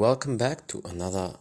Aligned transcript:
welcome 0.00 0.38
back 0.38 0.66
to 0.66 0.80
another 0.86 1.34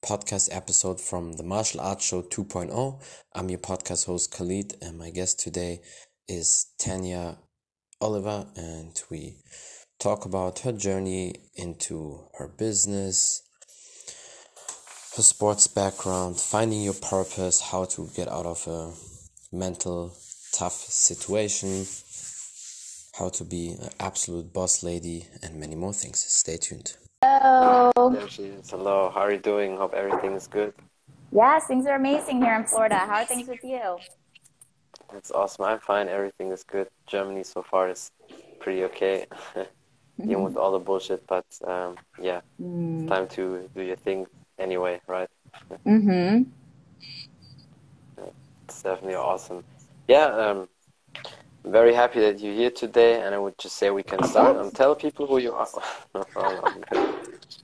podcast 0.00 0.48
episode 0.52 1.00
from 1.00 1.32
the 1.32 1.42
Martial 1.42 1.80
Arts 1.80 2.06
Show 2.06 2.22
2.0. 2.22 3.02
I'm 3.34 3.48
your 3.48 3.58
podcast 3.58 4.06
host 4.06 4.30
Khalid, 4.30 4.76
and 4.80 4.96
my 4.96 5.10
guest 5.10 5.40
today 5.40 5.80
is 6.28 6.66
Tanya 6.78 7.38
Oliver, 8.00 8.46
and 8.54 9.02
we 9.10 9.38
talk 9.98 10.26
about 10.26 10.60
her 10.60 10.70
journey 10.70 11.34
into 11.56 12.28
her 12.38 12.46
business, 12.46 13.42
her 15.16 15.22
sports 15.24 15.66
background, 15.66 16.38
finding 16.38 16.82
your 16.82 16.94
purpose, 16.94 17.60
how 17.60 17.84
to 17.84 18.08
get 18.14 18.28
out 18.28 18.46
of 18.46 18.64
a 18.68 18.92
mental 19.52 20.16
tough 20.52 20.74
situation, 20.74 21.84
how 23.18 23.28
to 23.30 23.42
be 23.42 23.70
an 23.70 23.90
absolute 23.98 24.52
boss 24.52 24.84
lady, 24.84 25.26
and 25.42 25.58
many 25.58 25.74
more 25.74 25.92
things. 25.92 26.20
Stay 26.20 26.58
tuned. 26.58 26.96
Hello. 27.24 28.10
There 28.12 28.28
she 28.28 28.42
is. 28.44 28.70
Hello. 28.70 29.10
How 29.14 29.20
are 29.20 29.32
you 29.32 29.38
doing? 29.38 29.78
Hope 29.78 29.94
everything 29.94 30.32
is 30.32 30.46
good. 30.46 30.74
Yes, 31.32 31.66
things 31.66 31.86
are 31.86 31.96
amazing 31.96 32.42
here 32.42 32.54
in 32.54 32.64
Florida. 32.64 32.98
How 32.98 33.22
are 33.22 33.24
things 33.24 33.48
with 33.48 33.64
you? 33.64 33.96
That's 35.10 35.30
awesome. 35.30 35.64
I'm 35.64 35.78
fine. 35.78 36.08
Everything 36.08 36.52
is 36.52 36.64
good. 36.64 36.88
Germany 37.06 37.42
so 37.42 37.62
far 37.62 37.88
is 37.88 38.10
pretty 38.60 38.84
okay, 38.84 39.24
even 40.22 40.42
with 40.42 40.58
all 40.58 40.72
the 40.72 40.78
bullshit. 40.78 41.26
But 41.26 41.46
um, 41.66 41.96
yeah, 42.20 42.42
mm. 42.60 43.00
it's 43.00 43.10
time 43.10 43.26
to 43.28 43.70
do 43.74 43.82
your 43.82 43.96
thing 43.96 44.26
anyway, 44.58 45.00
right? 45.06 45.30
Mm-hmm. 45.86 46.42
It's 48.68 48.82
definitely 48.82 49.14
awesome. 49.14 49.64
Yeah, 50.08 50.26
um, 50.26 50.68
very 51.64 51.94
happy 51.94 52.20
that 52.20 52.40
you're 52.40 52.54
here 52.54 52.70
today, 52.70 53.22
and 53.22 53.34
I 53.34 53.38
would 53.38 53.56
just 53.58 53.76
say 53.76 53.90
we 53.90 54.02
can 54.02 54.22
start. 54.24 54.56
And 54.56 54.74
tell 54.74 54.94
people 54.94 55.26
who 55.26 55.38
you 55.38 55.52
are. 55.52 55.68
no 56.14 56.24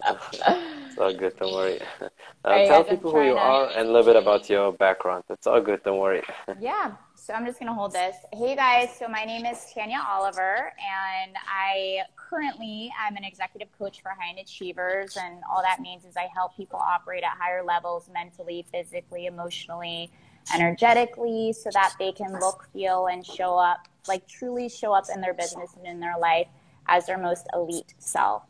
it's 0.01 0.99
all 0.99 1.15
good. 1.15 1.37
Don't 1.37 1.53
worry. 1.53 1.81
Uh, 2.43 2.67
tell 2.67 2.83
people 2.83 3.11
who 3.11 3.23
you 3.23 3.35
to... 3.35 3.39
are 3.39 3.69
and 3.77 3.87
a 3.87 3.93
little 3.93 4.15
bit 4.15 4.17
about 4.17 4.49
your 4.49 4.73
background. 4.73 5.23
It's 5.29 5.47
all 5.47 5.61
good. 5.61 5.83
Don't 5.83 5.99
worry. 5.99 6.23
yeah. 6.59 6.93
So 7.15 7.35
I'm 7.35 7.45
just 7.45 7.59
gonna 7.59 7.75
hold 7.75 7.93
this. 7.93 8.17
Hey 8.33 8.57
guys. 8.57 8.89
So 8.99 9.09
my 9.09 9.25
name 9.25 9.45
is 9.45 9.67
Tanya 9.75 10.03
Oliver, 10.09 10.73
and 10.81 11.37
I 11.47 11.99
currently 12.17 12.91
I'm 12.99 13.15
an 13.17 13.25
executive 13.25 13.69
coach 13.79 14.01
for 14.01 14.13
high 14.19 14.35
achievers, 14.41 15.19
and 15.19 15.43
all 15.51 15.61
that 15.61 15.81
means 15.81 16.07
is 16.07 16.17
I 16.17 16.29
help 16.35 16.57
people 16.57 16.79
operate 16.79 17.25
at 17.25 17.37
higher 17.39 17.63
levels 17.63 18.09
mentally, 18.11 18.65
physically, 18.73 19.27
emotionally 19.27 20.11
energetically 20.55 21.53
so 21.53 21.71
that 21.73 21.95
they 21.99 22.13
can 22.13 22.33
look, 22.41 22.69
feel, 22.73 23.07
and 23.07 23.25
show 23.25 23.57
up, 23.57 23.89
like 24.09 24.27
truly 24.27 24.69
show 24.69 24.93
up 24.93 25.05
in 25.15 25.21
their 25.21 25.35
business 25.35 25.71
and 25.77 25.87
in 25.87 26.01
their 26.01 26.19
life 26.19 26.49
as 26.89 27.07
their 27.07 27.19
most 27.19 27.47
elite 27.55 27.95
self. 27.99 28.43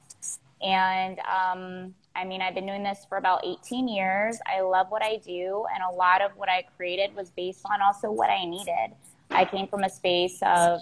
And 0.62 1.18
um, 1.20 1.94
I 2.14 2.24
mean, 2.24 2.42
I've 2.42 2.54
been 2.54 2.66
doing 2.66 2.82
this 2.82 3.06
for 3.08 3.18
about 3.18 3.44
18 3.44 3.88
years. 3.88 4.38
I 4.46 4.60
love 4.60 4.86
what 4.90 5.02
I 5.02 5.16
do, 5.16 5.64
and 5.74 5.82
a 5.82 5.94
lot 5.94 6.22
of 6.22 6.32
what 6.36 6.48
I 6.48 6.64
created 6.76 7.14
was 7.14 7.30
based 7.30 7.64
on 7.70 7.80
also 7.80 8.10
what 8.10 8.30
I 8.30 8.44
needed. 8.44 8.94
I 9.30 9.44
came 9.44 9.68
from 9.68 9.84
a 9.84 9.90
space 9.90 10.38
of 10.42 10.80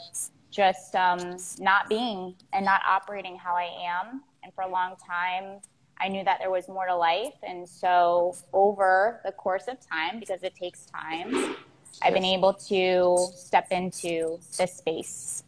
just 0.51 0.95
um, 0.95 1.37
not 1.59 1.89
being 1.89 2.35
and 2.53 2.65
not 2.65 2.81
operating 2.87 3.37
how 3.37 3.55
I 3.55 3.69
am. 3.87 4.23
And 4.43 4.53
for 4.55 4.63
a 4.63 4.69
long 4.69 4.95
time, 4.97 5.61
I 6.01 6.09
knew 6.09 6.25
that 6.25 6.39
there 6.39 6.51
was 6.51 6.69
more 6.69 6.87
to 6.87 6.97
life. 6.97 7.35
And 7.43 7.69
so, 7.69 8.37
over 8.53 9.21
the 9.25 9.33
course 9.33 9.69
of 9.69 9.77
time, 9.81 10.21
because 10.21 10.43
it 10.43 10.55
takes 10.55 10.87
time, 10.87 11.57
I've 12.03 12.15
been 12.15 12.25
able 12.25 12.55
to 12.55 13.29
step 13.35 13.69
into 13.71 14.39
this 14.57 14.75
space. 14.75 15.43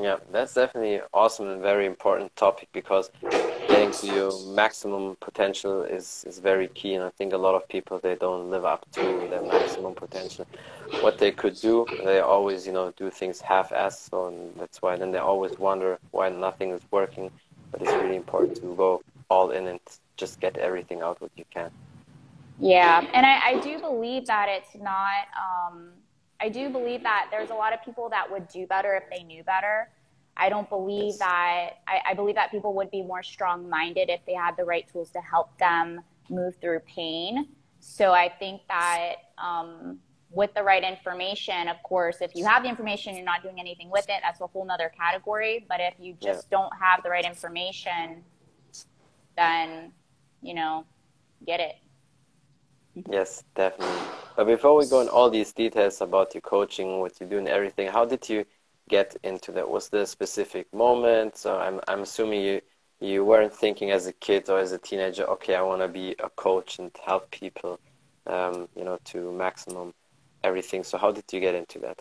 Yeah, 0.00 0.16
that's 0.32 0.54
definitely 0.54 1.00
awesome 1.12 1.48
and 1.48 1.60
very 1.60 1.84
important 1.84 2.34
topic 2.34 2.68
because 2.72 3.10
getting 3.68 3.90
to 3.92 4.06
your 4.06 4.46
maximum 4.46 5.16
potential 5.20 5.82
is, 5.82 6.24
is 6.26 6.38
very 6.38 6.68
key. 6.68 6.94
And 6.94 7.04
I 7.04 7.10
think 7.10 7.34
a 7.34 7.36
lot 7.36 7.54
of 7.54 7.68
people, 7.68 7.98
they 7.98 8.14
don't 8.14 8.50
live 8.50 8.64
up 8.64 8.90
to 8.92 9.02
their 9.28 9.42
maximum 9.42 9.94
potential. 9.94 10.46
What 11.00 11.18
they 11.18 11.32
could 11.32 11.54
do, 11.56 11.86
they 12.04 12.20
always, 12.20 12.66
you 12.66 12.72
know, 12.72 12.92
do 12.96 13.10
things 13.10 13.42
half-assed. 13.42 14.08
So 14.10 14.28
and 14.28 14.54
that's 14.56 14.80
why 14.80 14.96
then 14.96 15.10
they 15.10 15.18
always 15.18 15.58
wonder 15.58 15.98
why 16.12 16.30
nothing 16.30 16.70
is 16.70 16.82
working. 16.90 17.30
But 17.70 17.82
it's 17.82 17.92
really 17.92 18.16
important 18.16 18.56
to 18.56 18.74
go 18.74 19.02
all 19.30 19.50
in 19.50 19.68
and 19.68 19.80
just 20.16 20.40
get 20.40 20.58
everything 20.58 21.00
out 21.00 21.20
what 21.20 21.30
you 21.36 21.44
can. 21.52 21.70
Yeah, 22.58 23.06
and 23.14 23.24
I, 23.24 23.52
I 23.52 23.60
do 23.60 23.78
believe 23.78 24.26
that 24.26 24.48
it's 24.50 24.74
not. 24.74 25.28
Um, 25.34 25.90
I 26.40 26.50
do 26.50 26.68
believe 26.68 27.02
that 27.04 27.28
there's 27.30 27.50
a 27.50 27.54
lot 27.54 27.72
of 27.72 27.82
people 27.82 28.10
that 28.10 28.30
would 28.30 28.48
do 28.48 28.66
better 28.66 28.94
if 28.94 29.04
they 29.10 29.22
knew 29.22 29.42
better. 29.44 29.88
I 30.36 30.48
don't 30.48 30.68
believe 30.68 31.14
yes. 31.14 31.18
that. 31.18 31.70
I, 31.86 32.00
I 32.10 32.14
believe 32.14 32.34
that 32.34 32.50
people 32.50 32.74
would 32.74 32.90
be 32.90 33.02
more 33.02 33.22
strong-minded 33.22 34.10
if 34.10 34.20
they 34.26 34.34
had 34.34 34.56
the 34.56 34.64
right 34.64 34.86
tools 34.90 35.10
to 35.10 35.20
help 35.20 35.56
them 35.58 36.00
move 36.28 36.56
through 36.60 36.80
pain. 36.80 37.48
So 37.80 38.12
I 38.12 38.28
think 38.28 38.62
that 38.68 39.16
um, 39.38 39.98
with 40.30 40.52
the 40.54 40.62
right 40.62 40.84
information, 40.84 41.68
of 41.68 41.82
course, 41.82 42.18
if 42.20 42.34
you 42.34 42.44
have 42.44 42.62
the 42.62 42.68
information, 42.68 43.16
you're 43.16 43.24
not 43.24 43.42
doing 43.42 43.58
anything 43.58 43.90
with 43.90 44.08
it. 44.08 44.20
That's 44.22 44.40
a 44.40 44.46
whole 44.46 44.64
nother 44.66 44.92
category. 44.96 45.66
But 45.68 45.80
if 45.80 45.94
you 45.98 46.14
just 46.20 46.46
yeah. 46.50 46.58
don't 46.58 46.72
have 46.78 47.02
the 47.02 47.10
right 47.10 47.24
information, 47.24 48.22
then 49.40 49.92
you 50.42 50.54
know, 50.54 50.84
get 51.46 51.60
it. 51.60 51.76
Yes, 53.10 53.44
definitely. 53.54 53.96
But 54.36 54.46
before 54.46 54.76
we 54.76 54.86
go 54.86 55.00
in 55.00 55.08
all 55.08 55.30
these 55.30 55.52
details 55.52 56.00
about 56.00 56.34
your 56.34 56.40
coaching, 56.40 57.00
what 57.00 57.20
you 57.20 57.26
do 57.26 57.38
and 57.38 57.48
everything, 57.48 57.88
how 57.88 58.04
did 58.04 58.28
you 58.28 58.44
get 58.88 59.16
into 59.22 59.52
that? 59.52 59.68
Was 59.68 59.88
there 59.88 60.02
a 60.02 60.06
specific 60.06 60.72
moment? 60.74 61.36
So 61.36 61.58
I'm 61.58 61.80
I'm 61.88 62.00
assuming 62.00 62.42
you 62.42 62.60
you 63.00 63.24
weren't 63.24 63.54
thinking 63.54 63.90
as 63.90 64.06
a 64.06 64.12
kid 64.12 64.48
or 64.50 64.58
as 64.58 64.72
a 64.72 64.78
teenager, 64.78 65.24
okay, 65.24 65.54
I 65.54 65.62
want 65.62 65.80
to 65.80 65.88
be 65.88 66.14
a 66.18 66.28
coach 66.30 66.78
and 66.78 66.90
help 67.02 67.30
people, 67.30 67.80
um, 68.26 68.68
you 68.76 68.84
know, 68.84 68.98
to 69.06 69.32
maximum 69.32 69.94
everything. 70.44 70.84
So 70.84 70.98
how 70.98 71.10
did 71.10 71.24
you 71.32 71.40
get 71.40 71.54
into 71.54 71.78
that? 71.78 71.98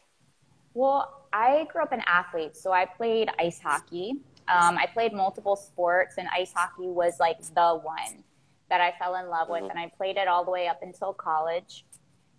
Well, 0.73 1.25
I 1.31 1.67
grew 1.71 1.83
up 1.83 1.93
an 1.93 2.03
athlete, 2.05 2.55
so 2.57 2.71
I 2.73 2.85
played 2.85 3.29
ice 3.39 3.59
hockey. 3.61 4.15
Um, 4.49 4.77
I 4.77 4.87
played 4.87 5.13
multiple 5.13 5.55
sports, 5.55 6.15
and 6.17 6.27
ice 6.33 6.51
hockey 6.53 6.87
was 6.87 7.19
like 7.19 7.39
the 7.39 7.79
one 7.81 8.23
that 8.69 8.81
I 8.81 8.93
fell 8.97 9.15
in 9.15 9.29
love 9.29 9.49
with, 9.49 9.61
mm-hmm. 9.61 9.69
and 9.71 9.79
I 9.79 9.91
played 9.95 10.17
it 10.17 10.27
all 10.27 10.43
the 10.43 10.51
way 10.51 10.67
up 10.67 10.79
until 10.81 11.13
college. 11.13 11.85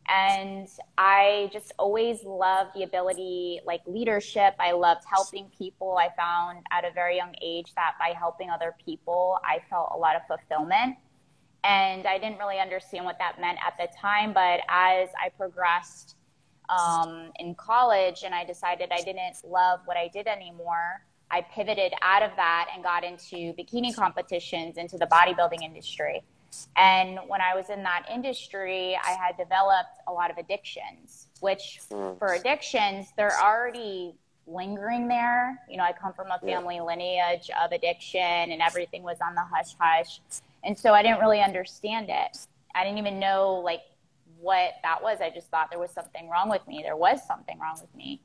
And 0.08 0.68
I 0.98 1.50
just 1.52 1.72
always 1.78 2.24
loved 2.24 2.70
the 2.74 2.82
ability, 2.82 3.60
like 3.64 3.80
leadership. 3.86 4.54
I 4.58 4.72
loved 4.72 5.02
helping 5.08 5.50
people. 5.56 5.96
I 5.98 6.08
found 6.16 6.64
at 6.72 6.84
a 6.84 6.90
very 6.90 7.16
young 7.16 7.34
age 7.40 7.72
that 7.76 7.94
by 8.00 8.12
helping 8.18 8.50
other 8.50 8.74
people, 8.84 9.38
I 9.44 9.60
felt 9.70 9.92
a 9.94 9.96
lot 9.96 10.16
of 10.16 10.22
fulfillment. 10.26 10.96
And 11.62 12.06
I 12.06 12.18
didn't 12.18 12.38
really 12.38 12.58
understand 12.58 13.04
what 13.04 13.18
that 13.18 13.40
meant 13.40 13.58
at 13.64 13.74
the 13.78 13.86
time, 13.96 14.32
but 14.32 14.60
as 14.68 15.10
I 15.22 15.28
progressed 15.36 16.16
um, 16.70 17.30
in 17.38 17.54
college 17.54 18.22
and 18.24 18.34
I 18.34 18.44
decided 18.44 18.90
I 18.92 19.02
didn't 19.02 19.36
love 19.44 19.80
what 19.84 19.96
I 19.96 20.08
did 20.08 20.26
anymore, 20.26 21.04
I 21.30 21.42
pivoted 21.42 21.92
out 22.02 22.22
of 22.22 22.30
that 22.36 22.68
and 22.74 22.82
got 22.82 23.04
into 23.04 23.54
bikini 23.54 23.94
competitions, 23.94 24.76
into 24.76 24.98
the 24.98 25.06
bodybuilding 25.06 25.62
industry. 25.62 26.22
And 26.76 27.18
when 27.28 27.40
I 27.40 27.54
was 27.54 27.70
in 27.70 27.82
that 27.84 28.06
industry, 28.12 28.96
I 28.96 29.10
had 29.10 29.36
developed 29.36 30.00
a 30.08 30.12
lot 30.12 30.30
of 30.30 30.38
addictions, 30.38 31.28
which 31.40 31.80
mm. 31.90 32.18
for 32.18 32.34
addictions, 32.34 33.12
they're 33.16 33.38
already 33.40 34.14
lingering 34.46 35.06
there. 35.06 35.60
You 35.68 35.76
know, 35.76 35.84
I 35.84 35.92
come 35.92 36.12
from 36.12 36.28
a 36.32 36.38
family 36.40 36.80
lineage 36.80 37.50
of 37.62 37.70
addiction 37.70 38.20
and 38.20 38.60
everything 38.60 39.04
was 39.04 39.18
on 39.24 39.36
the 39.36 39.42
hush 39.42 39.76
hush. 39.78 40.20
And 40.64 40.76
so 40.76 40.92
I 40.92 41.02
didn't 41.02 41.20
really 41.20 41.40
understand 41.40 42.08
it. 42.10 42.36
I 42.74 42.84
didn't 42.84 42.98
even 42.98 43.20
know 43.20 43.60
like 43.64 43.82
what 44.40 44.72
that 44.82 45.02
was. 45.02 45.18
I 45.20 45.30
just 45.30 45.48
thought 45.48 45.70
there 45.70 45.78
was 45.78 45.92
something 45.92 46.28
wrong 46.28 46.50
with 46.50 46.66
me. 46.66 46.82
There 46.82 46.96
was 46.96 47.24
something 47.26 47.58
wrong 47.60 47.78
with 47.80 47.94
me 47.94 48.20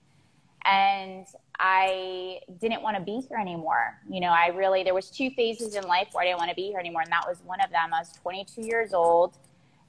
and 0.65 1.27
I 1.59 2.39
didn't 2.59 2.81
want 2.81 2.97
to 2.97 3.03
be 3.03 3.21
here 3.27 3.37
anymore. 3.37 4.01
You 4.09 4.19
know, 4.19 4.29
I 4.29 4.47
really 4.47 4.83
there 4.83 4.93
was 4.93 5.09
two 5.09 5.29
phases 5.31 5.75
in 5.75 5.83
life 5.83 6.07
where 6.11 6.23
I 6.23 6.27
didn't 6.27 6.39
want 6.39 6.49
to 6.49 6.55
be 6.55 6.67
here 6.67 6.79
anymore, 6.79 7.01
and 7.01 7.11
that 7.11 7.25
was 7.27 7.39
one 7.45 7.61
of 7.61 7.69
them. 7.69 7.93
I 7.93 7.99
was 7.99 8.11
22 8.21 8.61
years 8.61 8.93
old, 8.93 9.37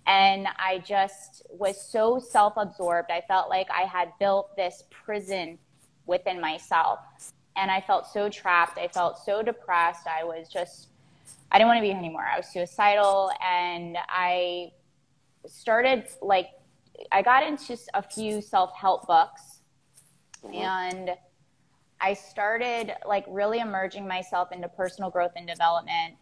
and 0.07 0.47
I 0.59 0.79
just 0.87 1.47
was 1.51 1.81
so 1.81 2.19
self-absorbed. 2.19 3.11
I 3.11 3.23
felt 3.27 3.49
like 3.49 3.69
I 3.71 3.83
had 3.83 4.13
built 4.21 4.55
this 4.57 4.85
prison 4.91 5.59
within 6.07 6.41
myself, 6.41 7.01
and 7.57 7.71
I 7.71 7.81
felt 7.81 8.07
so 8.07 8.29
trapped. 8.29 8.79
I 8.79 8.89
felt 8.89 9.19
so 9.25 9.43
depressed. 9.43 10.07
I 10.07 10.25
was 10.25 10.49
just 10.49 10.89
I 11.51 11.59
didn't 11.59 11.69
want 11.69 11.79
to 11.79 11.83
be 11.83 11.89
here 11.89 11.97
anymore. 11.97 12.27
I 12.33 12.37
was 12.37 12.49
suicidal, 12.49 13.31
and 13.45 13.97
I 14.09 14.73
started 15.47 16.05
like 16.21 16.49
I 17.13 17.23
got 17.23 17.47
into 17.47 17.77
a 17.95 18.03
few 18.03 18.41
self-help 18.41 19.07
books 19.07 19.56
Mm-hmm. 20.53 20.97
And 20.99 21.11
I 22.01 22.15
started 22.15 22.93
like 23.07 23.25
really 23.29 23.61
emerging 23.61 24.07
myself 24.07 24.53
into 24.53 24.69
personal 24.69 25.11
growth 25.11 25.33
and 25.37 25.47
development. 25.47 26.15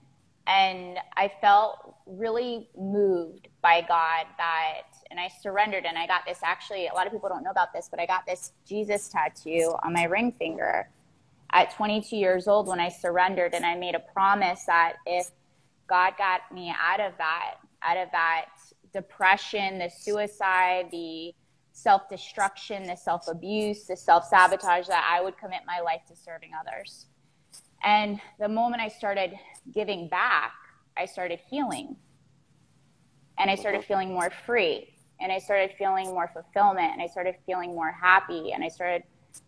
And 0.47 0.99
I 1.17 1.33
felt 1.41 1.97
really 2.07 2.69
moved 2.77 3.49
by 3.63 3.81
God 3.81 4.27
that, 4.37 4.83
and 5.11 5.19
I 5.19 5.29
surrendered. 5.29 5.87
And 5.87 5.97
I 5.97 6.07
got 6.07 6.27
this 6.27 6.41
actually, 6.43 6.87
a 6.87 6.95
lot 6.95 7.07
of 7.07 7.13
people 7.13 7.29
don't 7.29 7.43
know 7.43 7.51
about 7.51 7.73
this, 7.73 7.89
but 7.91 7.99
I 7.99 8.07
got 8.07 8.27
this 8.27 8.53
Jesus 8.69 9.09
tattoo 9.09 9.75
on 9.83 9.95
my 9.95 10.05
ring 10.05 10.33
finger 10.33 10.89
at 11.53 11.75
22 11.75 12.17
years 12.17 12.47
old 12.47 12.69
when 12.69 12.79
I 12.79 12.89
surrendered. 12.89 13.55
And 13.55 13.65
I 13.65 13.75
made 13.75 13.95
a 13.95 14.01
promise 14.01 14.65
that 14.67 14.95
if 15.07 15.31
God 15.87 16.15
got 16.19 16.41
me 16.53 16.75
out 16.79 17.01
of 17.01 17.13
that, 17.19 17.55
out 17.83 17.97
of 17.97 18.09
that 18.13 18.47
depression, 18.93 19.79
the 19.79 19.91
suicide, 19.91 20.89
the 20.91 21.35
self 21.75 22.09
destruction, 22.09 22.85
the 22.85 22.97
self 22.97 23.29
abuse, 23.29 23.85
the 23.85 23.97
self 23.97 24.25
sabotage 24.25 24.87
that 24.87 25.05
I 25.07 25.23
would 25.23 25.37
commit 25.37 25.61
my 25.67 25.81
life 25.81 26.01
to 26.09 26.17
serving 26.17 26.53
others. 26.59 27.07
And 27.83 28.21
the 28.41 28.49
moment 28.49 28.81
I 28.81 28.89
started 28.89 29.35
giving 29.75 30.09
back, 30.09 30.55
I 30.97 31.05
started 31.05 31.41
healing. 31.51 31.97
And 33.39 33.51
I 33.51 33.57
started 33.57 33.85
feeling 33.85 34.15
more 34.15 34.31
free. 34.47 34.89
And 35.21 35.31
I 35.31 35.39
started 35.39 35.73
feeling 35.77 36.07
more 36.07 36.31
fulfillment. 36.33 36.93
And 36.93 37.03
I 37.03 37.09
started 37.09 37.35
feeling 37.45 37.75
more 37.75 37.93
happy. 37.93 38.53
And 38.53 38.65
I 38.65 38.69
started 38.69 39.03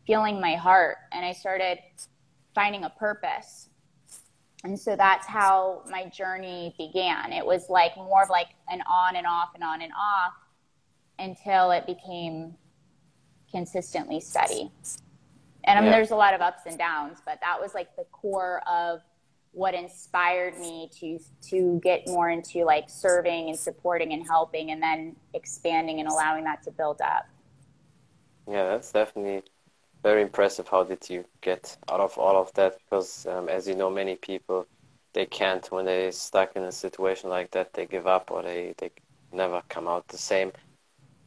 feeling 0.06 0.40
my 0.40 0.56
heart. 0.56 0.96
And 1.12 1.24
I 1.24 1.32
started 1.32 1.78
finding 2.54 2.84
a 2.84 2.90
purpose. 2.90 3.70
And 4.64 4.78
so 4.78 4.96
that's 4.96 5.26
how 5.26 5.84
my 5.88 6.06
journey 6.06 6.74
began. 6.76 7.32
It 7.32 7.46
was 7.46 7.70
like 7.70 7.96
more 7.96 8.24
of 8.24 8.30
like 8.30 8.48
an 8.68 8.82
on 8.82 9.14
and 9.14 9.26
off 9.26 9.50
and 9.54 9.62
on 9.62 9.80
and 9.80 9.92
off 9.92 10.32
until 11.18 11.70
it 11.70 11.86
became 11.86 12.54
consistently 13.50 14.20
steady. 14.20 14.70
And 15.64 15.78
I 15.78 15.80
mean, 15.80 15.90
yeah. 15.90 15.96
there's 15.96 16.10
a 16.10 16.16
lot 16.16 16.34
of 16.34 16.40
ups 16.40 16.62
and 16.66 16.78
downs, 16.78 17.18
but 17.24 17.38
that 17.40 17.60
was 17.60 17.74
like 17.74 17.94
the 17.96 18.04
core 18.12 18.62
of 18.68 19.00
what 19.52 19.74
inspired 19.74 20.58
me 20.58 20.90
to 21.00 21.18
to 21.40 21.80
get 21.82 22.06
more 22.06 22.28
into 22.28 22.64
like 22.64 22.90
serving 22.90 23.48
and 23.48 23.58
supporting 23.58 24.12
and 24.12 24.24
helping, 24.26 24.70
and 24.70 24.82
then 24.82 25.16
expanding 25.34 25.98
and 25.98 26.08
allowing 26.08 26.44
that 26.44 26.62
to 26.62 26.70
build 26.70 27.00
up. 27.00 27.26
Yeah, 28.48 28.64
that's 28.68 28.92
definitely 28.92 29.42
very 30.02 30.22
impressive. 30.22 30.68
How 30.68 30.84
did 30.84 31.08
you 31.10 31.24
get 31.40 31.76
out 31.90 32.00
of 32.00 32.16
all 32.16 32.36
of 32.40 32.52
that? 32.54 32.78
Because 32.78 33.26
um, 33.26 33.48
as 33.48 33.66
you 33.66 33.74
know, 33.74 33.90
many 33.90 34.14
people 34.16 34.66
they 35.14 35.24
can't 35.24 35.66
when 35.72 35.86
they're 35.86 36.12
stuck 36.12 36.54
in 36.56 36.62
a 36.62 36.70
situation 36.70 37.30
like 37.30 37.50
that. 37.52 37.72
They 37.72 37.86
give 37.86 38.06
up 38.06 38.30
or 38.30 38.42
they 38.42 38.74
they 38.76 38.90
never 39.32 39.62
come 39.68 39.88
out 39.88 40.06
the 40.08 40.18
same 40.18 40.52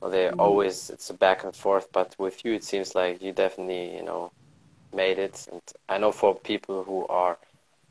they 0.08 0.26
mm-hmm. 0.26 0.40
always 0.40 0.90
it's 0.90 1.10
a 1.10 1.14
back 1.14 1.44
and 1.44 1.56
forth 1.56 1.92
but 1.92 2.16
with 2.18 2.46
you 2.46 2.54
it 2.54 2.64
seems 2.64 2.96
like 2.96 3.22
you 3.22 3.34
definitely 3.34 3.96
you 3.96 4.04
know 4.04 4.32
made 4.94 5.20
it. 5.20 5.48
And 5.52 5.62
i 5.90 5.98
know 5.98 6.12
for 6.12 6.36
people 6.36 6.84
who 6.84 7.06
are 7.08 7.38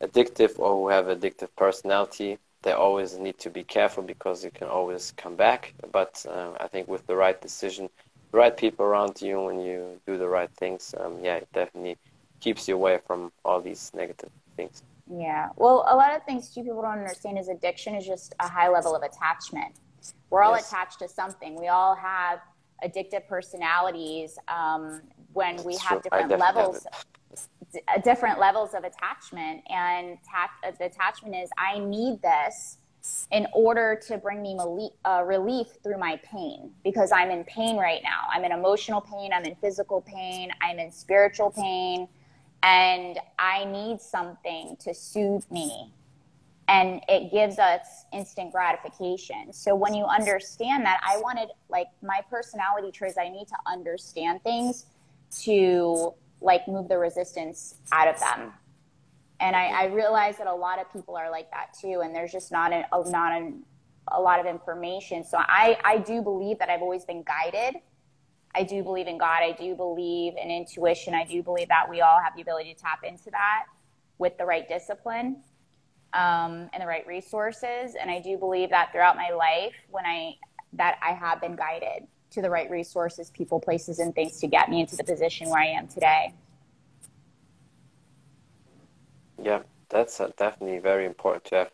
addictive 0.01 0.59
or 0.59 0.75
who 0.75 0.89
have 0.89 1.07
addictive 1.07 1.49
personality 1.57 2.39
they 2.63 2.73
always 2.73 3.17
need 3.19 3.39
to 3.39 3.51
be 3.51 3.63
careful 3.63 4.03
because 4.03 4.45
you 4.45 4.51
can 4.51 4.67
always 4.67 5.13
come 5.17 5.37
back. 5.37 5.75
But 5.93 6.25
uh, 6.29 6.53
i 6.61 6.67
think 6.69 6.89
with 6.89 7.07
the 7.07 7.17
right 7.17 7.41
decision 7.41 7.91
the 8.33 8.39
right 8.39 8.57
people 8.57 8.85
around 8.87 9.21
you 9.21 9.41
when 9.43 9.61
you 9.61 10.01
do 10.07 10.17
the 10.17 10.29
right 10.29 10.51
things 10.51 10.95
um, 10.99 11.19
yeah 11.23 11.37
it 11.37 11.49
definitely 11.53 11.97
keeps 12.41 12.69
you 12.69 12.75
away 12.75 12.99
from 13.07 13.33
all 13.45 13.61
these 13.61 13.91
negative 13.95 14.31
things. 14.57 14.83
Yeah. 15.11 15.49
Well 15.57 15.85
a 15.89 15.97
lot 15.97 16.15
of 16.15 16.25
things 16.25 16.55
too 16.55 16.63
people 16.63 16.83
don't 16.83 16.99
understand 16.99 17.39
is 17.39 17.49
addiction 17.49 17.95
is 17.95 18.07
just 18.07 18.35
a 18.41 18.49
high 18.49 18.69
level 18.69 18.95
of 18.95 19.03
attachment 19.03 19.75
we're 20.31 20.43
all 20.43 20.55
yes. 20.55 20.69
attached 20.69 20.99
to 21.01 21.09
something. 21.09 21.59
We 21.59 21.69
all 21.69 21.95
have 21.95 22.41
addictive 22.85 23.27
personalities 23.27 24.39
um, 24.49 25.03
when 25.33 25.63
we 25.65 25.77
have 25.77 26.03
different 26.03 26.39
levels 26.39 26.87
uh, 27.75 28.01
different 28.01 28.39
levels 28.39 28.73
of 28.73 28.85
attachment. 28.85 29.63
And 29.69 30.19
ta- 30.25 30.51
uh, 30.67 30.73
the 30.79 30.87
attachment 30.87 31.35
is 31.37 31.51
i 31.59 31.79
need 31.79 32.21
this 32.23 32.79
in 33.31 33.47
order 33.53 33.99
to 34.07 34.19
bring 34.19 34.43
me 34.43 34.59
uh, 35.05 35.23
relief 35.25 35.69
through 35.83 35.99
my 35.99 36.21
pain 36.25 36.73
because 36.83 37.13
i'm 37.13 37.31
in 37.31 37.45
pain 37.45 37.77
right 37.77 38.03
now. 38.03 38.27
I'm 38.33 38.45
in 38.45 38.53
emotional 38.53 39.01
pain. 39.01 39.33
I'm 39.33 39.45
in 39.45 39.55
physical 39.57 40.01
pain. 40.01 40.51
I'm 40.63 40.79
in 40.79 40.91
spiritual 40.91 41.51
pain. 41.51 42.09
And 42.63 43.19
i 43.39 43.65
need 43.65 44.01
something 44.01 44.77
to 44.81 44.95
soothe 44.95 45.45
me 45.51 45.93
and 46.69 47.01
it 47.09 47.33
gives 47.33 47.59
us 47.59 48.05
instant 48.13 48.53
gratification. 48.53 49.53
So 49.53 49.75
when 49.75 49.95
you 49.95 50.05
understand 50.05 50.85
that, 50.85 51.01
I 51.03 51.19
wanted 51.19 51.49
like 51.71 51.87
my 52.03 52.21
personality 52.31 52.93
traits, 52.93 53.17
I 53.19 53.31
need 53.31 53.49
to 53.49 53.57
understand 53.67 54.43
things 54.43 54.85
to 55.41 56.13
like 56.43 56.69
move 56.69 56.89
the 56.89 56.99
resistance 56.99 57.77
out 57.91 58.07
of 58.07 58.21
them. 58.21 58.53
And 59.41 59.57
I, 59.57 59.67
I 59.67 59.85
realize 59.87 60.37
that 60.39 60.47
a 60.47 60.55
lot 60.55 60.79
of 60.79 60.93
people 60.93 61.17
are 61.17 61.31
like 61.31 61.51
that 61.53 61.69
too, 61.81 62.03
and 62.05 62.15
there's 62.15 62.33
just 62.33 62.53
not 62.53 62.73
a, 62.73 62.85
not 63.09 63.33
an, 63.33 63.63
a 64.13 64.21
lot 64.21 64.39
of 64.39 64.47
information. 64.47 65.25
So 65.25 65.39
I, 65.39 65.79
I 65.85 65.99
do 65.99 66.21
believe 66.21 66.59
that 66.59 66.69
I've 66.69 66.83
always 66.83 67.05
been 67.05 67.23
guided. 67.23 67.81
I 68.55 68.65
do 68.65 68.83
believe 68.83 69.07
in 69.07 69.17
God. 69.17 69.43
I 69.43 69.53
do 69.53 69.75
believe 69.75 70.35
in 70.43 70.51
intuition. 70.51 71.15
I 71.15 71.25
do 71.25 71.43
believe 71.43 71.69
that 71.69 71.89
we 71.89 72.03
all 72.03 72.21
have 72.23 72.35
the 72.37 72.43
ability 72.43 72.75
to 72.75 72.81
tap 72.81 73.05
into 73.05 73.31
that 73.31 73.67
with 74.19 74.37
the 74.37 74.45
right 74.45 74.69
discipline 74.69 75.43
um, 76.13 76.71
and 76.73 76.83
the 76.83 76.87
right 76.87 77.07
resources. 77.07 77.95
And 78.01 78.11
I 78.11 78.21
do 78.21 78.37
believe 78.37 78.71
that 78.71 78.93
throughout 78.93 79.17
my 79.17 79.31
life, 79.31 79.75
when 79.91 80.07
I 80.07 80.37
that 80.75 80.99
I 81.03 81.13
have 81.13 81.41
been 81.41 81.57
guided 81.57 82.07
to 82.31 82.43
the 82.43 82.51
right 82.51 82.71
resources, 82.71 83.31
people, 83.31 83.59
places, 83.59 83.99
and 83.99 84.15
things 84.15 84.39
to 84.41 84.47
get 84.47 84.69
me 84.69 84.81
into 84.81 84.97
the 84.97 85.05
position 85.05 85.49
where 85.49 85.63
I 85.63 85.67
am 85.67 85.89
today. 85.89 86.35
Yeah, 89.43 89.63
that's 89.89 90.21
uh, 90.21 90.31
definitely 90.37 90.79
very 90.79 91.07
important 91.07 91.45
to 91.47 91.55
have 91.55 91.71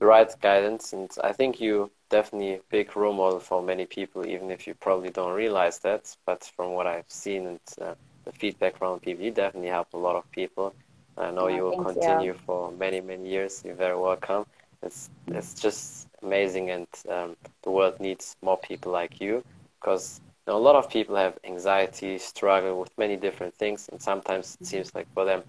the 0.00 0.06
right 0.06 0.34
guidance, 0.40 0.92
and 0.92 1.10
I 1.22 1.32
think 1.32 1.60
you 1.60 1.90
definitely 2.10 2.54
a 2.54 2.60
big 2.70 2.96
role 2.96 3.12
model 3.12 3.40
for 3.40 3.62
many 3.62 3.86
people, 3.86 4.26
even 4.26 4.50
if 4.50 4.66
you 4.66 4.74
probably 4.74 5.10
don't 5.10 5.32
realize 5.32 5.78
that. 5.80 6.16
But 6.26 6.50
from 6.56 6.72
what 6.72 6.86
I've 6.86 7.10
seen 7.10 7.46
and 7.46 7.60
uh, 7.80 7.94
the 8.24 8.32
feedback 8.32 8.78
from 8.78 9.00
you 9.04 9.30
definitely 9.30 9.68
help 9.68 9.94
a 9.94 9.98
lot 9.98 10.16
of 10.16 10.30
people. 10.32 10.74
I 11.16 11.30
know 11.30 11.48
you 11.48 11.62
will 11.64 11.72
continue 11.84 12.28
you. 12.28 12.34
for 12.34 12.72
many, 12.72 13.00
many 13.00 13.28
years. 13.28 13.62
You're 13.64 13.74
very 13.74 13.96
welcome. 13.96 14.44
It's 14.82 15.10
it's 15.28 15.54
just 15.54 16.06
amazing, 16.22 16.70
and 16.70 16.86
um, 17.08 17.36
the 17.62 17.70
world 17.70 17.94
needs 18.00 18.36
more 18.42 18.58
people 18.58 18.92
like 18.92 19.20
you 19.20 19.42
because 19.80 20.20
you 20.46 20.52
know, 20.52 20.58
a 20.58 20.60
lot 20.60 20.76
of 20.76 20.90
people 20.90 21.16
have 21.16 21.38
anxiety, 21.44 22.18
struggle 22.18 22.80
with 22.80 22.90
many 22.98 23.16
different 23.16 23.54
things, 23.54 23.88
and 23.90 24.00
sometimes 24.00 24.56
it 24.60 24.66
seems 24.66 24.94
like 24.94 25.06
for 25.14 25.24
them, 25.24 25.42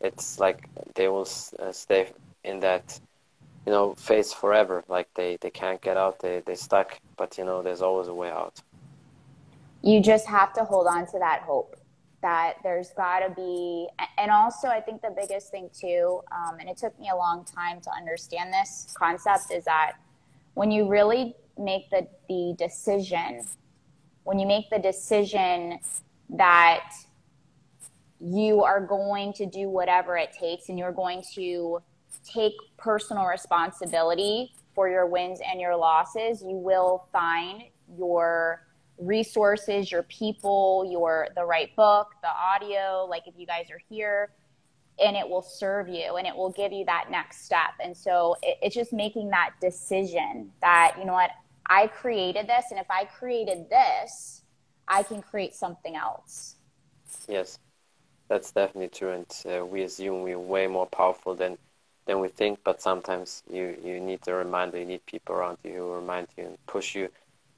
it's 0.00 0.40
like 0.40 0.68
they 0.94 1.08
will 1.08 1.28
uh, 1.58 1.72
stay 1.72 2.08
in 2.44 2.60
that 2.60 2.98
you 3.66 3.72
know 3.72 3.94
phase 3.94 4.32
forever. 4.32 4.82
Like 4.88 5.08
they 5.14 5.38
they 5.40 5.50
can't 5.50 5.80
get 5.82 5.96
out. 5.96 6.20
They 6.20 6.42
they 6.46 6.54
stuck. 6.56 6.98
But 7.16 7.38
you 7.38 7.44
know, 7.44 7.62
there's 7.62 7.82
always 7.82 8.08
a 8.08 8.14
way 8.14 8.30
out. 8.30 8.60
You 9.82 10.00
just 10.00 10.26
have 10.26 10.52
to 10.54 10.64
hold 10.64 10.86
on 10.86 11.06
to 11.06 11.18
that 11.18 11.42
hope 11.42 11.76
that 12.22 12.54
there's 12.62 12.90
got 12.90 13.20
to 13.20 13.30
be, 13.34 13.88
and 14.18 14.30
also 14.30 14.68
I 14.68 14.80
think 14.80 15.00
the 15.02 15.14
biggest 15.16 15.50
thing 15.50 15.70
too, 15.72 16.20
um, 16.32 16.58
and 16.58 16.68
it 16.68 16.76
took 16.76 16.98
me 16.98 17.08
a 17.12 17.16
long 17.16 17.44
time 17.44 17.80
to 17.80 17.90
understand 17.90 18.52
this 18.52 18.94
concept, 18.96 19.50
is 19.52 19.64
that 19.64 19.92
when 20.54 20.70
you 20.70 20.88
really 20.88 21.34
make 21.58 21.88
the, 21.90 22.06
the 22.28 22.54
decision, 22.58 23.42
when 24.24 24.38
you 24.38 24.46
make 24.46 24.68
the 24.70 24.78
decision 24.78 25.78
that 26.30 26.90
you 28.20 28.62
are 28.62 28.84
going 28.84 29.32
to 29.32 29.46
do 29.46 29.68
whatever 29.68 30.16
it 30.16 30.30
takes 30.38 30.68
and 30.68 30.78
you're 30.78 30.92
going 30.92 31.22
to 31.34 31.80
take 32.24 32.52
personal 32.76 33.24
responsibility 33.24 34.52
for 34.74 34.88
your 34.88 35.06
wins 35.06 35.40
and 35.50 35.60
your 35.60 35.74
losses, 35.74 36.42
you 36.42 36.56
will 36.56 37.08
find 37.12 37.62
your 37.96 38.66
resources, 39.00 39.90
your 39.90 40.02
people, 40.04 40.88
your 40.90 41.28
the 41.34 41.44
right 41.44 41.74
book, 41.76 42.08
the 42.22 42.28
audio, 42.28 43.06
like 43.08 43.26
if 43.26 43.34
you 43.36 43.46
guys 43.46 43.70
are 43.70 43.80
here, 43.88 44.30
and 45.02 45.16
it 45.16 45.28
will 45.28 45.42
serve 45.42 45.88
you 45.88 46.16
and 46.16 46.26
it 46.26 46.36
will 46.36 46.50
give 46.50 46.72
you 46.72 46.84
that 46.84 47.10
next 47.10 47.44
step. 47.44 47.72
And 47.82 47.96
so 47.96 48.36
it, 48.42 48.58
it's 48.62 48.74
just 48.74 48.92
making 48.92 49.30
that 49.30 49.52
decision 49.60 50.52
that, 50.60 50.96
you 50.98 51.04
know 51.04 51.14
what, 51.14 51.30
I 51.66 51.86
created 51.86 52.48
this, 52.48 52.66
and 52.70 52.80
if 52.80 52.90
I 52.90 53.04
created 53.04 53.70
this, 53.70 54.42
I 54.88 55.02
can 55.02 55.22
create 55.22 55.54
something 55.54 55.94
else. 55.94 56.56
Yes, 57.28 57.58
that's 58.28 58.50
definitely 58.50 58.88
true. 58.88 59.12
And 59.12 59.26
uh, 59.46 59.64
we 59.64 59.82
assume 59.82 60.22
we're 60.22 60.38
way 60.38 60.66
more 60.66 60.86
powerful 60.86 61.34
than 61.34 61.56
than 62.06 62.18
we 62.18 62.28
think, 62.28 62.58
but 62.64 62.82
sometimes 62.82 63.42
you, 63.48 63.76
you 63.84 64.00
need 64.00 64.26
a 64.26 64.34
reminder, 64.34 64.78
you 64.78 64.86
need 64.86 65.06
people 65.06 65.34
around 65.34 65.58
you 65.62 65.74
who 65.74 65.92
remind 65.92 66.26
you 66.36 66.44
and 66.46 66.66
push 66.66 66.94
you 66.96 67.08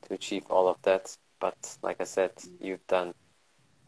to 0.07 0.15
achieve 0.15 0.45
all 0.51 0.69
of 0.69 0.77
that. 0.83 1.17
But 1.43 1.77
like 1.83 2.01
I 2.01 2.05
said, 2.05 2.31
you've 2.61 2.87
done 2.87 3.15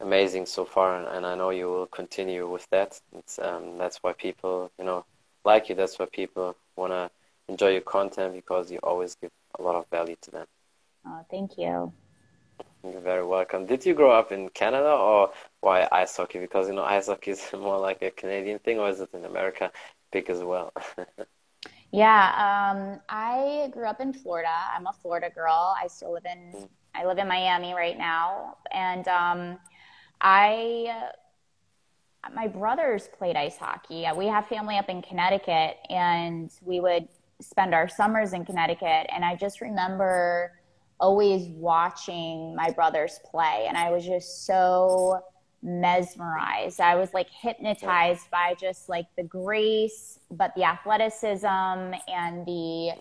amazing 0.01 0.45
so 0.45 0.65
far, 0.65 0.97
and, 0.97 1.07
and 1.07 1.25
I 1.25 1.35
know 1.35 1.51
you 1.51 1.67
will 1.67 1.85
continue 1.87 2.51
with 2.51 2.67
that. 2.71 2.99
Um, 3.41 3.77
that's 3.77 3.99
why 4.01 4.11
people, 4.11 4.69
you 4.77 4.83
know, 4.83 5.05
like 5.45 5.69
you. 5.69 5.75
That's 5.75 5.97
why 5.97 6.07
people 6.11 6.57
want 6.75 6.91
to 6.91 7.09
enjoy 7.47 7.69
your 7.69 7.87
content 7.95 8.33
because 8.33 8.69
you 8.69 8.79
always 8.83 9.15
give 9.15 9.31
a 9.57 9.61
lot 9.63 9.75
of 9.75 9.85
value 9.89 10.17
to 10.23 10.31
them. 10.31 10.45
Oh, 11.07 11.25
thank 11.31 11.57
you. 11.57 11.93
You're 12.83 12.99
very 12.99 13.25
welcome. 13.25 13.65
Did 13.65 13.85
you 13.85 13.93
grow 13.93 14.11
up 14.11 14.33
in 14.33 14.49
Canada 14.49 14.91
or 14.91 15.31
why 15.61 15.87
ice 15.93 16.17
hockey? 16.17 16.39
Because 16.39 16.67
you 16.67 16.73
know 16.73 16.83
ice 16.83 17.07
hockey 17.07 17.31
is 17.31 17.41
more 17.53 17.79
like 17.79 18.01
a 18.01 18.11
Canadian 18.11 18.59
thing, 18.59 18.79
or 18.79 18.89
is 18.89 18.99
it 18.99 19.11
in 19.13 19.23
America 19.23 19.71
big 20.11 20.29
as 20.29 20.39
well? 20.43 20.73
yeah, 21.91 22.71
um, 22.71 23.01
I 23.09 23.69
grew 23.71 23.85
up 23.85 24.01
in 24.01 24.13
Florida. 24.13 24.53
I'm 24.75 24.87
a 24.87 24.93
Florida 24.93 25.29
girl. 25.33 25.75
I 25.81 25.87
still 25.87 26.13
live 26.13 26.25
in. 26.25 26.67
I 26.93 27.05
live 27.05 27.17
in 27.17 27.27
Miami 27.27 27.73
right 27.73 27.97
now, 27.97 28.57
and 28.71 29.07
um, 29.07 29.59
I 30.21 31.09
my 32.33 32.47
brothers 32.47 33.09
played 33.17 33.35
ice 33.35 33.57
hockey. 33.57 34.05
We 34.15 34.27
have 34.27 34.47
family 34.47 34.77
up 34.77 34.89
in 34.89 35.01
Connecticut, 35.01 35.77
and 35.89 36.51
we 36.61 36.79
would 36.79 37.07
spend 37.41 37.73
our 37.73 37.87
summers 37.87 38.33
in 38.33 38.45
Connecticut. 38.45 39.07
And 39.13 39.23
I 39.23 39.35
just 39.35 39.61
remember 39.61 40.53
always 40.99 41.47
watching 41.49 42.55
my 42.55 42.71
brothers 42.71 43.19
play. 43.29 43.65
And 43.67 43.77
I 43.77 43.91
was 43.91 44.05
just 44.05 44.45
so 44.45 45.21
mesmerized. 45.65 46.79
I 46.79 46.95
was 46.95 47.13
like 47.13 47.27
hypnotized 47.29 48.29
by 48.31 48.55
just 48.59 48.87
like 48.87 49.07
the 49.17 49.23
grace, 49.23 50.19
but 50.31 50.53
the 50.55 50.63
athleticism 50.63 51.47
and 51.47 52.45
the, 52.45 52.91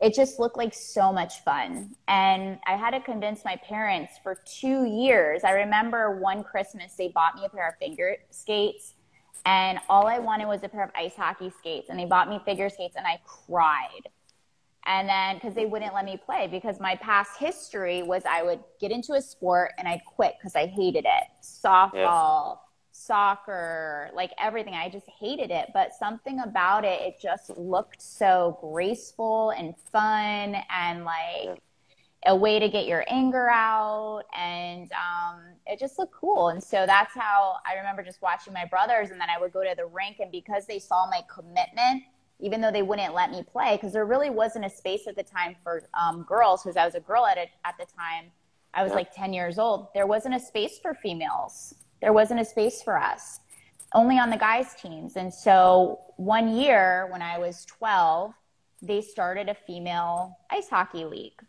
it 0.00 0.14
just 0.14 0.38
looked 0.38 0.56
like 0.56 0.72
so 0.72 1.12
much 1.12 1.42
fun. 1.44 1.96
And 2.08 2.58
I 2.66 2.76
had 2.76 2.92
to 2.92 3.00
convince 3.00 3.44
my 3.44 3.56
parents 3.56 4.14
for 4.22 4.36
two 4.46 4.84
years. 4.84 5.42
I 5.44 5.50
remember 5.50 6.18
one 6.20 6.44
Christmas, 6.44 6.94
they 6.94 7.08
bought 7.08 7.34
me 7.34 7.44
a 7.44 7.48
pair 7.48 7.68
of 7.68 7.74
figure 7.78 8.16
skates 8.30 8.94
and 9.46 9.78
all 9.88 10.08
I 10.08 10.18
wanted 10.18 10.46
was 10.46 10.64
a 10.64 10.68
pair 10.68 10.82
of 10.82 10.90
ice 10.96 11.14
hockey 11.16 11.50
skates. 11.56 11.88
And 11.88 11.98
they 11.98 12.04
bought 12.04 12.28
me 12.28 12.40
figure 12.44 12.68
skates, 12.68 12.96
and 12.96 13.06
I 13.06 13.20
cried. 13.24 14.08
And 14.86 15.08
then, 15.08 15.34
because 15.36 15.54
they 15.54 15.66
wouldn't 15.66 15.94
let 15.94 16.04
me 16.04 16.16
play, 16.16 16.46
because 16.46 16.78
my 16.78 16.94
past 16.96 17.38
history 17.38 18.02
was 18.02 18.22
I 18.24 18.42
would 18.42 18.60
get 18.80 18.92
into 18.92 19.14
a 19.14 19.20
sport 19.20 19.72
and 19.78 19.88
I'd 19.88 20.04
quit 20.04 20.34
because 20.38 20.54
I 20.54 20.66
hated 20.66 21.04
it. 21.04 21.24
Softball, 21.42 22.58
yes. 22.58 22.58
soccer, 22.92 24.10
like 24.14 24.30
everything. 24.38 24.74
I 24.74 24.88
just 24.88 25.06
hated 25.18 25.50
it. 25.50 25.70
But 25.74 25.92
something 25.92 26.38
about 26.40 26.84
it, 26.84 27.00
it 27.00 27.16
just 27.20 27.50
looked 27.58 28.00
so 28.00 28.58
graceful 28.60 29.50
and 29.50 29.74
fun 29.92 30.56
and 30.70 31.04
like 31.04 31.60
a 32.26 32.34
way 32.34 32.58
to 32.58 32.68
get 32.68 32.86
your 32.86 33.04
anger 33.08 33.48
out 33.48 34.24
and 34.36 34.90
um, 34.92 35.40
it 35.66 35.78
just 35.78 35.98
looked 35.98 36.14
cool 36.14 36.48
and 36.48 36.62
so 36.62 36.84
that's 36.86 37.14
how 37.14 37.56
i 37.66 37.76
remember 37.76 38.02
just 38.02 38.20
watching 38.20 38.52
my 38.52 38.64
brothers 38.64 39.10
and 39.10 39.20
then 39.20 39.28
i 39.34 39.40
would 39.40 39.52
go 39.52 39.62
to 39.62 39.74
the 39.76 39.86
rink 39.86 40.16
and 40.18 40.30
because 40.32 40.66
they 40.66 40.78
saw 40.78 41.08
my 41.08 41.20
commitment 41.32 42.02
even 42.38 42.60
though 42.60 42.70
they 42.70 42.82
wouldn't 42.82 43.14
let 43.14 43.30
me 43.30 43.42
play 43.42 43.76
because 43.76 43.92
there 43.92 44.04
really 44.04 44.30
wasn't 44.30 44.64
a 44.64 44.70
space 44.70 45.06
at 45.06 45.16
the 45.16 45.22
time 45.22 45.56
for 45.62 45.82
um, 45.94 46.24
girls 46.28 46.62
because 46.62 46.76
i 46.76 46.84
was 46.84 46.94
a 46.94 47.00
girl 47.00 47.26
at, 47.26 47.38
it, 47.38 47.48
at 47.64 47.74
the 47.78 47.86
time. 47.86 48.30
I 48.74 48.82
was 48.82 48.90
yeah. 48.90 48.96
like 48.96 49.14
10 49.14 49.32
years 49.32 49.58
old. 49.58 49.88
There 49.94 50.06
wasn't 50.06 50.34
a 50.34 50.40
space 50.40 50.78
for 50.78 50.92
females. 50.92 51.74
There 52.02 52.12
wasn't 52.12 52.40
a 52.40 52.44
space 52.44 52.82
for 52.82 52.98
us. 52.98 53.40
Only 53.94 54.18
on 54.18 54.28
the 54.28 54.36
guys 54.36 54.74
teams. 54.74 55.16
And 55.16 55.32
so 55.32 56.00
one 56.16 56.54
year 56.54 57.08
when 57.10 57.22
i 57.22 57.38
was 57.38 57.64
12 57.66 58.34
they 58.82 59.00
started 59.00 59.48
a 59.48 59.54
female 59.54 60.36
ice 60.50 60.68
hockey 60.68 61.04
league. 61.04 61.40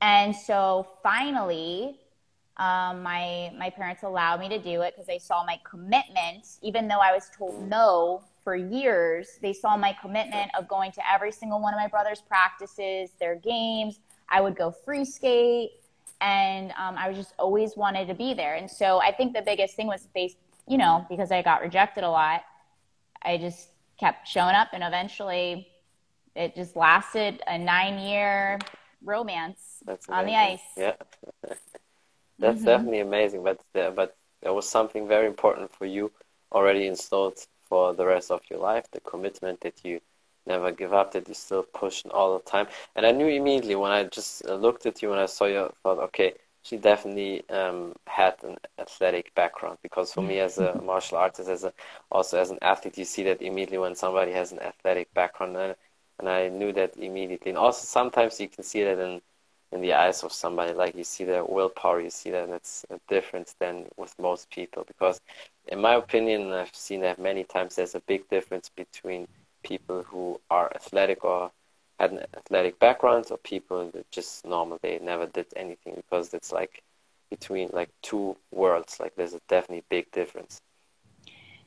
And 0.00 0.34
so 0.34 0.86
finally, 1.02 1.98
um, 2.56 3.02
my 3.02 3.52
my 3.56 3.70
parents 3.70 4.02
allowed 4.02 4.40
me 4.40 4.48
to 4.48 4.58
do 4.58 4.82
it 4.82 4.94
because 4.94 5.06
they 5.06 5.18
saw 5.18 5.44
my 5.44 5.58
commitment. 5.68 6.46
Even 6.62 6.88
though 6.88 6.98
I 6.98 7.12
was 7.12 7.30
told 7.36 7.68
no 7.68 8.22
for 8.48 8.56
years, 8.56 9.38
they 9.42 9.52
saw 9.52 9.76
my 9.76 9.94
commitment 10.00 10.50
of 10.58 10.66
going 10.66 10.90
to 10.90 11.02
every 11.12 11.30
single 11.30 11.60
one 11.60 11.74
of 11.74 11.78
my 11.78 11.86
brother's 11.86 12.22
practices, 12.22 13.10
their 13.20 13.34
games. 13.34 14.00
I 14.30 14.40
would 14.40 14.56
go 14.56 14.70
free 14.70 15.04
skate, 15.04 15.72
and 16.22 16.70
um, 16.70 16.96
I 16.96 17.08
was 17.08 17.18
just 17.18 17.34
always 17.38 17.76
wanted 17.76 18.08
to 18.08 18.14
be 18.14 18.32
there. 18.32 18.54
And 18.54 18.70
so 18.70 19.02
I 19.02 19.12
think 19.12 19.34
the 19.34 19.42
biggest 19.42 19.76
thing 19.76 19.86
was 19.86 20.08
they, 20.14 20.34
you 20.66 20.78
know, 20.78 21.04
because 21.10 21.30
I 21.30 21.42
got 21.42 21.60
rejected 21.60 22.04
a 22.04 22.08
lot, 22.08 22.40
I 23.20 23.36
just 23.36 23.68
kept 24.00 24.26
showing 24.26 24.54
up, 24.54 24.68
and 24.72 24.82
eventually, 24.82 25.68
it 26.34 26.54
just 26.54 26.74
lasted 26.74 27.42
a 27.46 27.58
nine 27.58 27.98
year 27.98 28.58
romance 29.04 29.82
on 30.08 30.24
the 30.24 30.34
ice. 30.34 30.60
Yeah, 30.74 30.94
that's 32.38 32.60
mm-hmm. 32.60 32.64
definitely 32.64 33.00
amazing. 33.00 33.42
But 33.42 33.60
the, 33.74 33.92
but 33.94 34.16
there 34.40 34.54
was 34.54 34.66
something 34.66 35.06
very 35.06 35.26
important 35.26 35.70
for 35.70 35.84
you 35.84 36.10
already 36.50 36.86
installed 36.86 37.40
for 37.68 37.94
the 37.94 38.06
rest 38.06 38.30
of 38.30 38.40
your 38.50 38.60
life. 38.60 38.86
The 38.90 39.00
commitment 39.00 39.60
that 39.60 39.84
you 39.84 40.00
never 40.46 40.72
give 40.72 40.92
up, 40.92 41.12
that 41.12 41.28
you 41.28 41.34
still 41.34 41.62
push 41.62 42.04
all 42.10 42.38
the 42.38 42.44
time. 42.44 42.66
And 42.96 43.06
I 43.06 43.12
knew 43.12 43.26
immediately 43.26 43.76
when 43.76 43.92
I 43.92 44.04
just 44.04 44.46
uh, 44.46 44.54
looked 44.54 44.86
at 44.86 45.02
you 45.02 45.12
and 45.12 45.20
I 45.20 45.26
saw 45.26 45.44
you, 45.44 45.64
I 45.64 45.70
thought, 45.82 45.98
okay, 45.98 46.34
she 46.62 46.76
definitely 46.76 47.48
um, 47.50 47.94
had 48.06 48.34
an 48.42 48.56
athletic 48.78 49.34
background 49.34 49.78
because 49.82 50.12
for 50.12 50.22
me 50.22 50.40
as 50.40 50.58
a 50.58 50.68
mm-hmm. 50.68 50.86
martial 50.86 51.18
artist, 51.18 51.48
as 51.48 51.64
a 51.64 51.72
also 52.10 52.38
as 52.38 52.50
an 52.50 52.58
athlete, 52.62 52.98
you 52.98 53.04
see 53.04 53.22
that 53.24 53.40
immediately 53.40 53.78
when 53.78 53.94
somebody 53.94 54.32
has 54.32 54.52
an 54.52 54.60
athletic 54.60 55.12
background. 55.14 55.56
And 55.56 55.76
and 56.18 56.28
I 56.28 56.48
knew 56.48 56.72
that 56.72 56.96
immediately. 56.96 57.50
And 57.50 57.58
also 57.58 57.84
sometimes 57.84 58.40
you 58.40 58.48
can 58.48 58.64
see 58.64 58.82
that 58.84 58.98
in 58.98 59.20
in 59.70 59.82
the 59.82 59.92
eyes 59.92 60.22
of 60.22 60.32
somebody, 60.32 60.72
like 60.72 60.96
you 60.96 61.04
see 61.04 61.24
their 61.24 61.44
willpower, 61.44 62.00
you 62.00 62.10
see 62.10 62.30
that 62.30 62.48
it's 62.48 62.86
a 62.90 62.98
difference 63.08 63.54
than 63.60 63.86
with 63.96 64.14
most 64.18 64.50
people. 64.50 64.84
Because, 64.86 65.20
in 65.68 65.80
my 65.80 65.94
opinion, 65.94 66.52
I've 66.52 66.74
seen 66.74 67.00
that 67.02 67.18
many 67.18 67.44
times. 67.44 67.76
There's 67.76 67.94
a 67.94 68.00
big 68.00 68.28
difference 68.28 68.68
between 68.68 69.26
people 69.62 70.02
who 70.02 70.40
are 70.50 70.70
athletic 70.74 71.24
or 71.24 71.50
had 71.98 72.12
an 72.12 72.20
athletic 72.36 72.78
background, 72.78 73.26
or 73.30 73.38
people 73.38 73.90
that 73.92 74.10
just 74.10 74.46
normal. 74.46 74.78
They 74.82 74.98
never 75.00 75.26
did 75.26 75.46
anything 75.56 75.94
because 75.96 76.32
it's 76.32 76.52
like 76.52 76.82
between 77.30 77.70
like 77.72 77.90
two 78.02 78.36
worlds. 78.52 79.00
Like 79.00 79.14
there's 79.16 79.34
a 79.34 79.40
definitely 79.48 79.84
big 79.88 80.10
difference. 80.12 80.60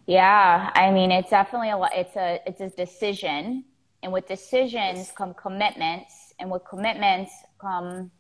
Yeah, 0.08 0.72
I 0.74 0.91
mean, 0.91 1.12
it's 1.12 1.29
definitely 1.29 1.70
a 1.70 1.77
lot, 1.77 1.91
it's 1.93 2.15
a 2.15 2.39
it's 2.46 2.62
a 2.62 2.70
decision 2.70 3.65
and 4.03 4.12
with 4.12 4.27
decisions 4.27 5.12
come 5.15 5.34
commitments, 5.34 6.34
and 6.39 6.50
with 6.50 6.63
commitments 6.67 7.31
come, 7.60 8.12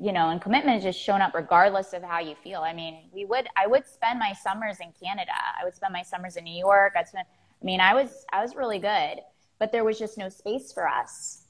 you 0.00 0.12
know, 0.12 0.30
and 0.30 0.40
commitment 0.40 0.78
is 0.78 0.82
just 0.82 1.00
shown 1.00 1.20
up 1.20 1.34
regardless 1.34 1.92
of 1.92 2.02
how 2.02 2.18
you 2.18 2.34
feel. 2.42 2.60
I 2.60 2.72
mean, 2.72 3.08
we 3.12 3.24
would, 3.24 3.46
I 3.56 3.66
would 3.66 3.86
spend 3.86 4.18
my 4.18 4.32
summers 4.32 4.78
in 4.80 4.92
Canada. 5.02 5.32
I 5.60 5.64
would 5.64 5.74
spend 5.74 5.92
my 5.92 6.02
summers 6.02 6.36
in 6.36 6.44
New 6.44 6.58
York. 6.58 6.94
I'd 6.96 7.08
spend, 7.08 7.26
I 7.26 7.64
mean, 7.64 7.80
I 7.80 7.94
was, 7.94 8.24
I 8.32 8.42
was 8.42 8.56
really 8.56 8.78
good, 8.78 9.20
but 9.58 9.72
there 9.72 9.84
was 9.84 9.98
just 9.98 10.18
no 10.18 10.28
space 10.28 10.72
for 10.72 10.88
us. 10.88 11.42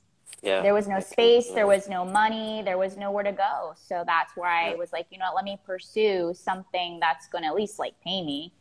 Yeah. 0.42 0.60
There 0.60 0.74
was 0.74 0.88
no 0.88 0.98
space. 0.98 1.50
There 1.50 1.66
was 1.66 1.88
no 1.88 2.04
money. 2.04 2.62
There 2.64 2.78
was 2.78 2.96
nowhere 2.96 3.22
to 3.22 3.32
go. 3.32 3.74
So 3.76 4.02
that's 4.06 4.32
why 4.34 4.72
I 4.72 4.74
was 4.74 4.92
like, 4.92 5.06
you 5.10 5.18
know 5.18 5.26
what, 5.26 5.36
let 5.36 5.44
me 5.44 5.58
pursue 5.64 6.34
something 6.34 6.98
that's 7.00 7.28
going 7.28 7.44
to 7.44 7.48
at 7.48 7.54
least 7.54 7.78
like 7.78 7.94
pay 8.04 8.22
me. 8.22 8.52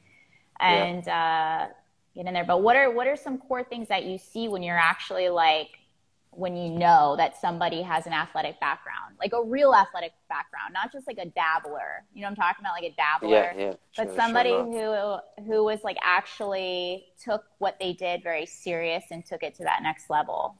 And, 0.60 1.04
yeah. 1.08 1.68
uh, 1.70 1.74
get 2.16 2.28
in 2.28 2.34
there. 2.34 2.46
But 2.46 2.62
what 2.62 2.76
are 2.76 2.92
what 2.92 3.08
are 3.08 3.16
some 3.16 3.38
core 3.38 3.64
things 3.64 3.88
that 3.88 4.06
you 4.06 4.18
see 4.18 4.48
when 4.48 4.64
you're 4.64 4.78
actually 4.78 5.30
like 5.30 5.70
when 6.34 6.56
you 6.56 6.70
know 6.70 7.16
that 7.18 7.40
somebody 7.40 7.82
has 7.82 8.08
an 8.08 8.14
athletic 8.14 8.60
background, 8.60 9.16
like 9.20 9.34
a 9.34 9.44
real 9.44 9.76
athletic 9.76 10.14
background, 10.30 10.74
not 10.74 10.92
just 10.92 11.06
like 11.06 11.18
a 11.18 11.26
dabbler. 11.26 12.04
You 12.14 12.22
know, 12.22 12.28
I'm 12.28 12.36
talking 12.36 12.64
about 12.64 12.74
like 12.74 12.92
a 12.92 12.96
dabbler, 12.96 13.30
yeah, 13.30 13.54
yeah, 13.58 13.74
but 13.98 14.16
somebody 14.16 14.50
sure 14.50 15.22
who 15.38 15.44
who 15.44 15.64
was 15.64 15.84
like 15.84 15.98
actually 16.02 17.06
took 17.22 17.44
what 17.60 17.78
they 17.80 17.94
did 17.94 18.24
very 18.24 18.46
serious 18.46 19.04
and 19.12 19.26
took 19.26 19.44
it 19.44 19.56
to 19.56 19.64
that 19.64 19.84
next 19.84 20.10
level. 20.10 20.56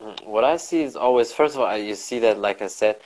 Mm, 0.00 0.26
what 0.26 0.44
I 0.44 0.56
see 0.56 0.82
is 0.82 0.96
always, 0.96 1.32
first 1.32 1.54
of 1.54 1.60
all, 1.60 1.76
you 1.76 1.94
see 1.94 2.18
that, 2.20 2.38
like 2.38 2.62
I 2.62 2.66
said, 2.66 2.96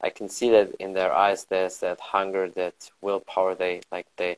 I 0.00 0.10
can 0.10 0.28
see 0.28 0.50
that 0.50 0.72
in 0.76 0.92
their 0.92 1.12
eyes. 1.12 1.44
There's 1.44 1.78
that 1.78 2.00
hunger, 2.00 2.48
that 2.50 2.90
willpower. 3.00 3.54
They 3.54 3.80
like 3.90 4.06
they 4.16 4.36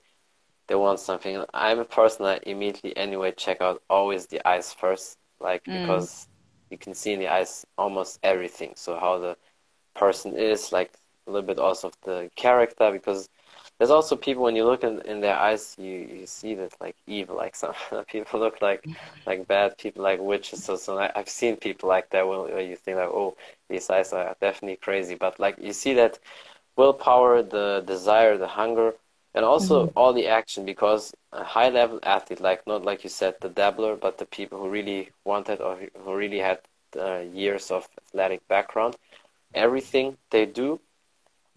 they 0.66 0.74
want 0.74 0.98
something. 0.98 1.44
I'm 1.52 1.78
a 1.78 1.84
person 1.84 2.24
that 2.24 2.46
immediately 2.46 2.96
anyway 2.96 3.32
check 3.32 3.60
out 3.60 3.82
always 3.90 4.26
the 4.26 4.46
eyes 4.48 4.72
first, 4.72 5.18
like 5.40 5.64
mm. 5.64 5.80
because 5.80 6.28
you 6.72 6.78
can 6.78 6.94
see 6.94 7.12
in 7.12 7.20
the 7.20 7.28
eyes 7.28 7.66
almost 7.78 8.18
everything. 8.24 8.72
So 8.76 8.98
how 8.98 9.18
the 9.18 9.36
person 9.94 10.34
is, 10.36 10.72
like 10.72 10.92
a 11.28 11.30
little 11.32 11.46
bit 11.46 11.58
also 11.60 11.88
of 11.88 11.96
the 12.04 12.30
character, 12.36 12.90
because 12.92 13.28
there's 13.78 13.90
also 13.90 14.16
people 14.16 14.44
when 14.44 14.56
you 14.56 14.64
look 14.64 14.84
in, 14.84 15.00
in 15.02 15.20
their 15.20 15.36
eyes, 15.36 15.76
you, 15.78 15.92
you 16.20 16.26
see 16.26 16.54
that 16.56 16.74
like 16.80 16.96
evil, 17.06 17.36
like 17.36 17.56
some 17.62 17.74
people 18.08 18.40
look 18.40 18.62
like 18.62 18.88
like 19.26 19.46
bad 19.48 19.78
people, 19.78 20.02
like 20.02 20.20
witches. 20.20 20.62
So 20.64 20.76
so 20.76 20.98
I've 21.14 21.28
seen 21.28 21.56
people 21.56 21.88
like 21.88 22.10
that 22.10 22.26
where, 22.26 22.40
where 22.40 22.60
you 22.62 22.76
think 22.76 22.98
like, 22.98 23.08
oh, 23.08 23.36
these 23.68 23.90
eyes 23.90 24.12
are 24.12 24.36
definitely 24.40 24.76
crazy, 24.76 25.14
but 25.14 25.38
like 25.40 25.58
you 25.60 25.72
see 25.72 25.94
that 25.94 26.18
willpower, 26.76 27.42
the 27.42 27.84
desire, 27.86 28.38
the 28.38 28.48
hunger 28.48 28.94
and 29.34 29.44
also 29.44 29.86
mm-hmm. 29.86 29.98
all 29.98 30.12
the 30.12 30.26
action 30.26 30.64
because 30.64 31.12
a 31.32 31.44
high 31.44 31.68
level 31.68 31.98
athlete 32.02 32.40
like 32.40 32.66
not 32.66 32.84
like 32.84 33.04
you 33.04 33.10
said 33.10 33.34
the 33.40 33.48
dabbler 33.48 33.96
but 33.96 34.18
the 34.18 34.26
people 34.26 34.58
who 34.58 34.68
really 34.68 35.10
wanted 35.24 35.60
or 35.60 35.78
who 36.04 36.14
really 36.14 36.38
had 36.38 36.58
uh, 36.98 37.20
years 37.32 37.70
of 37.70 37.88
athletic 37.98 38.46
background 38.48 38.96
everything 39.54 40.16
they 40.30 40.44
do 40.44 40.78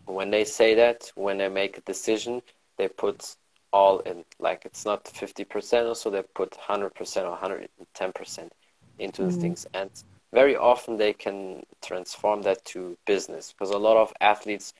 when 0.05 0.31
they 0.31 0.45
say 0.45 0.75
that 0.75 1.11
when 1.15 1.37
they 1.37 1.49
make 1.49 1.77
a 1.77 1.81
decision 1.81 2.41
they 2.77 2.87
put 2.87 3.35
all 3.73 3.99
in 3.99 4.23
like 4.39 4.65
it's 4.65 4.85
not 4.85 5.03
50% 5.03 5.89
or 5.89 5.95
so 5.95 6.09
they 6.09 6.21
put 6.33 6.51
100% 6.51 6.91
or 7.23 7.37
110% 7.37 8.49
into 8.99 9.21
mm-hmm. 9.21 9.31
the 9.31 9.37
things 9.37 9.67
and 9.73 9.89
very 10.31 10.55
often 10.55 10.97
they 10.97 11.13
can 11.13 11.63
transform 11.81 12.41
that 12.41 12.63
to 12.65 12.97
business 13.05 13.53
because 13.53 13.71
a 13.71 13.77
lot 13.77 13.97
of 13.97 14.13
athletes 14.21 14.73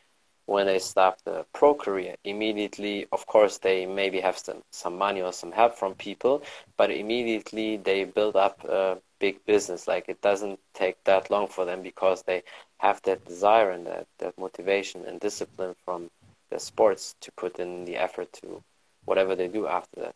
when 0.46 0.66
they 0.68 0.80
start 0.80 1.20
the 1.26 1.46
pro 1.54 1.74
career 1.74 2.16
immediately 2.24 3.08
of 3.12 3.26
course 3.26 3.58
they 3.58 3.86
maybe 3.86 4.20
have 4.20 4.38
some, 4.38 4.62
some 4.72 4.98
money 4.98 5.22
or 5.22 5.34
some 5.34 5.52
help 5.52 5.76
from 5.78 5.94
people 5.96 6.42
but 6.78 6.92
immediately 6.92 7.78
they 7.78 8.04
build 8.04 8.36
up 8.36 8.64
a 8.66 8.98
big 9.20 9.44
business 9.46 9.88
like 9.88 10.06
it 10.08 10.22
doesn't 10.22 10.60
take 10.74 10.98
that 11.04 11.30
long 11.32 11.48
for 11.48 11.66
them 11.66 11.82
because 11.82 12.24
they 12.24 12.44
have 12.78 13.02
that 13.04 13.24
desire 13.26 13.72
and 13.72 13.88
that, 13.88 14.06
that 14.20 14.38
motivation 14.38 15.04
and 15.06 15.20
discipline 15.20 15.76
from 15.84 16.10
the 16.52 16.60
sports 16.60 17.16
to 17.22 17.32
put 17.34 17.60
in 17.60 17.86
the 17.86 17.96
effort 17.96 18.32
to 18.34 18.62
whatever 19.06 19.36
they 19.36 19.48
do 19.48 19.68
after 19.68 20.02
that 20.02 20.16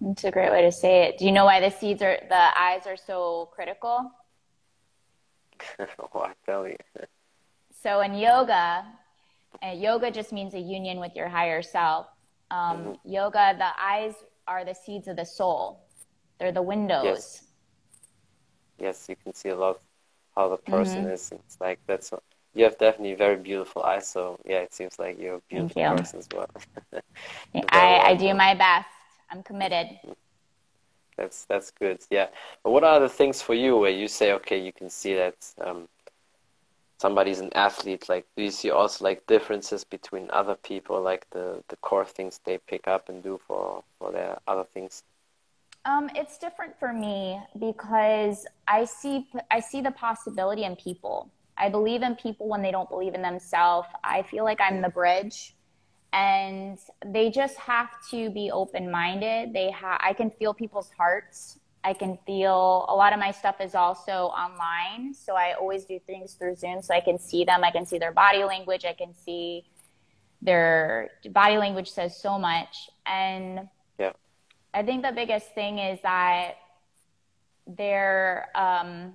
That's 0.00 0.24
a 0.24 0.30
great 0.30 0.50
way 0.50 0.62
to 0.62 0.72
say 0.72 1.04
it. 1.04 1.18
Do 1.18 1.24
you 1.24 1.32
know 1.32 1.46
why 1.46 1.60
the 1.60 1.70
seeds 1.70 2.02
are 2.02 2.18
the 2.28 2.58
eyes 2.58 2.86
are 2.86 2.96
so 2.96 3.48
critical? 3.54 4.12
oh, 6.14 6.20
I 6.20 6.32
tell 6.44 6.68
you. 6.68 6.76
so 7.86 8.00
in 8.00 8.14
yoga, 8.14 8.84
uh, 9.62 9.70
yoga 9.70 10.10
just 10.10 10.32
means 10.32 10.54
a 10.54 10.58
union 10.58 10.98
with 10.98 11.14
your 11.14 11.28
higher 11.28 11.62
self. 11.62 12.06
Um. 12.50 12.98
Yoga, 13.04 13.54
the 13.56 13.70
eyes 13.80 14.14
are 14.48 14.64
the 14.64 14.74
seeds 14.74 15.06
of 15.06 15.16
the 15.16 15.24
soul. 15.24 15.80
They're 16.38 16.56
the 16.60 16.62
windows. 16.62 17.04
Yes, 17.04 17.42
yes 18.78 19.06
you 19.08 19.16
can 19.22 19.32
see 19.34 19.50
a 19.50 19.56
lot 19.56 19.80
how 20.36 20.48
the 20.48 20.56
person 20.56 21.04
mm-hmm. 21.04 21.14
is. 21.14 21.32
It's 21.32 21.58
like 21.60 21.78
that's 21.86 22.10
what, 22.10 22.22
you 22.54 22.64
have 22.64 22.76
definitely 22.78 23.14
very 23.14 23.36
beautiful 23.36 23.82
eyes. 23.84 24.08
So 24.08 24.38
yeah, 24.44 24.66
it 24.66 24.74
seems 24.74 24.98
like 24.98 25.18
you're 25.20 25.36
a 25.36 25.42
beautiful 25.48 25.82
you. 25.82 25.96
person 25.96 26.18
as 26.18 26.28
well. 26.34 26.50
I, 27.70 28.10
I 28.10 28.14
do 28.16 28.34
my 28.34 28.54
best. 28.54 28.88
I'm 29.30 29.42
committed. 29.44 29.86
That's 31.16 31.44
that's 31.44 31.70
good. 31.70 32.00
Yeah. 32.10 32.28
But 32.62 32.70
what 32.72 32.84
are 32.84 32.98
the 33.00 33.08
things 33.08 33.40
for 33.40 33.54
you 33.54 33.78
where 33.78 33.90
you 33.90 34.08
say, 34.08 34.32
okay, 34.32 34.58
you 34.58 34.72
can 34.72 34.90
see 34.90 35.14
that 35.14 35.36
um, 35.64 35.88
somebody's 36.98 37.40
an 37.40 37.52
athlete? 37.54 38.08
Like, 38.08 38.26
do 38.36 38.42
you 38.44 38.50
see 38.50 38.70
also 38.70 39.04
like 39.04 39.26
differences 39.26 39.84
between 39.84 40.30
other 40.30 40.56
people, 40.56 41.00
like 41.00 41.26
the 41.30 41.62
the 41.68 41.76
core 41.76 42.04
things 42.04 42.40
they 42.44 42.58
pick 42.58 42.88
up 42.88 43.08
and 43.08 43.22
do 43.22 43.40
for 43.46 43.84
for 43.98 44.12
their 44.12 44.38
other 44.46 44.64
things? 44.64 45.02
Um, 45.84 46.10
it's 46.16 46.36
different 46.38 46.76
for 46.78 46.92
me 46.92 47.40
because 47.58 48.46
I 48.66 48.84
see 48.84 49.28
I 49.50 49.60
see 49.60 49.80
the 49.80 49.92
possibility 49.92 50.64
in 50.64 50.76
people. 50.76 51.30
I 51.58 51.68
believe 51.68 52.02
in 52.02 52.16
people 52.16 52.48
when 52.48 52.60
they 52.60 52.70
don't 52.70 52.88
believe 52.90 53.14
in 53.14 53.22
themselves. 53.22 53.88
I 54.04 54.22
feel 54.22 54.44
like 54.44 54.60
I'm 54.60 54.82
the 54.82 54.90
bridge 54.90 55.54
and 56.12 56.78
they 57.04 57.30
just 57.30 57.56
have 57.56 57.90
to 58.10 58.30
be 58.30 58.50
open-minded. 58.50 59.52
They 59.52 59.70
have 59.70 60.00
I 60.02 60.12
can 60.12 60.30
feel 60.30 60.54
people's 60.54 60.90
hearts. 60.96 61.58
I 61.86 61.92
can 61.92 62.18
feel 62.26 62.84
a 62.88 62.96
lot 62.96 63.12
of 63.12 63.20
my 63.20 63.30
stuff 63.30 63.60
is 63.60 63.76
also 63.76 64.32
online, 64.44 65.14
so 65.14 65.36
I 65.36 65.52
always 65.52 65.84
do 65.84 66.00
things 66.04 66.34
through 66.34 66.56
Zoom 66.56 66.82
so 66.82 66.92
I 66.92 67.00
can 67.00 67.16
see 67.16 67.44
them. 67.44 67.62
I 67.62 67.70
can 67.70 67.86
see 67.86 67.96
their 67.96 68.10
body 68.10 68.42
language. 68.42 68.84
I 68.84 68.92
can 68.92 69.14
see 69.14 69.64
their 70.42 71.10
body 71.30 71.58
language 71.58 71.88
says 71.88 72.20
so 72.20 72.38
much 72.38 72.90
and 73.06 73.68
yeah. 73.98 74.12
I 74.74 74.82
think 74.82 75.02
the 75.02 75.12
biggest 75.12 75.54
thing 75.54 75.78
is 75.78 75.98
that 76.02 76.56
they're 77.66 78.48
um, 78.54 79.14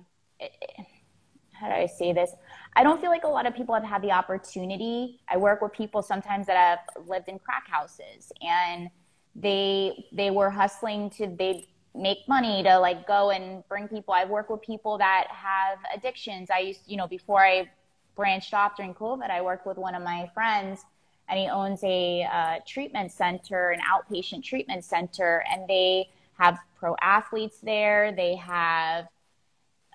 how 1.52 1.68
do 1.68 1.74
I 1.74 1.86
say 1.86 2.12
this? 2.12 2.30
I 2.74 2.82
don't 2.82 3.00
feel 3.00 3.10
like 3.10 3.24
a 3.24 3.28
lot 3.28 3.46
of 3.46 3.54
people 3.54 3.74
have 3.74 3.84
had 3.84 4.02
the 4.02 4.12
opportunity. 4.12 5.20
I 5.28 5.36
work 5.36 5.60
with 5.60 5.72
people 5.72 6.02
sometimes 6.02 6.46
that 6.46 6.56
have 6.56 7.06
lived 7.06 7.28
in 7.28 7.38
crack 7.38 7.68
houses 7.68 8.32
and 8.40 8.88
they 9.36 10.06
they 10.12 10.30
were 10.30 10.50
hustling 10.50 11.10
to 11.10 11.26
they 11.38 11.66
make 11.94 12.26
money 12.26 12.62
to 12.62 12.78
like 12.78 13.06
go 13.06 13.30
and 13.30 13.66
bring 13.68 13.88
people. 13.88 14.14
I've 14.14 14.30
worked 14.30 14.50
with 14.50 14.62
people 14.62 14.98
that 14.98 15.26
have 15.28 15.78
addictions. 15.94 16.50
I 16.50 16.58
used, 16.60 16.80
you 16.86 16.96
know, 16.96 17.06
before 17.06 17.44
I 17.44 17.70
branched 18.16 18.54
off 18.54 18.76
during 18.76 18.94
COVID, 18.94 19.30
I 19.30 19.42
worked 19.42 19.66
with 19.66 19.76
one 19.76 19.94
of 19.94 20.02
my 20.02 20.30
friends 20.34 20.84
and 21.28 21.38
he 21.38 21.48
owns 21.48 21.82
a 21.84 22.24
uh, 22.24 22.58
treatment 22.66 23.12
center, 23.12 23.70
an 23.70 23.80
outpatient 23.80 24.42
treatment 24.42 24.84
center, 24.84 25.44
and 25.50 25.66
they 25.68 26.10
have 26.38 26.58
pro 26.78 26.96
athletes 27.00 27.58
there. 27.62 28.12
They 28.12 28.36
have 28.36 29.06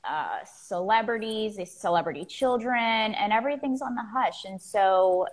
uh, 0.03 0.39
celebrities, 0.45 1.59
celebrity 1.69 2.25
children, 2.25 3.13
and 3.13 3.33
everything's 3.33 3.81
on 3.81 3.93
the 3.93 4.03
hush. 4.03 4.45
And 4.45 4.59
so, 4.59 5.27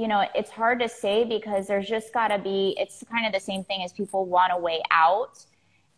you 0.00 0.08
know, 0.08 0.24
it's 0.34 0.50
hard 0.50 0.80
to 0.80 0.88
say 0.88 1.24
because 1.24 1.66
there's 1.66 1.86
just 1.86 2.14
got 2.14 2.28
to 2.28 2.38
be, 2.38 2.74
it's 2.78 3.04
kind 3.10 3.26
of 3.26 3.34
the 3.34 3.40
same 3.40 3.64
thing 3.64 3.82
as 3.84 3.92
people 3.92 4.24
want 4.24 4.50
a 4.50 4.56
way 4.56 4.80
out. 4.90 5.44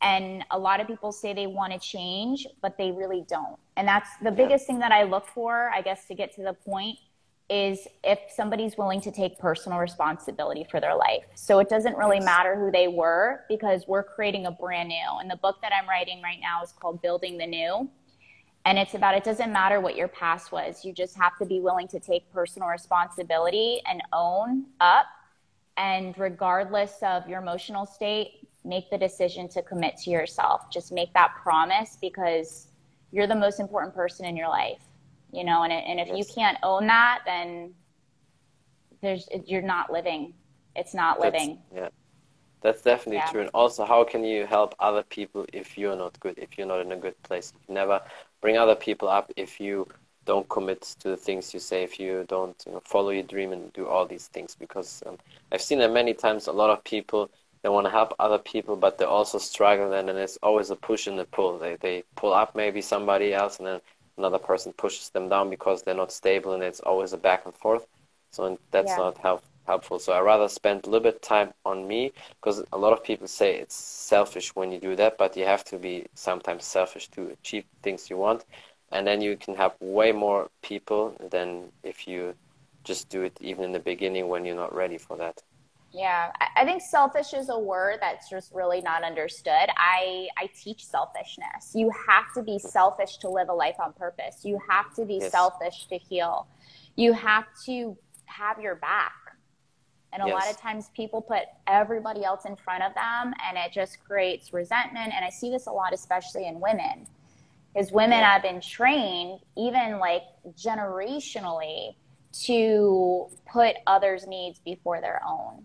And 0.01 0.45
a 0.51 0.59
lot 0.59 0.81
of 0.81 0.89
people 0.89 1.13
say 1.13 1.33
they 1.33 1.47
want 1.47 1.73
to 1.73 1.79
change, 1.79 2.45
but 2.61 2.77
they 2.77 2.91
really 2.91 3.25
don't. 3.29 3.57
And 3.77 3.87
that's 3.87 4.09
the 4.21 4.33
biggest 4.33 4.67
thing 4.67 4.81
that 4.81 4.91
I 4.91 5.05
look 5.05 5.29
for, 5.29 5.71
I 5.73 5.83
guess, 5.83 6.09
to 6.09 6.17
get 6.17 6.35
to 6.35 6.43
the 6.43 6.53
point 6.53 6.99
is 7.49 7.87
if 8.03 8.19
somebody's 8.35 8.77
willing 8.77 9.01
to 9.03 9.13
take 9.13 9.39
personal 9.39 9.79
responsibility 9.79 10.67
for 10.69 10.81
their 10.81 10.97
life. 10.97 11.23
So 11.37 11.61
it 11.61 11.69
doesn't 11.69 11.97
really 11.97 12.19
matter 12.19 12.57
who 12.57 12.73
they 12.73 12.89
were 12.89 13.45
because 13.49 13.85
we're 13.87 14.03
creating 14.03 14.47
a 14.47 14.51
brand 14.51 14.89
new. 14.89 15.19
And 15.21 15.31
the 15.31 15.37
book 15.37 15.59
that 15.63 15.71
I'm 15.73 15.89
writing 15.89 16.21
right 16.23 16.39
now 16.41 16.65
is 16.65 16.73
called 16.73 17.01
Building 17.03 17.39
the 17.39 17.47
New. 17.47 17.89
And 18.65 18.79
it's 18.79 18.95
about 18.95 19.17
it 19.17 19.25
doesn't 19.25 19.53
matter 19.53 19.81
what 19.81 19.97
your 19.97 20.09
past 20.09 20.53
was. 20.53 20.85
You 20.85 20.93
just 20.93 21.17
have 21.17 21.37
to 21.39 21.47
be 21.47 21.61
willing 21.61 21.89
to 21.89 21.99
take 21.99 22.31
personal 22.33 22.69
responsibility 22.69 23.81
and 23.91 24.03
own 24.13 24.67
up. 24.81 25.07
And 25.77 26.17
regardless 26.19 26.95
of 27.03 27.29
your 27.29 27.41
emotional 27.41 27.87
state, 27.87 28.47
make 28.65 28.89
the 28.91 28.99
decision 28.99 29.49
to 29.49 29.63
commit 29.63 29.97
to 30.05 30.11
yourself. 30.11 30.71
Just 30.71 30.93
make 30.93 31.13
that 31.15 31.35
promise 31.43 31.99
because 32.01 32.69
you're 33.11 33.27
the 33.27 33.35
most 33.35 33.59
important 33.59 33.95
person 33.95 34.25
in 34.27 34.37
your 34.37 34.49
life 34.49 34.83
you 35.33 35.45
know 35.45 35.65
and, 35.65 35.73
and 35.73 35.99
if 35.99 36.09
yes. 36.09 36.17
you 36.19 36.25
can't 36.35 36.59
own 36.63 36.87
that 36.87 37.21
then 37.25 37.75
there's 39.01 39.29
you're 39.47 39.63
not 39.63 39.91
living 39.91 40.33
it's 40.77 40.95
not 40.95 41.19
living 41.19 41.59
that's, 41.73 41.83
yeah 41.83 41.89
that's 42.61 42.83
definitely 42.83 43.17
yeah. 43.17 43.31
true 43.31 43.41
and 43.41 43.51
also 43.55 43.85
how 43.85 44.05
can 44.05 44.23
you 44.23 44.47
help 44.47 44.75
other 44.79 45.03
people 45.03 45.45
if 45.53 45.77
you're 45.77 45.97
not 45.97 46.19
good 46.21 46.39
if 46.39 46.57
you're 46.57 46.67
not 46.67 46.81
in 46.81 46.93
a 46.93 46.97
good 46.97 47.21
place 47.23 47.53
you 47.67 47.75
never 47.75 48.01
bring 48.43 48.59
other 48.59 48.75
people 48.75 49.09
up 49.09 49.33
if 49.37 49.59
you 49.59 49.89
don't 50.27 50.49
commit 50.51 50.83
to 51.01 51.09
the 51.09 51.17
things 51.17 51.55
you 51.55 51.61
say 51.61 51.83
if 51.83 51.99
you 51.99 52.25
don't 52.29 52.63
you 52.67 52.73
know, 52.73 52.83
follow 52.85 53.11
your 53.11 53.23
dream 53.23 53.53
and 53.53 53.73
do 53.73 53.87
all 53.87 54.07
these 54.07 54.27
things. 54.29 54.55
Because 54.55 55.03
um, 55.07 55.17
i've 55.51 55.63
seen 55.63 55.79
that 55.79 55.93
many 55.93 56.13
times 56.13 56.47
a 56.47 56.53
lot 56.53 56.71
of 56.71 56.85
people 56.85 57.31
they 57.63 57.69
want 57.69 57.87
to 57.87 57.91
help 57.91 58.13
other 58.19 58.39
people 58.39 58.77
but 58.77 58.99
they 58.99 59.05
also 59.05 59.39
struggle 59.39 59.93
and 59.93 60.09
then 60.09 60.17
it's 60.17 60.39
always 60.43 60.71
a 60.71 60.77
push 60.77 61.07
and 61.07 61.19
a 61.19 61.25
pull. 61.25 61.59
They, 61.59 61.77
they 61.77 62.05
pull 62.17 62.35
up 62.35 62.55
maybe 62.55 62.83
somebody 62.83 63.33
else 63.33 63.59
and 63.59 63.67
then 63.67 63.81
another 64.19 64.39
person 64.39 64.73
pushes 64.73 65.09
them 65.11 65.29
down 65.29 65.49
because 65.49 65.83
they're 65.83 65.95
not 65.95 66.13
stable 66.13 66.53
and 66.53 66.63
it's 66.63 66.81
always 66.81 67.13
a 67.13 67.19
back 67.19 67.47
and 67.47 67.55
forth. 67.55 67.87
So 68.33 68.59
that's 68.71 68.89
yeah. 68.89 68.97
not 68.97 69.19
help, 69.19 69.43
helpful 69.67 69.99
so 69.99 70.13
i 70.13 70.21
rather 70.21 70.49
spend 70.49 70.85
a 70.85 70.91
little 70.91 71.03
bit 71.03 71.23
time 71.23 71.53
on 71.65 71.87
me 71.87 72.13
because 72.41 72.65
a 72.73 72.79
lot 72.79 72.93
of 72.93 73.03
people 73.03 73.27
say 73.27 73.57
it's 73.57 73.75
selfish 73.75 74.55
when 74.55 74.73
you 74.73 74.79
do 74.79 74.97
that 74.97 75.17
but 75.19 75.37
you 75.37 75.45
have 75.45 75.65
to 75.65 75.79
be 75.79 76.07
sometimes 76.15 76.65
selfish 76.65 77.09
to 77.09 77.29
achieve 77.29 77.65
things 77.83 78.11
you 78.11 78.17
want 78.17 78.45
and 78.91 79.07
then 79.07 79.21
you 79.21 79.37
can 79.37 79.55
have 79.55 79.75
way 79.81 80.13
more 80.13 80.51
people 80.63 81.15
than 81.31 81.65
if 81.83 82.07
you 82.07 82.35
just 82.85 83.09
do 83.09 83.23
it 83.23 83.37
even 83.41 83.65
in 83.65 83.73
the 83.73 83.79
beginning 83.79 84.29
when 84.29 84.45
you're 84.45 84.57
not 84.57 84.75
ready 84.75 84.99
for 84.99 85.17
that 85.17 85.43
yeah, 85.95 86.33
I 86.57 86.65
think 86.65 86.81
selfish 86.81 87.35
is 87.35 87.51
a 87.51 87.59
word 87.59 87.99
that's 88.01 88.31
just 88.31 88.51
really 88.55 88.81
not 88.81 89.05
understood. 89.05 89.69
I 89.77 90.29
I 90.39 90.49
teach 90.59 90.87
selfishness. 90.87 91.73
You 91.75 91.93
have 92.09 92.33
to 92.35 92.43
be 92.43 92.59
selfish 92.59 93.19
to 93.19 93.29
live 93.29 93.51
a 93.51 93.53
life 93.53 93.77
on 93.79 93.93
purpose. 93.93 94.41
You 94.43 94.59
have 94.71 94.95
to 94.95 95.05
be 95.05 95.19
yes. 95.21 95.31
selfish 95.31 95.87
to 95.89 95.99
heal. 95.99 96.47
You 96.97 97.13
have 97.13 97.45
to 97.67 97.97
have 98.25 98.59
your 98.59 98.77
back. 98.77 99.13
And 100.13 100.23
a 100.23 100.27
yes. 100.27 100.35
lot 100.35 100.51
of 100.51 100.61
times 100.61 100.91
people 100.95 101.23
put 101.23 101.43
everybody 101.67 102.25
else 102.25 102.45
in 102.45 102.57
front 102.57 102.83
of 102.83 102.95
them 102.95 103.35
and 103.49 103.57
it 103.57 103.73
just 103.73 104.05
creates 104.05 104.53
resentment 104.53 105.13
and 105.15 105.25
I 105.25 105.31
see 105.31 105.51
this 105.51 105.67
a 105.67 105.73
lot 105.73 105.95
especially 105.95 106.47
in 106.47 106.61
women. 106.61 107.07
Because 107.73 107.91
women 107.91 108.19
yeah. 108.19 108.33
have 108.33 108.43
been 108.43 108.61
trained 108.61 109.41
even 109.57 109.99
like 109.99 110.23
generationally 110.55 111.95
to 112.45 113.29
put 113.51 113.77
others' 113.87 114.27
needs 114.27 114.59
before 114.59 115.01
their 115.01 115.23
own 115.27 115.65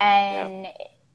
and 0.00 0.64
yeah. 0.64 0.70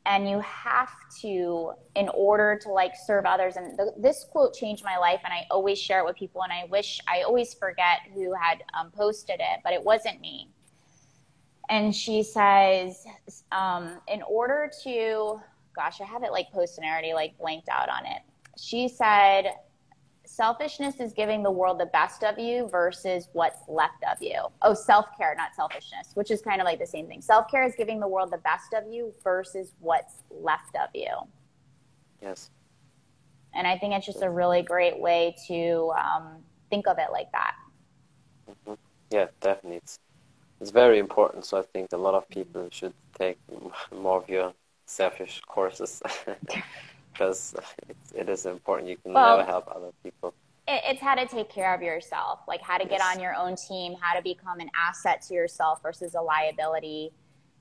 and 0.06 0.30
you 0.30 0.40
have 0.40 0.92
to 1.22 1.72
in 1.96 2.10
order 2.14 2.60
to 2.62 2.70
like 2.70 2.94
serve 3.06 3.26
others 3.26 3.56
and 3.56 3.78
the, 3.78 3.94
this 3.98 4.26
quote 4.32 4.54
changed 4.54 4.84
my 4.84 4.98
life 4.98 5.22
and 5.24 5.34
i 5.34 5.46
always 5.50 5.80
share 5.80 6.00
it 6.00 6.06
with 6.06 6.16
people 6.16 6.44
and 6.44 6.52
i 6.52 6.66
wish 6.70 7.00
i 7.08 7.22
always 7.22 7.54
forget 7.54 8.00
who 8.14 8.34
had 8.34 8.64
um, 8.74 8.92
posted 8.92 9.40
it 9.40 9.60
but 9.64 9.74
it 9.74 9.84
wasn't 9.84 10.20
me 10.20 10.50
and 11.70 11.96
she 11.96 12.24
says 12.24 13.06
um, 13.52 14.00
in 14.08 14.22
order 14.24 14.70
to 14.84 15.40
gosh 15.76 16.02
i 16.02 16.06
have 16.06 16.24
it 16.24 16.32
like 16.32 16.52
posted 16.52 16.84
and 16.84 16.90
I 16.90 16.94
already 16.94 17.14
like 17.14 17.38
blanked 17.38 17.70
out 17.70 17.90
on 17.90 18.06
it 18.06 18.22
she 18.58 18.88
said 18.88 19.54
selfishness 20.34 21.00
is 21.00 21.14
giving 21.14 21.44
the 21.44 21.52
world 21.52 21.80
the 21.80 21.86
best 21.88 22.24
of 22.24 22.40
you 22.40 22.68
versus 22.70 23.30
what's 23.34 23.60
left 23.68 24.04
of 24.12 24.22
you. 24.22 24.40
Oh, 24.62 24.74
self 24.74 25.06
care, 25.18 25.36
not 25.38 25.56
selfishness, 25.56 26.12
which 26.16 26.32
is 26.32 26.42
kind 26.42 26.60
of 26.60 26.66
like 26.66 26.80
the 26.80 26.88
same 26.88 27.08
thing. 27.08 27.22
Self 27.22 27.50
care 27.50 27.64
is 27.64 27.74
giving 27.78 28.00
the 28.00 28.08
world 28.08 28.32
the 28.32 28.40
best 28.40 28.74
of 28.74 28.92
you 28.92 29.14
versus 29.24 29.74
what's 29.80 30.24
left 30.32 30.76
of 30.76 30.90
you. 30.94 31.12
Yes. 32.22 32.50
And 33.54 33.68
I 33.68 33.78
think 33.78 33.94
it's 33.94 34.06
just 34.06 34.24
a 34.24 34.30
really 34.30 34.64
great 34.64 35.00
way 35.00 35.36
to 35.48 35.94
um, 35.98 36.38
think 36.70 36.88
of 36.88 36.98
it 36.98 37.12
like 37.12 37.32
that. 37.32 37.56
Mm-hmm. 38.50 38.74
Yeah, 39.12 39.28
definitely. 39.42 39.78
It's, 39.78 40.00
it's 40.64 40.72
very 40.72 40.98
important. 40.98 41.44
So 41.46 41.60
I 41.60 41.64
think 41.74 41.92
a 41.92 41.98
lot 41.98 42.14
of 42.14 42.28
people 42.30 42.70
should 42.72 42.94
take 43.20 43.38
more 43.92 44.18
of 44.22 44.30
your 44.30 44.54
selfish 44.86 45.42
courses. 45.46 46.02
because 47.14 47.54
it 48.16 48.30
is 48.30 48.46
important. 48.46 48.90
You 48.90 48.98
can 48.98 49.14
well, 49.14 49.38
never 49.38 49.50
help 49.50 49.68
other 49.68 49.92
people. 50.02 50.34
It's 50.68 51.02
how 51.02 51.16
to 51.16 51.28
take 51.28 51.50
care 51.50 51.74
of 51.76 51.82
yourself, 51.82 52.40
like 52.48 52.62
how 52.62 52.78
to 52.78 52.86
get 52.86 53.00
yes. 53.00 53.16
on 53.16 53.22
your 53.22 53.36
own 53.36 53.56
team, 53.56 53.96
how 54.00 54.16
to 54.16 54.24
become 54.24 54.62
an 54.62 54.70
asset 54.76 55.22
to 55.28 55.34
yourself 55.34 55.82
versus 55.84 56.16
a 56.16 56.22
liability. 56.22 57.12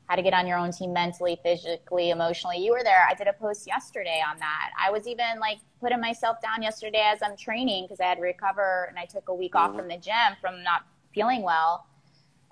how 0.09 0.17
to 0.17 0.23
get 0.23 0.35
on 0.35 0.47
your 0.47 0.59
own 0.59 0.71
team 0.73 0.93
mentally, 0.93 1.38
physically, 1.43 2.11
emotionally. 2.11 2.59
You 2.59 2.73
were 2.73 2.85
there. 2.85 3.07
I 3.11 3.15
did 3.15 3.27
a 3.27 3.33
post 3.33 3.67
yesterday 3.67 4.21
on 4.27 4.38
that. 4.38 4.71
I 4.79 4.91
was 4.91 5.07
even 5.07 5.41
like 5.41 5.59
putting 5.81 6.01
myself 6.01 6.41
down 6.41 6.62
yesterday 6.62 7.05
as 7.12 7.21
I'm 7.23 7.37
training 7.37 7.85
because 7.85 8.01
I 8.01 8.07
had 8.07 8.19
to 8.19 8.23
recover 8.23 8.87
and 8.88 8.99
I 8.99 9.05
took 9.05 9.29
a 9.29 9.35
week 9.35 9.53
mm-hmm. 9.53 9.71
off 9.71 9.77
from 9.77 9.88
the 9.88 9.97
gym 9.97 10.37
from 10.41 10.62
not 10.62 10.87
feeling 11.12 11.43
well. 11.43 11.87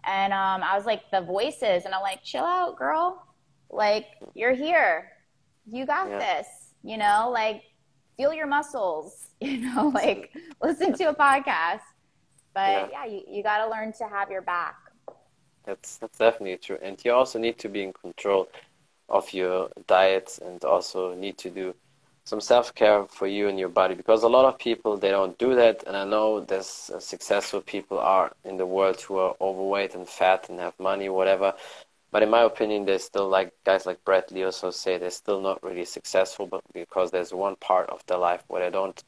And 0.06 0.32
um, 0.32 0.62
I 0.62 0.76
was 0.76 0.86
like, 0.86 1.10
the 1.10 1.20
voices, 1.20 1.84
and 1.84 1.94
I'm 1.94 2.02
like, 2.02 2.22
chill 2.22 2.44
out, 2.44 2.76
girl. 2.76 3.22
Like, 3.70 4.06
you're 4.34 4.54
here. 4.54 5.12
You 5.70 5.86
got 5.86 6.08
yeah. 6.08 6.18
this. 6.18 6.46
You 6.82 6.96
know, 6.96 7.30
like, 7.32 7.62
feel 8.16 8.32
your 8.32 8.46
muscles. 8.46 9.26
You 9.42 9.56
know, 9.56 9.88
like, 9.88 10.36
listen 10.62 10.92
to 10.92 11.04
a 11.04 11.14
podcast. 11.14 11.80
But 12.52 12.70
yeah, 12.70 12.88
yeah 12.92 13.04
you, 13.06 13.22
you 13.26 13.42
got 13.42 13.64
to 13.64 13.70
learn 13.70 13.90
to 13.94 14.04
have 14.04 14.30
your 14.30 14.42
back. 14.42 14.76
That's 15.64 15.96
that's 15.96 16.18
definitely 16.18 16.58
true, 16.58 16.78
and 16.82 17.02
you 17.04 17.12
also 17.12 17.38
need 17.38 17.58
to 17.60 17.68
be 17.70 17.82
in 17.82 17.94
control 17.94 18.48
of 19.08 19.32
your 19.32 19.70
diet, 19.86 20.38
and 20.44 20.62
also 20.64 21.14
need 21.14 21.38
to 21.38 21.50
do 21.50 21.74
some 22.30 22.40
self 22.40 22.72
care 22.76 23.04
for 23.06 23.26
you 23.26 23.48
and 23.48 23.58
your 23.58 23.68
body 23.68 23.94
because 23.96 24.22
a 24.22 24.28
lot 24.36 24.44
of 24.44 24.56
people 24.58 24.96
they 24.96 25.10
don't 25.10 25.36
do 25.38 25.56
that, 25.56 25.82
and 25.86 25.96
I 25.96 26.04
know 26.04 26.40
there's 26.40 26.90
uh, 26.94 27.00
successful 27.00 27.60
people 27.60 27.98
are 27.98 28.32
in 28.44 28.56
the 28.56 28.66
world 28.66 29.00
who 29.00 29.16
are 29.18 29.34
overweight 29.40 29.96
and 29.96 30.08
fat 30.08 30.48
and 30.48 30.60
have 30.60 30.78
money, 30.78 31.08
whatever. 31.08 31.52
But 32.12 32.22
in 32.22 32.30
my 32.30 32.42
opinion, 32.42 32.84
they're 32.84 33.00
still 33.00 33.28
like 33.28 33.52
guys 33.64 33.84
like 33.84 34.04
Brett 34.04 34.30
Lee 34.30 34.44
also 34.44 34.70
say 34.70 34.96
they're 34.96 35.10
still 35.24 35.40
not 35.40 35.62
really 35.64 35.84
successful, 35.84 36.46
but 36.46 36.62
because 36.72 37.10
there's 37.10 37.32
one 37.34 37.56
part 37.56 37.90
of 37.90 38.06
their 38.06 38.18
life 38.18 38.44
where 38.46 38.62
they 38.62 38.70
don't 38.70 39.02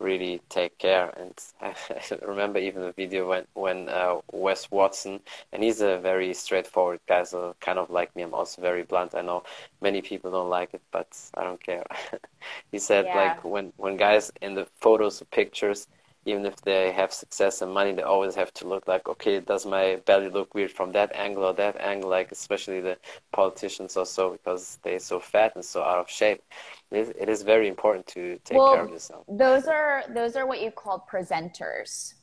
really 0.00 0.40
take 0.48 0.76
care. 0.78 1.12
And 1.16 1.34
I, 1.60 1.74
remember 2.26 2.58
even 2.58 2.82
the 2.82 2.92
video 2.92 3.28
when 3.28 3.46
when 3.54 3.88
uh, 3.88 4.20
Wes 4.32 4.70
Watson, 4.70 5.20
and 5.52 5.62
he's 5.62 5.80
a 5.80 5.98
very 5.98 6.34
straightforward 6.34 7.00
guy, 7.06 7.22
so 7.24 7.54
kind 7.60 7.78
of 7.78 7.90
like 7.90 8.14
me. 8.16 8.22
I'm 8.22 8.34
also 8.34 8.60
very 8.62 8.82
blunt. 8.82 9.14
I 9.14 9.22
know 9.22 9.44
many 9.80 10.02
people 10.02 10.30
don't 10.30 10.50
like 10.50 10.74
it, 10.74 10.82
but 10.90 11.08
I 11.34 11.44
don't 11.44 11.62
care. 11.62 11.84
he 12.72 12.78
said 12.78 13.04
yeah. 13.06 13.16
like 13.16 13.44
when 13.44 13.72
when 13.76 13.96
guys 13.96 14.32
in 14.40 14.54
the 14.54 14.66
photos 14.80 15.22
or 15.22 15.26
pictures 15.26 15.86
even 16.30 16.46
if 16.46 16.56
they 16.62 16.92
have 16.92 17.12
success 17.12 17.62
and 17.62 17.72
money, 17.72 17.92
they 17.92 18.02
always 18.02 18.34
have 18.34 18.52
to 18.54 18.68
look 18.68 18.86
like, 18.86 19.08
okay, 19.08 19.40
does 19.40 19.66
my 19.66 20.00
belly 20.06 20.28
look 20.28 20.54
weird 20.54 20.70
from 20.70 20.92
that 20.92 21.14
angle 21.14 21.44
or 21.44 21.52
that 21.54 21.76
angle? 21.80 22.10
Like, 22.10 22.32
especially 22.32 22.80
the 22.80 22.96
politicians 23.32 23.96
or 23.96 24.06
so, 24.06 24.32
because 24.32 24.78
they're 24.82 24.98
so 24.98 25.18
fat 25.20 25.52
and 25.54 25.64
so 25.64 25.82
out 25.82 25.98
of 25.98 26.08
shape. 26.08 26.42
It 26.90 26.98
is, 26.98 27.08
it 27.18 27.28
is 27.28 27.42
very 27.42 27.68
important 27.68 28.06
to 28.08 28.38
take 28.44 28.58
well, 28.58 28.74
care 28.74 28.84
of 28.84 28.90
yourself. 28.90 29.24
Those 29.28 29.66
are 29.66 30.04
those 30.14 30.36
are 30.36 30.46
what 30.46 30.60
you 30.62 30.70
call 30.70 31.06
presenters. 31.10 32.14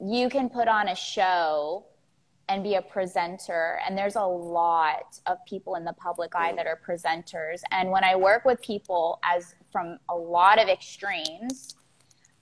You 0.00 0.28
can 0.28 0.48
put 0.48 0.68
on 0.68 0.88
a 0.88 0.96
show 0.96 1.86
and 2.48 2.62
be 2.62 2.74
a 2.74 2.82
presenter 2.82 3.80
and 3.86 3.96
there's 3.96 4.16
a 4.16 4.22
lot 4.22 5.18
of 5.26 5.38
people 5.46 5.76
in 5.76 5.84
the 5.84 5.94
public 5.94 6.34
eye 6.34 6.52
mm. 6.52 6.56
that 6.56 6.66
are 6.66 6.78
presenters 6.86 7.62
and 7.70 7.90
when 7.90 8.04
i 8.04 8.14
work 8.14 8.44
with 8.44 8.60
people 8.60 9.18
as 9.24 9.54
from 9.72 9.98
a 10.10 10.14
lot 10.14 10.60
of 10.60 10.68
extremes 10.68 11.74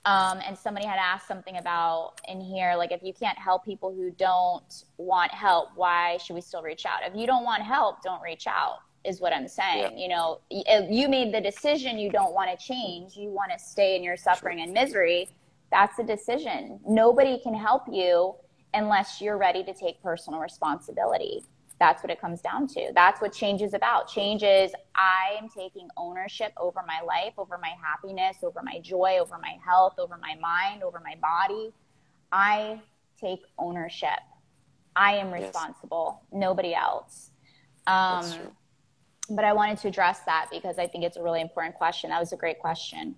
um, 0.05 0.39
and 0.45 0.57
somebody 0.57 0.85
had 0.85 0.99
asked 0.99 1.27
something 1.27 1.57
about 1.57 2.13
in 2.27 2.41
here, 2.41 2.75
like 2.75 2.91
if 2.91 3.01
you 3.03 3.13
can't 3.13 3.37
help 3.37 3.63
people 3.63 3.93
who 3.93 4.11
don't 4.11 4.83
want 4.97 5.31
help, 5.31 5.69
why 5.75 6.17
should 6.17 6.33
we 6.33 6.41
still 6.41 6.61
reach 6.61 6.85
out? 6.85 6.99
If 7.03 7.15
you 7.15 7.25
don't 7.25 7.45
want 7.45 7.63
help, 7.63 8.01
don't 8.03 8.21
reach 8.21 8.45
out, 8.45 8.79
is 9.05 9.21
what 9.21 9.31
I'm 9.31 9.47
saying. 9.47 9.97
Yeah. 9.97 10.03
You 10.03 10.09
know, 10.09 10.39
if 10.49 10.91
you 10.91 11.07
made 11.07 11.33
the 11.33 11.39
decision 11.39 11.97
you 11.97 12.11
don't 12.11 12.33
want 12.33 12.49
to 12.51 12.65
change, 12.65 13.15
you 13.15 13.29
want 13.29 13.51
to 13.57 13.59
stay 13.59 13.95
in 13.95 14.03
your 14.03 14.17
suffering 14.17 14.59
and 14.59 14.73
misery, 14.73 15.29
that's 15.71 15.97
a 15.99 16.03
decision. 16.03 16.81
Nobody 16.85 17.39
can 17.39 17.53
help 17.53 17.83
you 17.89 18.35
unless 18.73 19.21
you're 19.21 19.37
ready 19.37 19.63
to 19.63 19.73
take 19.73 20.01
personal 20.03 20.39
responsibility. 20.39 21.43
That's 21.79 22.03
what 22.03 22.11
it 22.11 22.21
comes 22.21 22.41
down 22.41 22.67
to. 22.67 22.91
That's 22.93 23.21
what 23.21 23.33
change 23.33 23.61
is 23.61 23.73
about. 23.73 24.07
Change 24.07 24.43
is 24.43 24.71
I 24.95 25.35
am 25.41 25.49
taking 25.49 25.87
ownership 25.97 26.53
over 26.57 26.81
my 26.87 27.01
life, 27.05 27.33
over 27.37 27.57
my 27.57 27.71
happiness, 27.81 28.37
over 28.43 28.61
my 28.63 28.79
joy, 28.79 29.17
over 29.19 29.37
my 29.41 29.57
health, 29.65 29.95
over 29.97 30.17
my 30.17 30.35
mind, 30.39 30.83
over 30.83 31.01
my 31.03 31.15
body. 31.21 31.73
I 32.31 32.81
take 33.19 33.41
ownership. 33.57 34.19
I 34.95 35.15
am 35.15 35.31
responsible, 35.31 36.21
yes. 36.31 36.39
nobody 36.39 36.75
else. 36.75 37.31
Um, 37.87 38.25
but 39.29 39.45
I 39.45 39.53
wanted 39.53 39.77
to 39.79 39.87
address 39.87 40.21
that 40.25 40.47
because 40.51 40.77
I 40.77 40.87
think 40.87 41.03
it's 41.03 41.17
a 41.17 41.23
really 41.23 41.41
important 41.41 41.75
question. 41.75 42.09
That 42.09 42.19
was 42.19 42.33
a 42.33 42.37
great 42.37 42.59
question. 42.59 43.15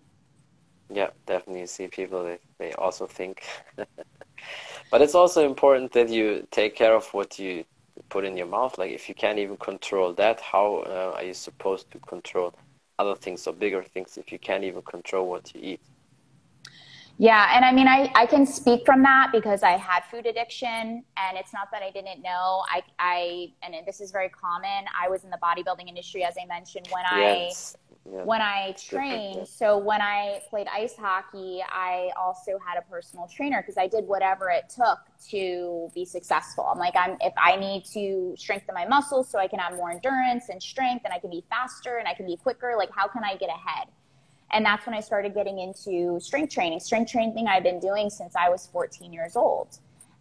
Yeah, 0.89 1.09
definitely. 1.25 1.61
You 1.61 1.67
see 1.67 1.87
people, 1.87 2.23
they, 2.23 2.39
they 2.59 2.73
also 2.73 3.07
think. 3.07 3.43
but 4.91 5.01
it's 5.01 5.15
also 5.15 5.45
important 5.45 5.91
that 5.93 6.09
you 6.09 6.47
take 6.51 6.75
care 6.75 6.93
of 6.93 7.05
what 7.13 7.39
you 7.39 7.65
put 8.09 8.25
in 8.25 8.35
your 8.37 8.47
mouth 8.47 8.77
like 8.77 8.91
if 8.91 9.07
you 9.09 9.15
can't 9.15 9.39
even 9.39 9.57
control 9.57 10.13
that 10.13 10.39
how 10.41 10.83
uh, 10.87 11.13
are 11.15 11.23
you 11.23 11.33
supposed 11.33 11.89
to 11.91 11.99
control 11.99 12.53
other 12.99 13.15
things 13.15 13.47
or 13.47 13.53
bigger 13.53 13.83
things 13.83 14.17
if 14.17 14.31
you 14.31 14.39
can't 14.39 14.63
even 14.63 14.81
control 14.81 15.27
what 15.29 15.53
you 15.53 15.61
eat? 15.61 15.81
Yeah 17.17 17.55
and 17.55 17.63
i 17.63 17.71
mean 17.71 17.87
i, 17.87 18.11
I 18.13 18.25
can 18.25 18.45
speak 18.45 18.85
from 18.85 19.01
that 19.03 19.29
because 19.31 19.63
i 19.63 19.71
had 19.71 20.03
food 20.11 20.25
addiction 20.25 21.03
and 21.15 21.37
it's 21.37 21.53
not 21.53 21.69
that 21.71 21.81
i 21.81 21.89
didn't 21.89 22.21
know. 22.21 22.63
I, 22.69 22.83
I 22.99 23.53
and 23.63 23.73
this 23.87 24.01
is 24.01 24.11
very 24.11 24.29
common. 24.29 24.85
I 25.01 25.07
was 25.07 25.23
in 25.23 25.29
the 25.29 25.39
bodybuilding 25.41 25.87
industry 25.87 26.25
as 26.25 26.35
i 26.41 26.45
mentioned 26.45 26.87
when 26.91 27.05
yes 27.17 27.77
yeah. 28.11 28.23
when 28.23 28.41
I 28.41 28.75
trained. 28.77 29.47
So 29.47 29.77
when 29.77 30.01
I 30.01 30.41
played 30.49 30.67
ice 30.67 30.95
hockey, 30.95 31.63
I 31.67 32.11
also 32.17 32.59
had 32.65 32.77
a 32.77 32.81
personal 32.83 33.27
trainer 33.27 33.61
because 33.61 33.77
I 33.77 33.87
did 33.87 34.05
whatever 34.05 34.49
it 34.49 34.69
took 34.69 34.99
to 35.29 35.89
be 35.95 36.05
successful. 36.05 36.65
I'm 36.71 36.77
like, 36.77 36.93
I'm 36.95 37.17
if 37.21 37.33
I 37.37 37.55
need 37.55 37.85
to 37.93 38.35
strengthen 38.37 38.75
my 38.75 38.85
muscles 38.85 39.29
so 39.29 39.39
I 39.39 39.47
can 39.47 39.59
have 39.59 39.75
more 39.75 39.91
endurance 39.91 40.49
and 40.49 40.61
strength 40.61 41.03
and 41.05 41.13
I 41.13 41.19
can 41.19 41.29
be 41.29 41.43
faster 41.49 41.97
and 41.97 42.07
I 42.07 42.13
can 42.13 42.25
be 42.25 42.37
quicker, 42.37 42.75
like 42.77 42.91
how 42.91 43.07
can 43.07 43.23
I 43.23 43.35
get 43.35 43.49
ahead? 43.49 43.87
And 44.51 44.63
that's 44.63 44.85
when 44.85 44.95
I 44.95 44.99
started 44.99 45.33
getting 45.33 45.59
into 45.59 46.19
strength 46.19 46.53
training. 46.53 46.79
Strength 46.79 47.11
training 47.11 47.47
I've 47.47 47.63
been 47.63 47.79
doing 47.79 48.09
since 48.09 48.35
I 48.35 48.49
was 48.49 48.67
14 48.67 49.11
years 49.11 49.35
old. 49.35 49.79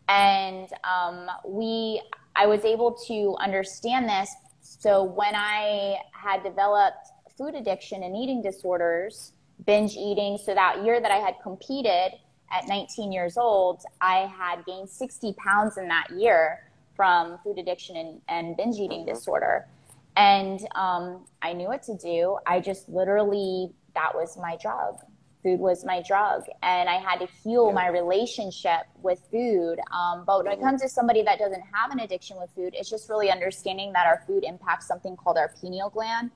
And 0.09 0.69
um, 0.85 1.29
we, 1.47 2.03
I 2.35 2.47
was 2.47 2.65
able 2.65 2.93
to 3.07 3.37
understand 3.39 4.09
this. 4.09 4.35
So 4.61 5.05
when 5.05 5.35
I 5.35 5.99
had 6.13 6.43
developed 6.43 7.09
food 7.37 7.55
addiction 7.55 8.03
and 8.03 8.17
eating 8.17 8.43
disorders, 8.43 9.33
binge 9.67 9.97
eating. 9.97 10.39
So 10.39 10.55
that 10.55 10.85
year 10.85 11.01
that 11.01 11.11
I 11.11 11.17
had 11.17 11.35
competed 11.43 12.13
at 12.53 12.69
19 12.69 13.13
years 13.13 13.37
old, 13.37 13.83
I 14.01 14.33
had 14.39 14.65
gained 14.65 14.89
60 14.89 15.35
pounds 15.35 15.77
in 15.77 15.89
that 15.89 16.09
year 16.11 16.71
from 16.95 17.39
food 17.43 17.59
addiction 17.59 17.97
and, 17.97 18.21
and 18.29 18.57
binge 18.57 18.77
eating 18.77 19.01
mm-hmm. 19.01 19.15
disorder. 19.15 19.67
And 20.17 20.61
um, 20.77 21.25
I 21.43 21.53
knew 21.53 21.67
what 21.67 21.83
to 21.85 21.97
do. 21.97 22.39
I 22.47 22.61
just 22.61 22.89
literally, 22.89 23.73
that 23.95 24.15
was 24.15 24.37
my 24.37 24.57
drug. 24.63 24.99
Food 25.43 25.59
was 25.59 25.85
my 25.85 26.03
drug. 26.07 26.45
And 26.63 26.89
I 26.89 26.99
had 26.99 27.19
to 27.19 27.27
heal 27.43 27.73
my 27.73 27.89
relationship 27.89 28.87
with 29.03 29.21
food. 29.31 29.79
Um, 29.93 30.25
but 30.25 30.45
when 30.45 30.53
it 30.53 30.57
mm-hmm. 30.57 30.67
comes 30.67 30.83
to 30.83 30.89
somebody 30.89 31.23
that 31.25 31.41
doesn't 31.41 31.63
have 31.73 31.91
an 31.91 31.99
addiction 31.99 32.37
with 32.39 32.51
food, 32.55 32.75
it's 32.79 32.89
just 32.89 33.09
really 33.09 33.31
understanding 33.31 33.93
that 33.93 34.07
our 34.07 34.23
food 34.27 34.45
impacts 34.45 34.87
something 34.87 35.17
called 35.17 35.37
our 35.37 35.53
pineal 35.61 35.91
gland 35.91 36.31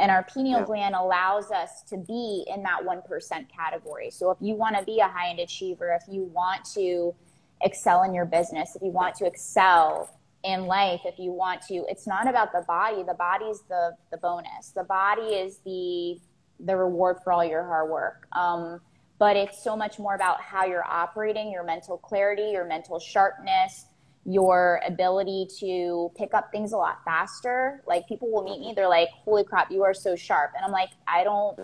and 0.00 0.10
our 0.10 0.22
pineal 0.22 0.60
yeah. 0.60 0.66
gland 0.66 0.94
allows 0.94 1.50
us 1.50 1.82
to 1.88 1.96
be 1.96 2.44
in 2.46 2.62
that 2.62 2.80
1% 2.84 3.46
category. 3.54 4.10
So 4.10 4.30
if 4.30 4.38
you 4.40 4.54
want 4.54 4.76
to 4.76 4.84
be 4.84 5.00
a 5.00 5.08
high 5.08 5.30
end 5.30 5.40
achiever, 5.40 5.98
if 6.00 6.12
you 6.12 6.24
want 6.24 6.64
to 6.74 7.14
excel 7.62 8.02
in 8.02 8.14
your 8.14 8.24
business, 8.24 8.76
if 8.76 8.82
you 8.82 8.90
want 8.90 9.14
to 9.16 9.26
excel 9.26 10.10
in 10.44 10.66
life, 10.66 11.00
if 11.04 11.18
you 11.18 11.32
want 11.32 11.62
to, 11.62 11.84
it's 11.88 12.06
not 12.06 12.28
about 12.28 12.52
the 12.52 12.62
body. 12.66 13.02
The 13.02 13.14
body's 13.14 13.62
the, 13.68 13.96
the 14.10 14.18
bonus. 14.18 14.70
The 14.74 14.84
body 14.84 15.34
is 15.34 15.58
the, 15.64 16.18
the 16.60 16.76
reward 16.76 17.18
for 17.24 17.32
all 17.32 17.44
your 17.44 17.64
hard 17.64 17.90
work. 17.90 18.26
Um, 18.32 18.80
but 19.18 19.36
it's 19.36 19.62
so 19.62 19.76
much 19.76 19.98
more 19.98 20.14
about 20.14 20.40
how 20.40 20.64
you're 20.64 20.86
operating, 20.86 21.50
your 21.50 21.64
mental 21.64 21.98
clarity, 21.98 22.50
your 22.52 22.64
mental 22.64 23.00
sharpness, 23.00 23.86
your 24.24 24.80
ability 24.86 25.48
to 25.60 26.10
pick 26.16 26.34
up 26.34 26.50
things 26.52 26.72
a 26.72 26.76
lot 26.76 27.02
faster. 27.04 27.82
Like 27.86 28.06
people 28.06 28.30
will 28.30 28.42
meet 28.42 28.60
me, 28.60 28.72
they're 28.74 28.88
like, 28.88 29.08
"Holy 29.24 29.44
crap, 29.44 29.70
you 29.70 29.82
are 29.82 29.94
so 29.94 30.16
sharp." 30.16 30.52
And 30.56 30.64
I'm 30.64 30.72
like, 30.72 30.90
"I 31.06 31.24
don't 31.24 31.58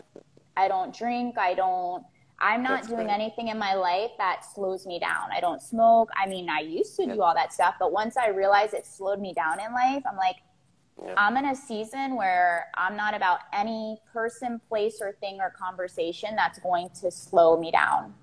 I 0.57 0.69
don't 0.69 0.97
drink, 0.97 1.37
I 1.37 1.55
don't 1.55 2.05
I'm 2.39 2.63
not 2.63 2.83
That's 2.83 2.89
doing 2.89 3.07
great. 3.07 3.15
anything 3.15 3.49
in 3.49 3.59
my 3.59 3.75
life 3.75 4.11
that 4.19 4.45
slows 4.45 4.87
me 4.87 4.99
down. 4.99 5.31
I 5.33 5.41
don't 5.41 5.63
smoke. 5.63 6.11
I 6.17 6.27
mean, 6.27 6.51
I 6.51 6.61
used 6.61 6.97
to 6.97 7.07
do 7.07 7.23
all 7.23 7.35
that 7.35 7.53
stuff, 7.53 7.77
but 7.79 7.93
once 7.93 8.17
I 8.17 8.29
realized 8.29 8.75
it 8.75 8.87
slowed 8.87 9.21
me 9.21 9.33
down 9.33 9.61
in 9.61 9.73
life, 9.73 10.03
I'm 10.11 10.17
like, 10.17 10.37
I'm 11.17 11.37
in 11.37 11.47
a 11.47 11.55
season 11.55 12.17
where 12.17 12.67
I'm 12.77 12.97
not 12.97 13.15
about 13.15 13.41
any 13.53 13.99
person, 14.13 14.61
place, 14.69 14.99
or 15.01 15.13
thing 15.21 15.39
or 15.41 15.51
conversation 15.51 16.37
that's 16.37 16.59
going 16.59 16.91
to 17.01 17.11
slow 17.11 17.59
me 17.59 17.71
down. 17.71 18.15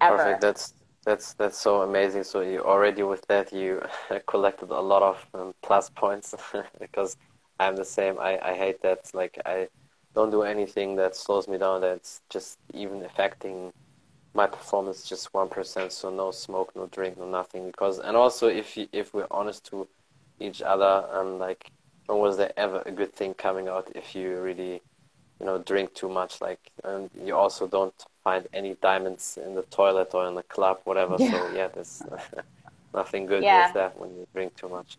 Ever. 0.00 0.16
Perfect. 0.16 0.40
That's 0.40 0.74
that's 1.04 1.34
that's 1.34 1.58
so 1.58 1.82
amazing. 1.82 2.24
So 2.24 2.40
you 2.42 2.60
already 2.64 3.02
with 3.02 3.26
that 3.28 3.52
you 3.52 3.82
collected 4.26 4.70
a 4.70 4.80
lot 4.80 5.02
of 5.02 5.26
um, 5.34 5.54
plus 5.62 5.90
points 5.90 6.34
because 6.80 7.16
I'm 7.58 7.76
the 7.76 7.84
same. 7.84 8.18
I, 8.20 8.38
I 8.42 8.54
hate 8.54 8.82
that. 8.82 9.10
Like 9.14 9.38
I 9.44 9.68
don't 10.14 10.30
do 10.30 10.42
anything 10.42 10.96
that 10.96 11.16
slows 11.16 11.48
me 11.48 11.58
down. 11.58 11.80
That's 11.80 12.20
just 12.30 12.58
even 12.74 13.02
affecting 13.04 13.72
my 14.34 14.46
performance 14.46 15.08
just 15.08 15.34
one 15.34 15.48
percent. 15.48 15.92
So 15.92 16.10
no 16.10 16.30
smoke, 16.30 16.72
no 16.76 16.86
drink, 16.86 17.18
no 17.18 17.26
nothing. 17.28 17.66
Because 17.66 17.98
and 17.98 18.16
also 18.16 18.48
if 18.48 18.76
you, 18.76 18.88
if 18.92 19.12
we're 19.14 19.26
honest 19.30 19.64
to 19.70 19.88
each 20.40 20.62
other 20.62 21.06
and 21.12 21.38
like 21.38 21.70
when 22.06 22.18
was 22.18 22.36
there 22.36 22.52
ever 22.56 22.82
a 22.86 22.92
good 22.92 23.14
thing 23.14 23.34
coming 23.34 23.68
out 23.68 23.90
if 23.94 24.14
you 24.14 24.40
really 24.40 24.82
you 25.42 25.46
know 25.46 25.58
drink 25.58 25.92
too 25.92 26.08
much 26.08 26.40
like 26.40 26.70
and 26.84 27.10
you 27.26 27.34
also 27.34 27.66
don't 27.66 28.06
find 28.22 28.46
any 28.52 28.74
diamonds 28.80 29.38
in 29.44 29.56
the 29.56 29.62
toilet 29.62 30.14
or 30.14 30.28
in 30.28 30.36
the 30.36 30.42
club 30.44 30.78
whatever 30.84 31.16
yeah. 31.18 31.30
so 31.32 31.52
yeah 31.52 31.68
there's 31.68 32.02
nothing 32.94 33.26
good 33.26 33.42
yeah. 33.42 33.66
with 33.66 33.74
that 33.74 33.98
when 33.98 34.10
you 34.10 34.24
drink 34.32 34.54
too 34.54 34.68
much 34.68 34.98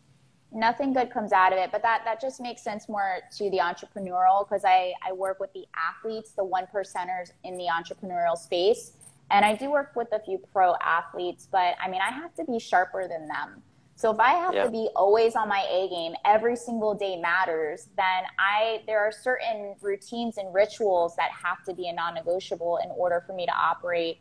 nothing 0.52 0.92
good 0.92 1.10
comes 1.10 1.32
out 1.32 1.54
of 1.54 1.58
it 1.58 1.72
but 1.72 1.82
that 1.82 2.02
that 2.04 2.20
just 2.20 2.42
makes 2.42 2.62
sense 2.62 2.90
more 2.90 3.20
to 3.36 3.50
the 3.52 3.58
entrepreneurial 3.58 4.46
because 4.46 4.66
i 4.66 4.94
i 5.08 5.14
work 5.14 5.40
with 5.40 5.52
the 5.54 5.66
athletes 5.76 6.32
the 6.32 6.44
one 6.44 6.68
percenters 6.76 7.32
in 7.46 7.58
the 7.58 7.68
entrepreneurial 7.78 8.38
space 8.38 8.92
and 9.32 9.46
i 9.46 9.56
do 9.56 9.72
work 9.72 9.96
with 9.96 10.10
a 10.12 10.20
few 10.20 10.38
pro 10.52 10.76
athletes 10.82 11.48
but 11.50 11.76
i 11.82 11.90
mean 11.90 12.02
i 12.02 12.12
have 12.12 12.36
to 12.36 12.44
be 12.44 12.60
sharper 12.60 13.08
than 13.08 13.30
them 13.30 13.64
so 13.96 14.12
if 14.12 14.20
i 14.20 14.32
have 14.32 14.54
yeah. 14.54 14.64
to 14.64 14.72
be 14.72 14.90
always 14.96 15.36
on 15.36 15.48
my 15.48 15.66
a 15.70 15.88
game 15.90 16.14
every 16.26 16.56
single 16.56 16.94
day 16.94 17.20
matters 17.20 17.90
then 17.98 18.24
i 18.40 18.82
there 18.88 19.00
are 19.00 19.12
certain 19.12 19.76
routines 19.82 20.38
and 20.38 20.54
rituals 20.54 21.16
that 21.16 21.30
have 21.32 21.64
to 21.64 21.74
be 21.74 21.88
a 21.88 21.94
non-negotiable 21.94 22.80
in 22.84 22.90
order 22.92 23.24
for 23.26 23.34
me 23.34 23.46
to 23.46 23.54
operate 23.54 24.20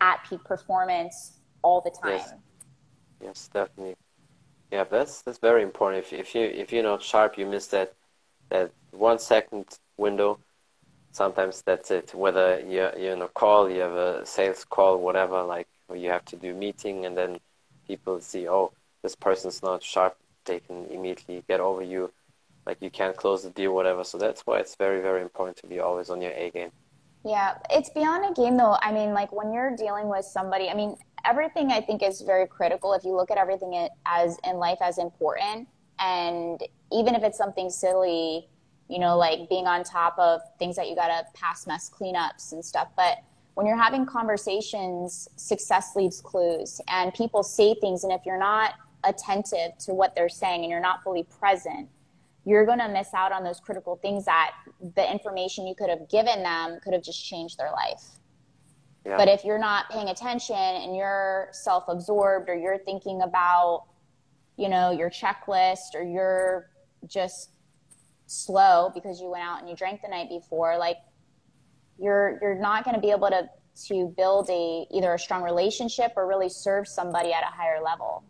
at 0.00 0.18
peak 0.28 0.42
performance 0.44 1.38
all 1.62 1.80
the 1.80 1.90
time 2.02 2.18
yes, 2.18 2.34
yes 3.22 3.50
definitely 3.52 3.96
yeah, 4.72 4.84
that's 4.84 5.20
that's 5.20 5.38
very 5.38 5.62
important. 5.62 6.02
If 6.04 6.12
if 6.14 6.34
you 6.34 6.42
if 6.44 6.72
you're 6.72 6.82
not 6.82 7.02
sharp, 7.02 7.36
you 7.36 7.44
miss 7.46 7.66
that 7.68 7.92
that 8.48 8.72
one 8.90 9.18
second 9.18 9.66
window. 9.98 10.38
Sometimes 11.12 11.60
that's 11.60 11.90
it. 11.90 12.14
Whether 12.14 12.60
you're 12.66 12.96
you're 12.98 13.12
in 13.12 13.20
a 13.20 13.28
call, 13.28 13.68
you 13.68 13.80
have 13.80 13.92
a 13.92 14.24
sales 14.24 14.64
call, 14.64 14.98
whatever, 14.98 15.42
like 15.42 15.68
you 15.94 16.08
have 16.08 16.24
to 16.24 16.36
do 16.36 16.54
meeting, 16.54 17.04
and 17.04 17.16
then 17.16 17.38
people 17.92 18.20
see, 18.20 18.48
oh, 18.48 18.72
this 19.02 19.14
person's 19.14 19.62
not 19.62 19.82
sharp. 19.82 20.16
They 20.46 20.60
can 20.60 20.86
immediately 20.86 21.44
get 21.46 21.60
over 21.60 21.82
you, 21.82 22.10
like 22.66 22.78
you 22.80 22.90
can't 22.90 23.16
close 23.22 23.42
the 23.42 23.50
deal, 23.50 23.74
whatever. 23.74 24.02
So 24.02 24.16
that's 24.18 24.42
why 24.46 24.56
it's 24.62 24.76
very 24.76 25.00
very 25.08 25.22
important 25.28 25.56
to 25.58 25.66
be 25.66 25.78
always 25.78 26.08
on 26.08 26.22
your 26.22 26.32
A 26.32 26.50
game. 26.50 26.72
Yeah, 27.24 27.58
it's 27.70 27.90
beyond 27.90 28.22
a 28.30 28.32
game 28.40 28.56
though. 28.56 28.76
I 28.80 28.90
mean, 28.92 29.12
like 29.12 29.30
when 29.38 29.52
you're 29.52 29.76
dealing 29.76 30.08
with 30.08 30.24
somebody, 30.24 30.68
I 30.68 30.74
mean, 30.74 30.96
everything 31.24 31.70
I 31.70 31.80
think 31.80 32.02
is 32.02 32.22
very 32.22 32.46
critical. 32.46 32.94
If 32.94 33.04
you 33.04 33.14
look 33.14 33.30
at 33.30 33.38
everything 33.38 33.88
as 34.06 34.38
in 34.48 34.56
life 34.56 34.78
as 34.80 34.96
important, 34.98 35.68
and 36.00 36.60
even 36.90 37.14
if 37.14 37.22
it's 37.22 37.38
something 37.38 37.68
silly, 37.70 38.48
you 38.88 38.98
know, 38.98 39.16
like 39.16 39.48
being 39.48 39.66
on 39.66 39.84
top 39.84 40.18
of 40.18 40.40
things 40.58 40.74
that 40.76 40.88
you 40.88 40.96
got 40.96 41.08
to 41.08 41.20
pass 41.34 41.66
mess 41.66 41.90
cleanups 41.90 42.52
and 42.52 42.64
stuff. 42.64 42.88
But 42.96 43.18
when 43.54 43.66
you're 43.66 43.80
having 43.80 44.06
conversations, 44.06 45.28
success 45.36 45.94
leaves 45.94 46.20
clues, 46.20 46.80
and 46.88 47.12
people 47.12 47.42
say 47.42 47.74
things, 47.80 48.04
and 48.04 48.12
if 48.12 48.22
you're 48.24 48.38
not 48.38 48.74
attentive 49.04 49.76
to 49.80 49.92
what 49.92 50.14
they're 50.14 50.28
saying 50.28 50.62
and 50.62 50.70
you're 50.70 50.80
not 50.80 51.02
fully 51.02 51.24
present, 51.24 51.88
you're 52.44 52.64
going 52.66 52.78
to 52.78 52.88
miss 52.88 53.12
out 53.14 53.32
on 53.32 53.44
those 53.44 53.60
critical 53.60 53.96
things 53.96 54.24
that 54.24 54.52
the 54.96 55.10
information 55.10 55.66
you 55.66 55.74
could 55.74 55.90
have 55.90 56.08
given 56.08 56.42
them 56.42 56.78
could 56.82 56.92
have 56.92 57.02
just 57.02 57.24
changed 57.24 57.58
their 57.58 57.70
life. 57.70 58.02
Yeah. 59.04 59.16
But 59.16 59.28
if 59.28 59.44
you're 59.44 59.58
not 59.58 59.90
paying 59.90 60.08
attention 60.08 60.56
and 60.56 60.96
you're 60.96 61.48
self 61.52 61.84
absorbed 61.88 62.48
or 62.48 62.56
you're 62.56 62.78
thinking 62.78 63.22
about, 63.22 63.84
you 64.56 64.68
know, 64.68 64.90
your 64.90 65.10
checklist 65.10 65.94
or 65.94 66.02
you're 66.02 66.70
just 67.06 67.50
slow 68.26 68.90
because 68.94 69.20
you 69.20 69.28
went 69.30 69.44
out 69.44 69.60
and 69.60 69.68
you 69.68 69.76
drank 69.76 70.02
the 70.02 70.08
night 70.08 70.28
before, 70.28 70.78
like 70.78 70.96
you're 71.98 72.38
you're 72.40 72.54
not 72.54 72.84
going 72.84 72.94
to 72.94 73.00
be 73.00 73.10
able 73.10 73.28
to 73.28 73.48
to 73.86 74.12
build 74.16 74.50
a 74.50 74.86
either 74.90 75.14
a 75.14 75.18
strong 75.18 75.42
relationship 75.42 76.12
or 76.16 76.26
really 76.26 76.48
serve 76.48 76.86
somebody 76.86 77.32
at 77.32 77.42
a 77.42 77.46
higher 77.46 77.80
level. 77.82 78.22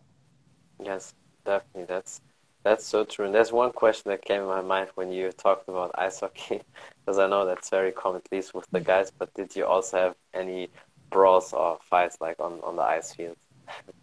Yes, 0.83 1.15
definitely. 1.45 1.85
That's 1.85 2.21
that's 2.63 2.87
so 2.87 3.05
true. 3.05 3.27
And 3.27 3.35
there's 3.35 3.53
one 3.53 3.73
question 3.73 4.11
that 4.11 4.23
came 4.23 4.43
in 4.43 4.47
my 4.47 4.61
mind 4.61 4.91
when 4.95 5.11
you 5.11 5.33
talked 5.33 5.69
about 5.69 5.91
ice 5.97 6.21
hockey, 6.21 6.61
because 7.05 7.19
I 7.19 7.27
know 7.27 7.45
that's 7.45 7.71
very 7.71 7.93
common, 7.93 8.23
at 8.25 8.33
least 8.33 8.55
with 8.55 8.67
the 8.71 8.81
guys. 8.81 9.11
But 9.11 9.35
did 9.35 9.57
you 9.57 9.67
also 9.67 9.99
have 9.99 10.17
any 10.33 10.69
brawls 11.11 11.53
or 11.53 11.79
fights 11.83 12.19
like 12.21 12.39
on, 12.39 12.61
on 12.63 12.77
the 12.77 12.83
ice 12.83 13.15
field? 13.15 13.37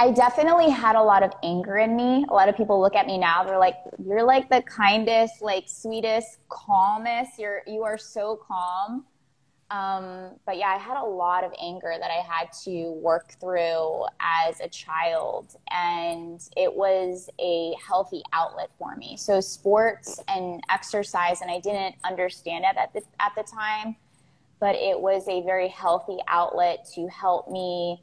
I 0.00 0.12
definitely 0.12 0.70
had 0.70 0.96
a 0.96 1.02
lot 1.02 1.22
of 1.22 1.30
anger 1.42 1.76
in 1.76 1.94
me. 1.94 2.24
A 2.30 2.32
lot 2.32 2.48
of 2.48 2.56
people 2.56 2.80
look 2.80 2.96
at 2.96 3.06
me 3.06 3.18
now. 3.18 3.44
They're 3.44 3.58
like, 3.58 3.76
"You're 4.02 4.22
like 4.22 4.48
the 4.48 4.62
kindest, 4.62 5.42
like 5.42 5.64
sweetest, 5.68 6.38
calmest. 6.48 7.38
You're 7.38 7.60
you 7.66 7.82
are 7.82 7.98
so 7.98 8.36
calm." 8.36 9.04
Um, 9.70 10.36
but 10.46 10.56
yeah, 10.56 10.68
I 10.68 10.78
had 10.78 10.96
a 10.96 11.04
lot 11.04 11.44
of 11.44 11.52
anger 11.60 11.94
that 12.00 12.10
I 12.10 12.22
had 12.26 12.50
to 12.64 12.92
work 12.92 13.34
through 13.40 14.06
as 14.20 14.58
a 14.60 14.68
child, 14.68 15.54
and 15.70 16.40
it 16.56 16.74
was 16.74 17.28
a 17.38 17.74
healthy 17.86 18.22
outlet 18.32 18.70
for 18.78 18.96
me. 18.96 19.18
So 19.18 19.38
sports 19.38 20.18
and 20.28 20.62
exercise, 20.70 21.42
and 21.42 21.50
I 21.50 21.60
didn't 21.60 21.96
understand 22.04 22.64
it 22.64 22.78
at 22.78 22.94
the 22.94 23.02
at 23.20 23.32
the 23.36 23.42
time, 23.42 23.96
but 24.60 24.76
it 24.76 24.98
was 24.98 25.28
a 25.28 25.42
very 25.42 25.68
healthy 25.68 26.16
outlet 26.26 26.88
to 26.94 27.06
help 27.08 27.50
me 27.50 28.02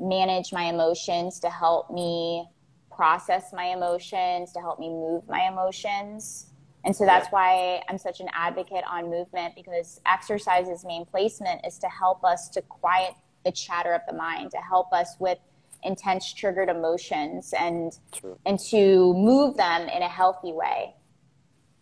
manage 0.00 0.52
my 0.52 0.64
emotions, 0.64 1.38
to 1.40 1.50
help 1.50 1.90
me 1.90 2.48
process 2.94 3.52
my 3.52 3.66
emotions, 3.66 4.52
to 4.52 4.60
help 4.60 4.78
me 4.78 4.88
move 4.88 5.28
my 5.28 5.48
emotions. 5.48 6.46
And 6.84 6.96
so 6.96 7.04
that's 7.04 7.28
why 7.28 7.82
I'm 7.88 7.98
such 7.98 8.20
an 8.20 8.28
advocate 8.32 8.84
on 8.88 9.10
movement 9.10 9.54
because 9.54 10.00
exercise's 10.06 10.84
main 10.84 11.04
placement 11.04 11.66
is 11.66 11.78
to 11.78 11.88
help 11.88 12.24
us 12.24 12.48
to 12.50 12.62
quiet 12.62 13.12
the 13.44 13.52
chatter 13.52 13.92
of 13.92 14.00
the 14.08 14.14
mind, 14.14 14.50
to 14.52 14.58
help 14.58 14.92
us 14.92 15.16
with 15.18 15.38
intense 15.82 16.32
triggered 16.32 16.68
emotions 16.68 17.54
and 17.58 17.98
True. 18.12 18.38
and 18.44 18.58
to 18.58 19.14
move 19.14 19.56
them 19.56 19.88
in 19.88 20.02
a 20.02 20.08
healthy 20.08 20.52
way. 20.52 20.94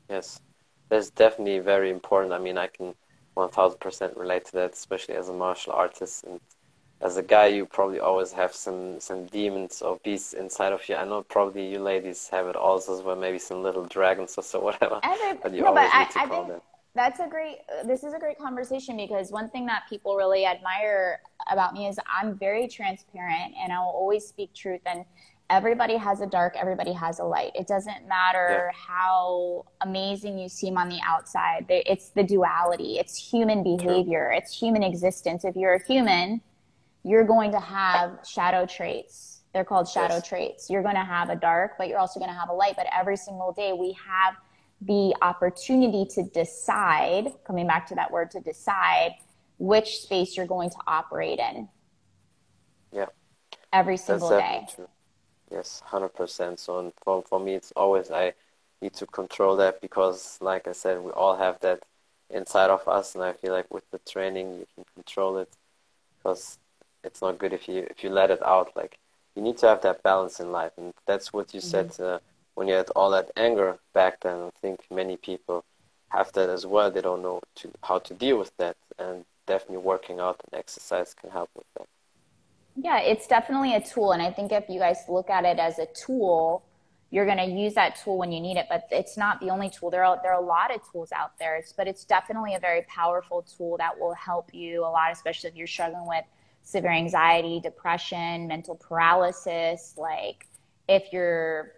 Yes. 0.09 0.40
That's 0.88 1.11
definitely 1.11 1.59
very 1.59 1.90
important. 1.90 2.33
I 2.33 2.38
mean, 2.38 2.57
I 2.57 2.68
can 2.68 2.94
1000% 3.37 4.16
relate 4.16 4.46
to 4.46 4.52
that, 4.52 4.72
especially 4.72 5.16
as 5.16 5.28
a 5.28 5.33
martial 5.33 5.72
artist 5.72 6.24
and 6.24 6.40
as 7.00 7.16
a 7.16 7.22
guy, 7.22 7.46
you 7.46 7.64
probably 7.64 8.00
always 8.00 8.32
have 8.32 8.52
some 8.54 8.98
some 9.00 9.26
demons 9.26 9.82
or 9.82 9.98
beasts 10.02 10.32
inside 10.32 10.72
of 10.72 10.88
you. 10.88 10.96
I 10.96 11.04
know 11.04 11.22
probably 11.22 11.70
you 11.70 11.78
ladies 11.78 12.28
have 12.28 12.46
it 12.48 12.56
also, 12.56 12.96
as 12.96 13.02
well, 13.02 13.16
maybe 13.16 13.38
some 13.38 13.62
little 13.62 13.84
dragons 13.84 14.34
or 14.37 14.42
so 14.42 14.61
whatever. 14.68 15.00
But 15.42 15.54
you 15.54 15.62
no, 15.62 15.68
always 15.68 15.90
but 15.90 15.98
need 15.98 16.04
I, 16.04 16.04
to 16.04 16.18
I 16.18 16.26
call 16.26 16.37
think 16.38 16.48
them. 16.48 16.61
That's 16.94 17.20
a 17.20 17.28
great. 17.28 17.58
This 17.84 18.02
is 18.02 18.14
a 18.14 18.18
great 18.18 18.38
conversation 18.38 18.96
because 18.96 19.30
one 19.30 19.48
thing 19.50 19.66
that 19.66 19.84
people 19.88 20.16
really 20.16 20.44
admire 20.44 21.20
about 21.50 21.72
me 21.72 21.87
is 21.87 21.98
I'm 22.12 22.37
very 22.37 22.66
transparent 22.66 23.54
and 23.62 23.72
I 23.72 23.78
will 23.78 23.87
always 23.87 24.26
speak 24.26 24.52
truth. 24.52 24.80
And 24.84 25.04
everybody 25.50 25.96
has 25.96 26.20
a 26.20 26.26
dark, 26.26 26.56
everybody 26.56 26.92
has 26.92 27.20
a 27.20 27.24
light. 27.24 27.52
It 27.54 27.68
doesn't 27.68 28.08
matter 28.08 28.72
yeah. 28.72 28.78
how 28.88 29.66
amazing 29.82 30.38
you 30.38 30.48
seem 30.48 30.76
on 30.76 30.88
the 30.88 30.98
outside. 31.06 31.66
It's 31.68 32.08
the 32.11 32.24
duality. 32.24 32.98
It's 32.98 33.16
human 33.16 33.62
behavior. 33.62 34.30
True. 34.30 34.38
It's 34.38 34.58
human 34.58 34.82
existence. 34.82 35.44
If 35.44 35.54
you're 35.54 35.74
a 35.74 35.84
human 35.87 36.40
you're 37.08 37.24
going 37.24 37.50
to 37.52 37.60
have 37.60 38.18
shadow 38.28 38.66
traits. 38.66 39.40
They're 39.54 39.64
called 39.64 39.88
shadow 39.88 40.16
yes. 40.16 40.28
traits. 40.28 40.68
You're 40.68 40.82
going 40.82 40.94
to 40.94 41.04
have 41.04 41.30
a 41.30 41.36
dark, 41.36 41.72
but 41.78 41.88
you're 41.88 41.98
also 41.98 42.20
going 42.20 42.30
to 42.30 42.38
have 42.38 42.50
a 42.50 42.52
light. 42.52 42.74
But 42.76 42.86
every 42.94 43.16
single 43.16 43.52
day 43.52 43.72
we 43.72 43.96
have 44.06 44.34
the 44.82 45.14
opportunity 45.22 46.04
to 46.14 46.22
decide, 46.22 47.32
coming 47.46 47.66
back 47.66 47.86
to 47.88 47.94
that 47.94 48.10
word, 48.10 48.30
to 48.32 48.40
decide 48.40 49.12
which 49.58 50.00
space 50.00 50.36
you're 50.36 50.46
going 50.46 50.68
to 50.68 50.76
operate 50.86 51.38
in. 51.38 51.68
Yeah. 52.92 53.06
Every 53.72 53.96
single 53.96 54.28
day. 54.28 54.66
True. 54.74 54.88
Yes, 55.50 55.82
100%. 55.88 56.58
So 56.58 56.92
for, 57.02 57.22
for 57.22 57.40
me, 57.40 57.54
it's 57.54 57.72
always, 57.74 58.10
I 58.10 58.34
need 58.82 58.92
to 58.94 59.06
control 59.06 59.56
that 59.56 59.80
because, 59.80 60.36
like 60.42 60.68
I 60.68 60.72
said, 60.72 61.02
we 61.02 61.10
all 61.12 61.38
have 61.38 61.58
that 61.60 61.84
inside 62.28 62.68
of 62.68 62.86
us. 62.86 63.14
And 63.14 63.24
I 63.24 63.32
feel 63.32 63.54
like 63.54 63.72
with 63.72 63.90
the 63.90 63.98
training, 64.00 64.58
you 64.58 64.66
can 64.74 64.84
control 64.94 65.38
it 65.38 65.48
because 66.18 66.58
it's 67.04 67.22
not 67.22 67.38
good 67.38 67.52
if 67.52 67.68
you 67.68 67.87
if 67.90 68.02
you 68.02 68.11
let 68.11 68.30
it 68.30 68.42
out. 68.44 68.72
Like 68.76 68.98
you 69.34 69.42
need 69.42 69.58
to 69.58 69.68
have 69.68 69.82
that 69.82 70.02
balance 70.02 70.40
in 70.40 70.52
life, 70.52 70.72
and 70.76 70.94
that's 71.06 71.32
what 71.32 71.54
you 71.54 71.61
mm-hmm. 71.61 71.90
said 71.90 72.00
uh, 72.00 72.18
when 72.54 72.68
you 72.68 72.74
had 72.74 72.90
all 72.90 73.11
that 73.11 73.30
anger 73.37 73.78
back 73.94 74.20
then. 74.20 74.37
I 74.37 74.50
think 74.61 74.80
many 74.90 75.16
people 75.16 75.64
have 76.08 76.32
that 76.32 76.48
as 76.48 76.66
well. 76.66 76.90
They 76.90 77.00
don't 77.02 77.22
know 77.22 77.40
to, 77.56 77.70
how 77.82 77.98
to 78.00 78.14
deal 78.14 78.38
with 78.38 78.56
that, 78.58 78.76
and 78.98 79.24
definitely 79.46 79.78
working 79.78 80.20
out 80.20 80.40
and 80.50 80.58
exercise 80.58 81.14
can 81.14 81.30
help 81.30 81.50
with 81.54 81.66
that. 81.76 81.87
Yeah, 82.80 83.00
it's 83.00 83.26
definitely 83.26 83.74
a 83.74 83.80
tool, 83.80 84.12
and 84.12 84.22
I 84.22 84.30
think 84.30 84.52
if 84.52 84.68
you 84.68 84.78
guys 84.78 84.98
look 85.08 85.30
at 85.30 85.44
it 85.44 85.58
as 85.58 85.78
a 85.78 85.87
tool, 85.87 86.64
you're 87.11 87.24
going 87.24 87.38
to 87.38 87.46
use 87.46 87.74
that 87.74 87.96
tool 87.96 88.18
when 88.18 88.30
you 88.30 88.40
need 88.40 88.56
it. 88.56 88.66
But 88.68 88.87
it's 88.90 89.16
not 89.16 89.40
the 89.40 89.50
only 89.50 89.70
tool. 89.70 89.90
There 89.90 90.04
are 90.04 90.18
there 90.22 90.32
are 90.32 90.42
a 90.42 90.44
lot 90.44 90.74
of 90.74 90.80
tools 90.90 91.11
out 91.12 91.38
there, 91.38 91.61
but 91.76 91.88
it's 91.88 92.04
definitely 92.04 92.54
a 92.54 92.61
very 92.61 92.82
powerful 92.82 93.42
tool 93.42 93.76
that 93.78 93.98
will 93.98 94.14
help 94.14 94.54
you 94.54 94.84
a 94.84 94.90
lot, 94.90 95.11
especially 95.11 95.50
if 95.50 95.56
you're 95.56 95.66
struggling 95.66 96.06
with 96.06 96.24
severe 96.68 96.90
anxiety, 96.90 97.61
depression, 97.61 98.46
mental 98.46 98.74
paralysis, 98.74 99.94
like 99.96 100.46
if 100.88 101.12
you're 101.12 101.72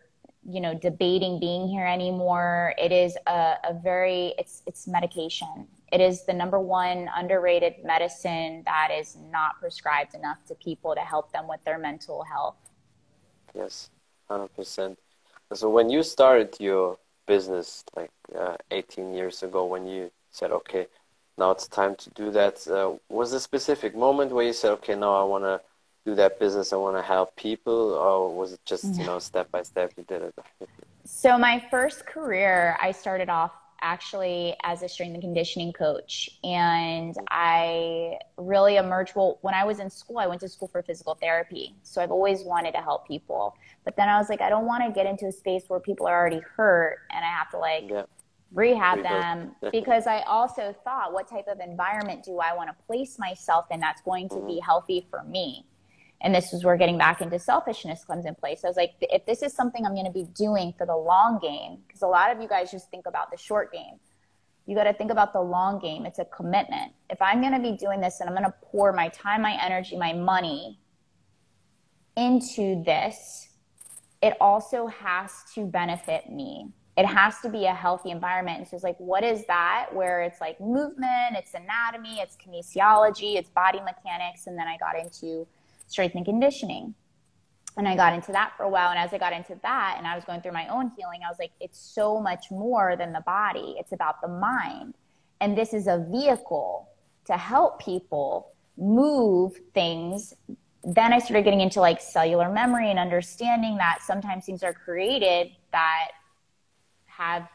you 0.49 0.61
know 0.61 0.73
debating 0.73 1.39
being 1.39 1.69
here 1.69 1.85
anymore 1.85 2.73
it 2.79 2.91
is 2.91 3.15
a, 3.27 3.57
a, 3.69 3.75
very 3.85 4.33
it's 4.39 4.63
it's 4.67 4.89
medication 4.89 5.67
it 5.93 6.01
is 6.01 6.25
the 6.25 6.33
number 6.33 6.59
one 6.59 7.11
underrated 7.15 7.75
medicine 7.85 8.63
that 8.65 8.89
is 8.91 9.19
not 9.31 9.61
prescribed 9.61 10.15
enough 10.15 10.39
to 10.49 10.55
people 10.55 10.95
to 10.95 11.03
help 11.03 11.31
them 11.31 11.47
with 11.47 11.63
their 11.67 11.79
mental 11.79 12.25
health 12.25 12.57
yes 13.55 13.91
hundred 14.31 14.55
percent. 14.55 14.99
So 15.53 15.69
when 15.69 15.91
you 15.91 16.03
started 16.03 16.57
your 16.61 16.97
business, 17.27 17.85
like 17.97 18.11
uh, 18.39 18.57
18 18.71 19.13
years 19.13 19.43
ago, 19.43 19.65
when 19.67 19.87
you 19.87 20.11
said, 20.31 20.53
"Okay, 20.53 20.87
now 21.39 21.51
it's 21.53 21.69
time 21.69 21.97
to 21.97 22.11
do 22.11 22.31
that," 22.33 22.67
uh, 22.69 22.97
was 23.09 23.33
a 23.33 23.41
specific 23.41 23.95
moment 23.97 24.33
where 24.33 24.47
you 24.47 24.53
said, 24.53 24.73
"Okay, 24.73 24.95
now 24.95 25.15
I 25.15 25.25
want 25.25 25.45
to 25.45 25.61
do 26.07 26.15
that 26.17 26.39
business. 26.39 26.73
I 26.73 26.77
want 26.77 26.97
to 26.97 27.03
help 27.03 27.37
people," 27.37 27.95
or 27.95 28.35
was 28.35 28.53
it 28.53 28.61
just 28.65 28.99
you 28.99 29.05
know 29.05 29.19
step 29.31 29.51
by 29.51 29.63
step 29.63 29.93
you 29.97 30.05
did 30.05 30.23
it? 30.23 30.35
so 31.05 31.39
my 31.39 31.61
first 31.71 32.07
career, 32.07 32.77
I 32.81 32.93
started 32.93 33.29
off 33.29 33.53
actually 33.83 34.55
as 34.63 34.83
a 34.83 34.89
strength 34.89 35.15
and 35.15 35.23
conditioning 35.23 35.73
coach. 35.73 36.29
And 36.45 37.15
I 37.31 38.19
really 38.37 38.77
emerged. 38.77 39.15
Well, 39.17 39.39
when 39.41 39.55
I 39.55 39.65
was 39.65 39.81
in 39.81 39.89
school, 39.91 40.19
I 40.19 40.27
went 40.27 40.41
to 40.43 40.49
school 40.49 40.69
for 40.69 40.83
physical 40.83 41.15
therapy. 41.15 41.75
So 41.83 42.03
I've 42.03 42.11
always 42.11 42.43
wanted 42.45 42.73
to 42.73 42.79
help 42.79 43.07
people. 43.09 43.57
But 43.85 43.97
then 43.97 44.09
I 44.09 44.19
was 44.19 44.29
like, 44.29 44.41
I 44.43 44.51
don't 44.51 44.67
want 44.67 44.85
to 44.85 44.93
get 44.93 45.07
into 45.07 45.27
a 45.27 45.33
space 45.33 45.65
where 45.69 45.81
people 45.81 46.07
are 46.07 46.19
already 46.19 46.41
hurt 46.57 46.99
and 47.11 47.25
I 47.25 47.29
have 47.29 47.51
to 47.51 47.59
like 47.59 47.85
yeah. 47.89 48.03
Rehab 48.53 49.03
them 49.03 49.55
because 49.73 50.07
I 50.07 50.21
also 50.23 50.75
thought, 50.85 51.13
what 51.13 51.29
type 51.29 51.47
of 51.49 51.61
environment 51.61 52.25
do 52.25 52.39
I 52.39 52.55
want 52.55 52.69
to 52.69 52.85
place 52.87 53.19
myself 53.19 53.67
in 53.71 53.81
that's 53.81 54.03
going 54.03 54.29
to 54.31 54.37
be 54.37 54.55
mm-hmm. 54.55 54.65
healthy 54.65 55.07
for 55.11 55.23
me? 55.25 55.67
and 56.23 56.35
this 56.35 56.53
is 56.53 56.65
where 56.65 56.77
getting 56.77 56.99
back 56.99 57.21
into 57.21 57.39
selfishness 57.39 58.05
comes 58.05 58.27
in 58.27 58.35
place. 58.35 58.63
I 58.65 58.69
was 58.69 58.77
like, 58.77 58.93
if 59.01 59.25
this 59.25 59.43
is 59.43 59.55
something 59.55 59.87
I'm 59.87 59.95
going 59.95 60.07
to 60.07 60.13
be 60.13 60.25
doing 60.35 60.75
for 60.77 60.87
the 60.87 60.97
long 60.97 61.39
game, 61.41 61.79
because 61.87 62.03
a 62.03 62.07
lot 62.07 62.31
of 62.31 62.41
you 62.43 62.49
guys 62.49 62.71
just 62.71 62.91
think 62.91 63.07
about 63.07 63.31
the 63.31 63.39
short 63.39 63.73
game. 63.73 63.95
You 64.67 64.77
got 64.77 64.85
to 64.85 64.93
think 64.93 65.11
about 65.11 65.33
the 65.33 65.41
long 65.41 65.79
game. 65.79 66.05
It's 66.05 66.19
a 66.19 66.27
commitment. 66.27 66.93
If 67.09 67.21
I'm 67.23 67.41
going 67.41 67.55
to 67.55 67.59
be 67.59 67.77
doing 67.77 68.01
this 68.01 68.21
and 68.21 68.29
I'm 68.29 68.37
going 68.37 68.47
to 68.47 68.55
pour 68.63 68.93
my 68.93 69.09
time, 69.09 69.43
my 69.43 69.59
energy, 69.63 69.97
my 69.97 70.13
money 70.13 70.79
into 72.17 72.83
this, 72.85 73.49
it 74.23 74.37
also 74.41 74.89
has 74.89 75.33
to 75.55 75.65
benefit 75.65 76.31
me. 76.31 76.69
It 77.01 77.07
has 77.07 77.41
to 77.41 77.49
be 77.49 77.65
a 77.65 77.73
healthy 77.73 78.11
environment. 78.11 78.59
And 78.59 78.69
so 78.69 78.75
it's 78.75 78.85
like, 78.85 78.99
what 78.99 79.25
is 79.25 79.47
that? 79.47 79.87
Where 79.91 80.21
it's 80.21 80.39
like 80.39 80.61
movement, 80.61 81.35
it's 81.35 81.55
anatomy, 81.55 82.21
it's 82.21 82.37
kinesiology, 82.37 83.37
it's 83.37 83.49
body 83.49 83.81
mechanics. 83.81 84.47
And 84.47 84.59
then 84.59 84.69
I 84.69 84.77
got 84.77 84.99
into 84.99 85.47
strength 85.87 86.15
and 86.15 86.27
conditioning. 86.27 86.95
And 87.79 87.89
I 87.89 87.97
got 87.97 88.13
into 88.13 88.33
that 88.33 88.53
for 88.55 88.65
a 88.65 88.69
while. 88.69 88.91
And 88.91 88.99
as 88.99 89.15
I 89.15 89.19
got 89.19 89.33
into 89.33 89.59
that 89.63 89.95
and 89.97 90.07
I 90.07 90.15
was 90.15 90.25
going 90.27 90.43
through 90.43 90.53
my 90.53 90.69
own 90.69 90.93
healing, 90.95 91.21
I 91.25 91.31
was 91.31 91.39
like, 91.39 91.53
it's 91.59 91.81
so 91.81 92.21
much 92.21 92.51
more 92.51 92.97
than 92.99 93.15
the 93.15 93.23
body, 93.23 93.77
it's 93.79 93.93
about 93.93 94.21
the 94.21 94.29
mind. 94.29 94.95
And 95.41 95.57
this 95.57 95.73
is 95.73 95.87
a 95.87 96.05
vehicle 96.11 96.87
to 97.25 97.39
help 97.39 97.81
people 97.81 98.53
move 98.77 99.59
things. 99.73 100.35
Then 100.85 101.15
I 101.15 101.19
started 101.19 101.45
getting 101.45 101.63
into 101.63 101.81
like 101.81 101.99
cellular 102.03 102.53
memory 102.53 102.91
and 102.91 102.99
understanding 102.99 103.79
that 103.79 104.01
sometimes 104.03 104.45
things 104.45 104.63
are 104.63 104.75
created 104.75 105.53
that 105.73 106.09
have 107.21 107.49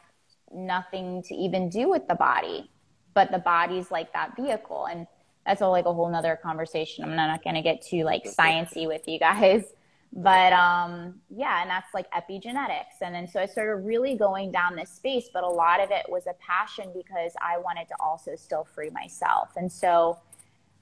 nothing 0.52 1.22
to 1.24 1.34
even 1.34 1.68
do 1.68 1.90
with 1.90 2.06
the 2.08 2.14
body, 2.14 2.70
but 3.14 3.32
the 3.32 3.38
body's 3.38 3.90
like 3.90 4.12
that 4.12 4.36
vehicle. 4.36 4.86
And 4.86 5.06
that's 5.44 5.60
all 5.60 5.72
like 5.72 5.86
a 5.86 5.92
whole 5.92 6.10
nother 6.10 6.38
conversation. 6.40 7.04
I'm 7.04 7.16
not 7.16 7.42
going 7.42 7.56
to 7.56 7.62
get 7.62 7.82
too 7.82 8.04
like 8.04 8.24
sciency 8.24 8.86
with 8.86 9.06
you 9.08 9.18
guys, 9.18 9.64
but 10.12 10.52
um, 10.52 11.20
yeah, 11.28 11.62
and 11.62 11.70
that's 11.70 11.92
like 11.92 12.06
epigenetics. 12.12 13.02
And 13.02 13.14
then 13.14 13.26
so 13.26 13.40
I 13.40 13.46
started 13.46 13.76
really 13.84 14.16
going 14.16 14.52
down 14.52 14.76
this 14.76 14.90
space, 14.90 15.28
but 15.32 15.42
a 15.42 15.48
lot 15.48 15.80
of 15.80 15.90
it 15.90 16.06
was 16.08 16.26
a 16.26 16.34
passion 16.34 16.90
because 16.94 17.32
I 17.40 17.58
wanted 17.58 17.88
to 17.88 17.94
also 18.00 18.36
still 18.36 18.66
free 18.74 18.90
myself. 18.90 19.50
And 19.56 19.70
so 19.70 20.18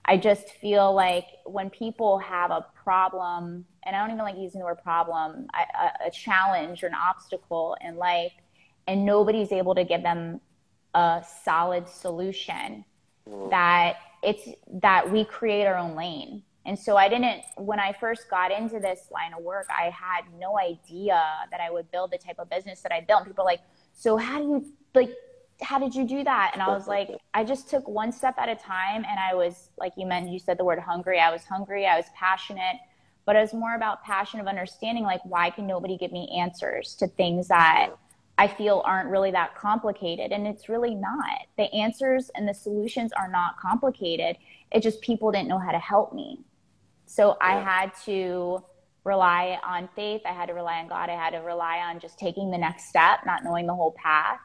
I 0.07 0.18
just 0.18 0.51
feel 0.51 0.92
like 0.92 1.27
when 1.47 1.70
people 1.70 2.18
have 2.18 2.51
a 2.51 2.66
problem, 2.85 3.64
and 3.85 3.97
I 3.97 4.01
don't 4.01 4.11
even 4.11 4.25
like 4.25 4.37
using 4.37 4.61
the 4.61 4.66
word 4.66 4.83
problem, 4.83 5.47
a, 5.55 6.07
a 6.09 6.11
challenge 6.11 6.83
or 6.85 6.88
an 6.88 6.94
obstacle 6.94 7.77
in 7.81 7.97
life, 7.97 8.33
and 8.87 9.05
nobody's 9.05 9.53
able 9.53 9.75
to 9.75 9.85
give 9.85 10.03
them 10.03 10.40
a 10.94 11.25
solid 11.44 11.88
solution 11.88 12.85
mm. 13.29 13.51
that 13.51 13.97
it's 14.23 14.49
that 14.73 15.11
we 15.11 15.25
create 15.25 15.66
our 15.66 15.77
own 15.77 15.94
lane. 15.94 16.42
And 16.66 16.79
so 16.79 16.97
I 16.97 17.11
didn't, 17.11 17.42
when 17.57 17.79
I 17.79 17.92
first 17.92 18.31
got 18.31 18.51
into 18.51 18.81
this 18.81 19.09
line 19.12 19.35
of 19.37 19.44
work, 19.44 19.66
I 19.68 19.90
had 19.90 20.23
no 20.38 20.59
idea 20.59 21.23
that 21.51 21.61
I 21.61 21.70
would 21.70 21.90
build 21.90 22.11
the 22.11 22.16
type 22.16 22.38
of 22.38 22.49
business 22.49 22.81
that 22.81 22.90
I 22.92 23.03
built. 23.03 23.20
And 23.20 23.29
people 23.29 23.42
are 23.42 23.47
like, 23.47 23.61
so 23.92 24.16
how 24.16 24.38
do 24.38 24.44
you, 24.44 24.73
like, 24.94 25.11
how 25.61 25.79
did 25.79 25.94
you 25.94 26.07
do 26.07 26.25
that? 26.25 26.53
And 26.55 26.62
I 26.62 26.68
was 26.68 26.88
like, 26.88 27.11
I 27.35 27.44
just 27.44 27.68
took 27.68 27.87
one 27.87 28.11
step 28.12 28.37
at 28.38 28.49
a 28.49 28.55
time. 28.55 29.05
And 29.05 29.18
I 29.20 29.35
was, 29.35 29.68
like 29.77 29.92
you 29.99 30.07
mentioned, 30.07 30.33
you 30.33 30.38
said 30.38 30.59
the 30.59 30.64
word 30.64 30.79
hungry. 30.79 31.20
I 31.20 31.31
was 31.31 31.44
hungry. 31.44 31.87
I 31.87 31.97
was 31.99 32.07
passionate. 32.16 32.77
But 33.27 33.37
it 33.37 33.40
was 33.40 33.53
more 33.53 33.75
about 33.75 34.03
passion 34.03 34.40
of 34.40 34.47
understanding, 34.47 35.05
like, 35.05 35.20
why 35.25 35.51
can 35.51 35.66
nobody 35.66 35.99
give 35.99 36.12
me 36.12 36.35
answers 36.35 36.94
to 36.97 37.07
things 37.09 37.49
that 37.49 37.90
I 38.37 38.49
feel 38.49 38.83
aren't 38.85 39.11
really 39.11 39.31
that 39.31 39.55
complicated. 39.55 40.33
And 40.33 40.47
it's 40.47 40.68
really 40.68 40.94
not. 40.94 41.47
The 41.57 41.73
answers 41.73 42.31
and 42.35 42.49
the 42.49 42.55
solutions 42.55 43.12
are 43.12 43.29
not 43.29 43.59
complicated. 43.61 44.37
It 44.73 44.83
just 44.83 45.01
people 45.03 45.31
didn't 45.31 45.49
know 45.49 45.59
how 45.59 45.70
to 45.70 45.79
help 45.79 46.12
me. 46.12 46.40
So 47.07 47.37
yeah. 47.40 47.47
I 47.47 47.61
had 47.61 47.92
to 48.07 48.64
rely 49.05 49.59
on 49.64 49.88
faith. 49.94 50.23
I 50.25 50.33
had 50.33 50.47
to 50.47 50.55
rely 50.55 50.81
on 50.81 50.88
God. 50.88 51.11
I 51.11 51.14
had 51.14 51.31
to 51.31 51.38
rely 51.38 51.79
on 51.79 52.01
just 52.01 52.18
taking 52.18 52.51
the 52.51 52.59
next 52.59 52.88
step, 52.88 53.20
not 53.25 53.44
knowing 53.44 53.66
the 53.66 53.75
whole 53.75 53.92
path, 53.92 54.40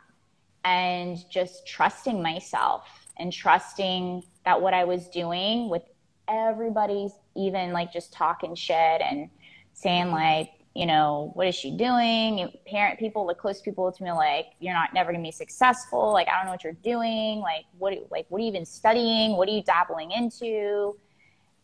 and 0.66 1.18
just 1.32 1.66
trusting 1.66 2.22
myself 2.22 2.88
and 3.18 3.34
trusting 3.34 4.24
that 4.46 4.62
what 4.62 4.74
I 4.74 4.84
was 4.84 5.08
doing 5.10 5.70
with 5.70 5.84
everybody's 6.28 7.12
even 7.36 7.72
like 7.74 7.92
just 7.92 8.14
talking 8.14 8.54
shit 8.54 9.02
and 9.02 9.30
saying 9.74 10.12
like 10.12 10.52
you 10.76 10.86
know, 10.86 11.32
what 11.34 11.48
is 11.48 11.56
she 11.56 11.76
doing? 11.76 12.52
Parent 12.66 13.00
people, 13.00 13.26
the 13.26 13.34
close 13.34 13.62
people 13.62 13.92
to 13.92 14.04
me, 14.04 14.12
like, 14.12 14.48
you're 14.60 14.74
not 14.74 14.94
never 14.94 15.12
gonna 15.12 15.24
be 15.24 15.32
successful. 15.32 16.12
Like, 16.14 16.28
I 16.28 16.38
don't 16.38 16.46
know 16.46 16.52
what 16.52 16.64
you're 16.64 16.74
doing. 16.74 17.40
Like, 17.40 17.66
what, 17.78 17.94
like, 18.12 18.26
what 18.30 18.40
are 18.40 18.42
you 18.42 18.48
even 18.48 18.66
studying? 18.66 19.36
What 19.36 19.50
are 19.50 19.52
you 19.52 19.64
dabbling 19.64 20.12
into? 20.12 20.96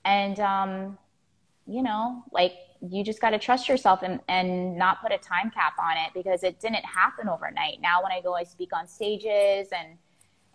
And, 0.03 0.39
um, 0.39 0.97
you 1.67 1.81
know, 1.81 2.23
like, 2.31 2.53
you 2.81 3.03
just 3.03 3.21
got 3.21 3.31
to 3.31 3.39
trust 3.39 3.67
yourself 3.67 4.01
and, 4.03 4.19
and 4.27 4.77
not 4.77 5.01
put 5.01 5.11
a 5.11 5.17
time 5.17 5.49
cap 5.49 5.73
on 5.79 5.97
it 5.97 6.11
because 6.13 6.43
it 6.43 6.59
didn't 6.59 6.85
happen 6.85 7.27
overnight. 7.27 7.81
Now, 7.81 8.03
when 8.03 8.11
I 8.11 8.21
go, 8.21 8.35
I 8.35 8.43
speak 8.43 8.69
on 8.73 8.87
stages 8.87 9.69
and, 9.71 9.97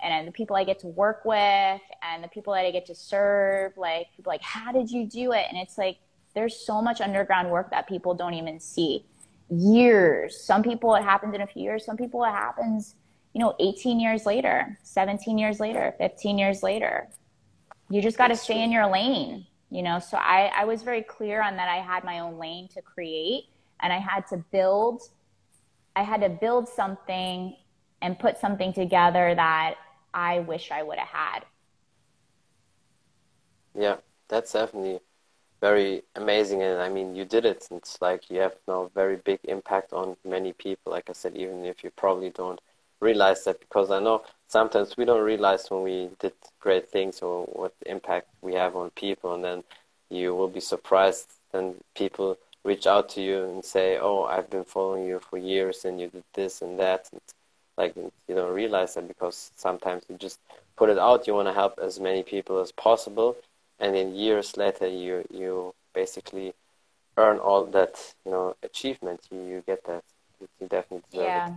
and 0.00 0.28
the 0.28 0.32
people 0.32 0.54
I 0.54 0.62
get 0.64 0.78
to 0.80 0.86
work 0.86 1.24
with 1.24 1.80
and 2.02 2.22
the 2.22 2.28
people 2.28 2.52
that 2.52 2.64
I 2.64 2.70
get 2.70 2.86
to 2.86 2.94
serve, 2.94 3.76
like, 3.76 4.06
people 4.14 4.30
like, 4.30 4.42
how 4.42 4.70
did 4.70 4.90
you 4.90 5.06
do 5.06 5.32
it? 5.32 5.46
And 5.48 5.58
it's 5.58 5.76
like, 5.76 5.98
there's 6.34 6.56
so 6.56 6.80
much 6.80 7.00
underground 7.00 7.50
work 7.50 7.70
that 7.70 7.88
people 7.88 8.14
don't 8.14 8.34
even 8.34 8.60
see. 8.60 9.04
Years. 9.50 10.40
Some 10.40 10.62
people 10.62 10.94
it 10.94 11.02
happens 11.02 11.34
in 11.34 11.40
a 11.40 11.46
few 11.46 11.62
years. 11.62 11.84
Some 11.84 11.96
people 11.96 12.24
it 12.24 12.30
happens, 12.30 12.94
you 13.32 13.40
know, 13.40 13.54
18 13.58 13.98
years 13.98 14.26
later, 14.26 14.78
17 14.82 15.38
years 15.38 15.58
later, 15.58 15.94
15 15.98 16.38
years 16.38 16.62
later. 16.62 17.08
You 17.88 18.00
just 18.00 18.16
got 18.16 18.28
to 18.28 18.36
stay 18.36 18.62
in 18.62 18.70
your 18.70 18.86
lane, 18.86 19.46
you 19.70 19.82
know. 19.82 19.98
So 19.98 20.16
I, 20.16 20.52
I 20.56 20.64
was 20.64 20.82
very 20.82 21.02
clear 21.02 21.42
on 21.42 21.56
that. 21.56 21.68
I 21.68 21.78
had 21.78 22.04
my 22.04 22.20
own 22.20 22.38
lane 22.38 22.68
to 22.68 22.82
create, 22.82 23.46
and 23.80 23.92
I 23.92 23.98
had 23.98 24.26
to 24.28 24.36
build. 24.52 25.02
I 25.96 26.04
had 26.04 26.20
to 26.20 26.28
build 26.28 26.68
something 26.68 27.56
and 28.00 28.18
put 28.18 28.38
something 28.38 28.72
together 28.72 29.34
that 29.34 29.74
I 30.14 30.40
wish 30.40 30.70
I 30.70 30.84
would 30.84 30.98
have 30.98 31.08
had. 31.08 31.44
Yeah, 33.74 33.96
that's 34.28 34.52
definitely 34.52 35.00
very 35.60 36.02
amazing 36.16 36.62
and 36.62 36.80
i 36.80 36.88
mean 36.88 37.14
you 37.14 37.24
did 37.24 37.44
it 37.44 37.66
it's 37.70 38.00
like 38.00 38.30
you 38.30 38.40
have 38.40 38.54
now 38.66 38.90
very 38.94 39.16
big 39.16 39.38
impact 39.44 39.92
on 39.92 40.16
many 40.24 40.52
people 40.52 40.92
like 40.92 41.08
i 41.10 41.12
said 41.12 41.36
even 41.36 41.64
if 41.64 41.84
you 41.84 41.90
probably 41.90 42.30
don't 42.30 42.60
realize 43.00 43.44
that 43.44 43.60
because 43.60 43.90
i 43.90 43.98
know 44.00 44.22
sometimes 44.48 44.96
we 44.96 45.04
don't 45.04 45.24
realize 45.24 45.70
when 45.70 45.82
we 45.82 46.08
did 46.18 46.32
great 46.60 46.88
things 46.90 47.20
or 47.20 47.44
what 47.46 47.74
impact 47.86 48.28
we 48.42 48.54
have 48.54 48.76
on 48.76 48.90
people 48.90 49.34
and 49.34 49.44
then 49.44 49.62
you 50.10 50.34
will 50.34 50.48
be 50.48 50.60
surprised 50.60 51.28
when 51.50 51.74
people 51.94 52.36
reach 52.64 52.86
out 52.86 53.08
to 53.08 53.22
you 53.22 53.44
and 53.44 53.64
say 53.64 53.98
oh 53.98 54.24
i've 54.24 54.50
been 54.50 54.64
following 54.64 55.04
you 55.04 55.18
for 55.18 55.38
years 55.38 55.84
and 55.84 56.00
you 56.00 56.08
did 56.08 56.24
this 56.34 56.62
and 56.62 56.78
that 56.78 57.08
and 57.12 57.20
like 57.78 57.94
you 57.96 58.34
don't 58.34 58.54
realize 58.54 58.94
that 58.94 59.08
because 59.08 59.50
sometimes 59.56 60.02
you 60.08 60.16
just 60.16 60.38
put 60.76 60.90
it 60.90 60.98
out 60.98 61.26
you 61.26 61.34
want 61.34 61.48
to 61.48 61.54
help 61.54 61.78
as 61.82 61.98
many 61.98 62.22
people 62.22 62.60
as 62.60 62.72
possible 62.72 63.36
and 63.80 63.94
then 63.94 64.14
years 64.14 64.56
later 64.56 64.86
you 64.86 65.24
you 65.30 65.74
basically 65.94 66.54
earn 67.16 67.38
all 67.38 67.64
that 67.66 68.14
you 68.24 68.32
know 68.32 68.54
achievement. 68.62 69.20
You, 69.30 69.40
you 69.42 69.62
get 69.66 69.84
that. 69.86 70.04
You 70.40 70.68
definitely 70.68 71.04
deserve 71.10 71.26
yeah. 71.26 71.48
it 71.48 71.54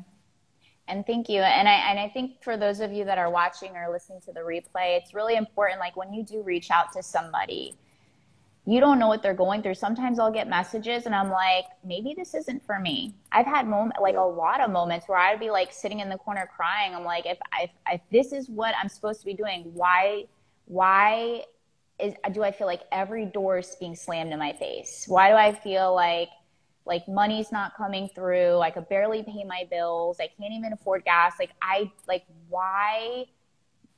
and 0.87 1.05
thank 1.05 1.29
you. 1.29 1.41
And 1.41 1.67
i 1.67 1.73
and 1.89 1.99
i 1.99 2.09
think 2.09 2.43
for 2.43 2.57
those 2.57 2.79
of 2.79 2.91
you 2.91 3.05
that 3.05 3.17
are 3.17 3.29
watching 3.29 3.75
or 3.75 3.89
listening 3.91 4.21
to 4.21 4.33
the 4.33 4.41
replay 4.41 4.97
it's 4.97 5.13
really 5.13 5.35
important 5.35 5.79
like 5.79 5.95
when 5.95 6.13
you 6.13 6.23
do 6.23 6.41
reach 6.41 6.71
out 6.71 6.91
to 6.93 7.03
somebody 7.03 7.75
you 8.65 8.79
don't 8.79 8.97
know 8.97 9.09
what 9.09 9.21
they're 9.21 9.33
going 9.33 9.61
through. 9.61 9.73
Sometimes 9.75 10.19
i'll 10.19 10.31
get 10.31 10.47
messages 10.47 11.05
and 11.05 11.15
i'm 11.15 11.29
like 11.29 11.65
maybe 11.83 12.13
this 12.15 12.33
isn't 12.33 12.65
for 12.65 12.79
me. 12.79 13.13
I've 13.31 13.45
had 13.45 13.67
moment 13.67 14.01
like 14.01 14.15
a 14.15 14.21
lot 14.21 14.61
of 14.61 14.71
moments 14.71 15.07
where 15.07 15.17
i'd 15.17 15.39
be 15.39 15.49
like 15.49 15.71
sitting 15.71 15.99
in 15.99 16.09
the 16.09 16.17
corner 16.17 16.49
crying. 16.53 16.93
I'm 16.95 17.03
like 17.03 17.25
if, 17.25 17.37
if 17.61 17.71
if 17.89 18.01
this 18.11 18.33
is 18.33 18.49
what 18.49 18.73
i'm 18.81 18.89
supposed 18.89 19.19
to 19.21 19.25
be 19.25 19.33
doing 19.33 19.71
why 19.73 20.25
why 20.65 21.43
is 21.99 22.13
do 22.31 22.43
I 22.43 22.51
feel 22.51 22.67
like 22.67 22.81
every 22.91 23.25
door 23.25 23.59
is 23.59 23.75
being 23.79 23.95
slammed 23.95 24.33
in 24.33 24.39
my 24.39 24.53
face? 24.53 25.05
Why 25.07 25.29
do 25.29 25.35
I 25.35 25.53
feel 25.53 25.93
like 25.93 26.29
like 26.85 27.07
money's 27.07 27.51
not 27.51 27.75
coming 27.75 28.09
through. 28.13 28.59
I 28.59 28.69
could 28.69 28.89
barely 28.89 29.23
pay 29.23 29.43
my 29.45 29.65
bills. 29.69 30.17
I 30.19 30.27
can't 30.27 30.53
even 30.53 30.73
afford 30.73 31.05
gas. 31.05 31.35
Like 31.39 31.51
I 31.61 31.91
like 32.07 32.25
why 32.49 33.25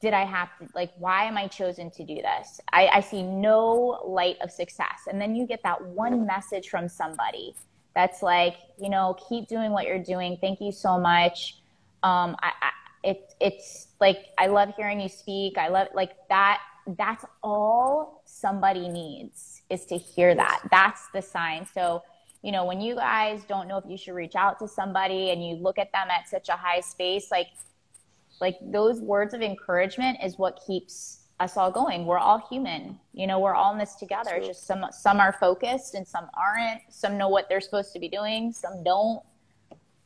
did 0.02 0.14
I 0.14 0.24
have 0.24 0.50
to 0.60 0.68
like 0.76 0.92
why 1.00 1.24
am 1.26 1.38
I 1.38 1.48
chosen 1.48 1.90
to 1.92 2.04
do 2.04 2.16
this? 2.16 2.60
I, 2.72 2.88
I 2.88 3.00
see 3.00 3.24
no 3.24 4.02
light 4.06 4.38
of 4.42 4.52
success. 4.52 5.08
And 5.10 5.20
then 5.20 5.36
you 5.36 5.48
get 5.48 5.64
that 5.64 5.84
one 5.84 6.26
message 6.26 6.70
from 6.70 6.88
somebody 6.88 7.56
that's 7.96 8.22
like, 8.22 8.58
you 8.80 8.90
know, 8.90 9.16
keep 9.30 9.48
doing 9.48 9.72
what 9.72 9.86
you're 9.86 10.04
doing. 10.04 10.38
Thank 10.40 10.62
you 10.62 10.72
so 10.72 11.00
much. 11.00 11.58
Um, 12.04 12.36
I, 12.42 12.52
I 12.62 12.72
it, 13.04 13.34
it's 13.40 13.88
like 14.00 14.28
I 14.38 14.48
love 14.48 14.74
hearing 14.76 15.00
you 15.00 15.10
speak. 15.10 15.58
I 15.58 15.70
love 15.70 15.88
like 15.94 16.12
that. 16.30 16.62
That's 16.88 17.26
all 17.44 18.22
somebody 18.26 18.88
needs 18.88 19.64
is 19.70 19.86
to 19.88 19.98
hear 19.98 20.36
that. 20.36 20.62
That's 20.72 21.08
the 21.14 21.22
sign. 21.22 21.66
So 21.74 22.04
you 22.46 22.52
know, 22.52 22.64
when 22.64 22.80
you 22.80 22.94
guys 22.94 23.44
don't 23.46 23.68
know 23.68 23.78
if 23.78 23.86
you 23.88 23.98
should 23.98 24.14
reach 24.14 24.36
out 24.36 24.60
to 24.60 24.68
somebody 24.68 25.32
and 25.32 25.44
you 25.44 25.56
look 25.56 25.80
at 25.80 25.92
them 25.92 26.10
at 26.12 26.30
such 26.30 26.48
a 26.48 26.52
high 26.52 26.80
space, 26.80 27.32
like, 27.32 27.48
like 28.40 28.56
those 28.62 29.02
words 29.02 29.34
of 29.34 29.42
encouragement 29.42 30.20
is 30.24 30.38
what 30.38 30.62
keeps 30.68 31.22
us 31.40 31.58
all 31.58 31.72
going. 31.72 32.06
We're 32.06 32.20
all 32.20 32.46
human. 32.48 33.00
You 33.14 33.26
know, 33.26 33.40
we're 33.40 33.56
all 33.56 33.74
in 33.74 33.80
this 33.80 33.96
together. 33.96 34.38
True. 34.38 34.46
Just 34.46 34.68
some 34.68 34.86
some 34.92 35.20
are 35.20 35.34
focused 35.40 35.96
and 35.96 36.08
some 36.08 36.28
aren't. 36.38 36.82
Some 36.90 37.18
know 37.18 37.30
what 37.30 37.50
they're 37.50 37.62
supposed 37.62 37.94
to 37.94 38.00
be 38.00 38.10
doing, 38.10 38.52
some 38.52 38.84
don't. 38.84 39.24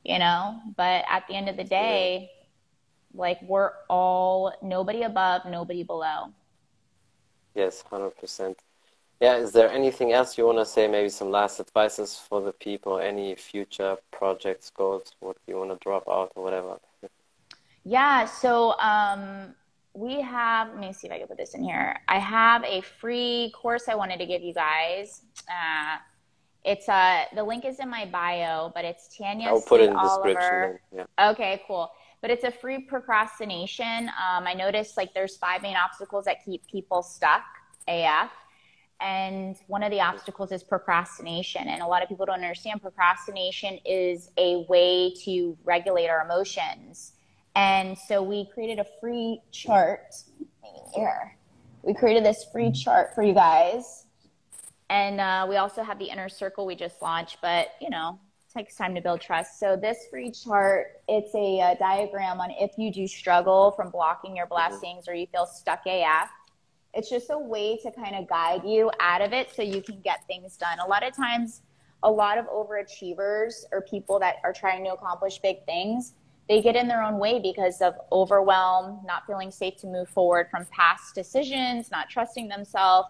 You 0.05 0.17
know, 0.17 0.61
but 0.77 1.03
at 1.09 1.27
the 1.27 1.35
end 1.35 1.49
of 1.49 1.57
the 1.57 1.65
day, 1.65 2.31
like 3.13 3.41
we're 3.41 3.71
all 3.89 4.53
nobody 4.63 5.03
above, 5.03 5.41
nobody 5.45 5.83
below. 5.83 6.31
Yes, 7.59 7.83
100%. 7.91 8.55
Yeah, 9.19 9.35
is 9.35 9.51
there 9.51 9.69
anything 9.69 10.13
else 10.13 10.37
you 10.37 10.45
want 10.45 10.59
to 10.59 10.65
say? 10.65 10.87
Maybe 10.87 11.09
some 11.09 11.29
last 11.29 11.59
advices 11.59 12.09
for 12.15 12.39
the 12.41 12.53
people, 12.53 12.99
any 12.99 13.35
future 13.35 13.97
projects, 14.11 14.69
goals, 14.69 15.11
what 15.19 15.35
you 15.45 15.57
want 15.57 15.71
to 15.71 15.77
drop 15.83 16.05
out 16.07 16.31
or 16.35 16.43
whatever? 16.45 16.79
Yeah, 17.83 18.23
so 18.23 18.79
um, 18.79 19.53
we 19.93 20.21
have, 20.21 20.69
let 20.69 20.79
me 20.79 20.93
see 20.93 21.07
if 21.07 21.13
I 21.13 21.17
can 21.17 21.27
put 21.27 21.35
this 21.35 21.53
in 21.53 21.61
here. 21.61 21.97
I 22.07 22.17
have 22.17 22.63
a 22.63 22.79
free 22.79 23.51
course 23.61 23.89
I 23.89 23.95
wanted 23.95 24.19
to 24.19 24.25
give 24.25 24.41
you 24.41 24.53
guys. 24.53 25.23
Uh, 25.49 25.97
it's 26.63 26.87
uh, 26.87 27.25
the 27.35 27.43
link 27.43 27.65
is 27.65 27.79
in 27.79 27.89
my 27.89 28.05
bio, 28.05 28.71
but 28.73 28.85
it's 28.85 29.09
Tanya. 29.17 29.49
I'll 29.49 29.61
put 29.61 29.81
it 29.81 29.89
in 29.89 29.95
the 29.95 30.01
description. 30.01 30.79
Yeah. 30.95 31.31
Okay, 31.31 31.61
cool. 31.67 31.91
But 32.21 32.31
it's 32.31 32.43
a 32.43 32.51
free 32.51 32.79
procrastination. 32.79 34.09
Um, 34.09 34.45
I 34.45 34.53
noticed 34.53 34.97
like 34.97 35.13
there's 35.13 35.37
five 35.37 35.61
main 35.61 35.75
obstacles 35.75 36.25
that 36.25 36.43
keep 36.43 36.67
people 36.67 37.01
stuck 37.01 37.43
AF. 37.87 38.31
And 39.01 39.55
one 39.67 39.83
of 39.83 39.91
the 39.91 40.01
obstacles 40.01 40.51
is 40.51 40.61
procrastination. 40.61 41.67
And 41.67 41.81
a 41.81 41.87
lot 41.87 42.03
of 42.03 42.09
people 42.09 42.25
don't 42.25 42.35
understand 42.35 42.81
procrastination 42.81 43.79
is 43.85 44.29
a 44.37 44.65
way 44.67 45.13
to 45.23 45.57
regulate 45.63 46.09
our 46.09 46.25
emotions. 46.25 47.13
And 47.55 47.97
so 47.97 48.21
we 48.21 48.45
created 48.53 48.79
a 48.79 48.85
free 48.99 49.41
chart 49.51 50.15
here. 50.93 51.37
We 51.83 51.93
created 51.93 52.25
this 52.25 52.45
free 52.51 52.71
chart 52.71 53.15
for 53.15 53.23
you 53.23 53.33
guys. 53.33 54.05
And 54.89 55.21
uh, 55.21 55.45
we 55.47 55.57
also 55.57 55.83
have 55.83 55.99
the 55.99 56.05
inner 56.05 56.29
circle 56.29 56.65
we 56.65 56.75
just 56.75 57.01
launched, 57.01 57.37
but 57.41 57.69
you 57.79 57.89
know, 57.89 58.19
takes 58.53 58.75
time 58.75 58.95
to 58.95 59.01
build 59.01 59.21
trust. 59.21 59.59
So 59.59 59.75
this 59.75 60.07
free 60.09 60.31
chart, 60.31 61.01
it's 61.07 61.33
a, 61.35 61.59
a 61.59 61.77
diagram 61.77 62.41
on 62.41 62.51
if 62.51 62.71
you 62.77 62.91
do 62.91 63.07
struggle 63.07 63.71
from 63.71 63.89
blocking 63.89 64.35
your 64.35 64.45
mm-hmm. 64.45 64.69
blessings 64.69 65.07
or 65.07 65.13
you 65.13 65.27
feel 65.27 65.45
stuck 65.45 65.81
AF 65.85 66.29
it's 66.93 67.09
just 67.09 67.29
a 67.29 67.37
way 67.37 67.77
to 67.77 67.91
kind 67.91 68.15
of 68.15 68.27
guide 68.27 68.63
you 68.65 68.91
out 68.99 69.21
of 69.21 69.33
it 69.33 69.53
so 69.55 69.61
you 69.61 69.81
can 69.81 69.99
get 70.01 70.25
things 70.27 70.57
done. 70.57 70.79
A 70.79 70.87
lot 70.87 71.05
of 71.05 71.15
times, 71.15 71.61
a 72.03 72.11
lot 72.11 72.37
of 72.37 72.45
overachievers 72.47 73.63
or 73.71 73.81
people 73.81 74.19
that 74.19 74.37
are 74.43 74.53
trying 74.53 74.83
to 74.85 74.93
accomplish 74.93 75.39
big 75.39 75.63
things, 75.65 76.13
they 76.47 76.61
get 76.61 76.75
in 76.75 76.87
their 76.87 77.03
own 77.03 77.19
way 77.19 77.39
because 77.39 77.79
of 77.81 77.93
overwhelm, 78.11 79.01
not 79.05 79.27
feeling 79.27 79.51
safe 79.51 79.75
to 79.77 79.87
move 79.87 80.09
forward 80.09 80.47
from 80.49 80.65
past 80.71 81.13
decisions, 81.13 81.91
not 81.91 82.09
trusting 82.09 82.47
themselves, 82.47 83.07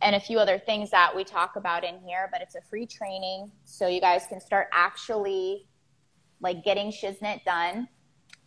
and 0.00 0.14
a 0.14 0.20
few 0.20 0.38
other 0.38 0.58
things 0.58 0.90
that 0.90 1.14
we 1.14 1.24
talk 1.24 1.56
about 1.56 1.84
in 1.84 1.98
here. 2.00 2.28
But 2.32 2.42
it's 2.42 2.54
a 2.54 2.62
free 2.62 2.86
training, 2.86 3.50
so 3.64 3.88
you 3.88 4.00
guys 4.00 4.26
can 4.28 4.40
start 4.40 4.68
actually 4.72 5.68
like 6.40 6.64
getting 6.64 6.92
shiznit 6.92 7.44
done 7.44 7.88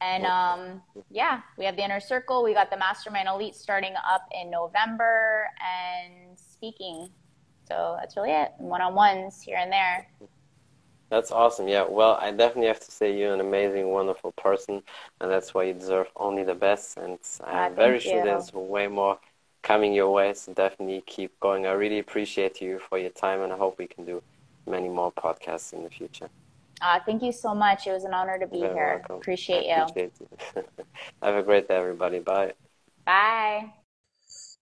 and 0.02 0.26
um, 0.26 0.82
yeah, 1.12 1.42
we 1.58 1.66
have 1.66 1.76
the 1.76 1.84
inner 1.84 2.00
circle. 2.00 2.44
We 2.44 2.56
got 2.56 2.72
the 2.72 2.78
mastermind 2.78 3.28
elite 3.28 3.56
starting 3.56 3.94
up 4.12 4.24
in 4.34 4.50
November 4.50 5.48
and 5.62 6.38
speaking. 6.38 7.10
So 7.68 7.98
that's 8.00 8.18
really 8.18 8.32
it. 8.32 8.52
One 8.58 8.82
on 8.82 8.96
ones 8.96 9.42
here 9.42 9.58
and 9.58 9.72
there. 9.72 10.08
That's 11.12 11.32
awesome. 11.32 11.68
Yeah. 11.68 11.86
Well, 11.88 12.18
I 12.20 12.32
definitely 12.32 12.68
have 12.68 12.80
to 12.80 12.92
say 12.92 13.16
you're 13.16 13.34
an 13.34 13.42
amazing, 13.42 13.90
wonderful 13.90 14.32
person, 14.32 14.82
and 15.20 15.30
that's 15.30 15.54
why 15.54 15.64
you 15.64 15.74
deserve 15.74 16.08
only 16.16 16.44
the 16.44 16.56
best. 16.56 16.98
And 16.98 17.20
I'm 17.44 17.74
uh, 17.74 17.76
very 17.76 18.00
sure 18.00 18.18
you. 18.18 18.24
there's 18.24 18.52
way 18.54 18.88
more 18.88 19.20
coming 19.62 19.94
your 19.94 20.12
way. 20.12 20.34
So 20.34 20.54
definitely 20.54 21.04
keep 21.06 21.40
going. 21.40 21.66
I 21.66 21.72
really 21.72 22.00
appreciate 22.00 22.62
you 22.62 22.80
for 22.90 22.98
your 22.98 23.12
time, 23.12 23.42
and 23.42 23.54
I 23.54 23.58
hope 23.58 23.78
we 23.78 23.88
can 23.88 24.06
do 24.06 24.22
many 24.68 24.90
more 24.90 25.12
podcasts 25.12 25.74
in 25.74 25.84
the 25.84 25.90
future. 25.90 26.30
Uh, 26.82 27.00
thank 27.06 27.22
you 27.22 27.32
so 27.32 27.54
much. 27.54 27.86
It 27.86 27.92
was 27.92 28.06
an 28.06 28.14
honor 28.14 28.40
to 28.40 28.48
be 28.48 28.60
You're 28.60 28.74
here. 28.74 28.98
Welcome. 29.00 29.18
Appreciate 29.18 29.66
you. 29.66 29.84
Appreciate 29.84 30.14
you. 30.20 30.64
Have 31.22 31.36
a 31.36 31.44
great 31.44 31.68
day, 31.68 31.76
everybody. 31.76 32.20
Bye. 32.20 32.54
Bye. 33.06 33.74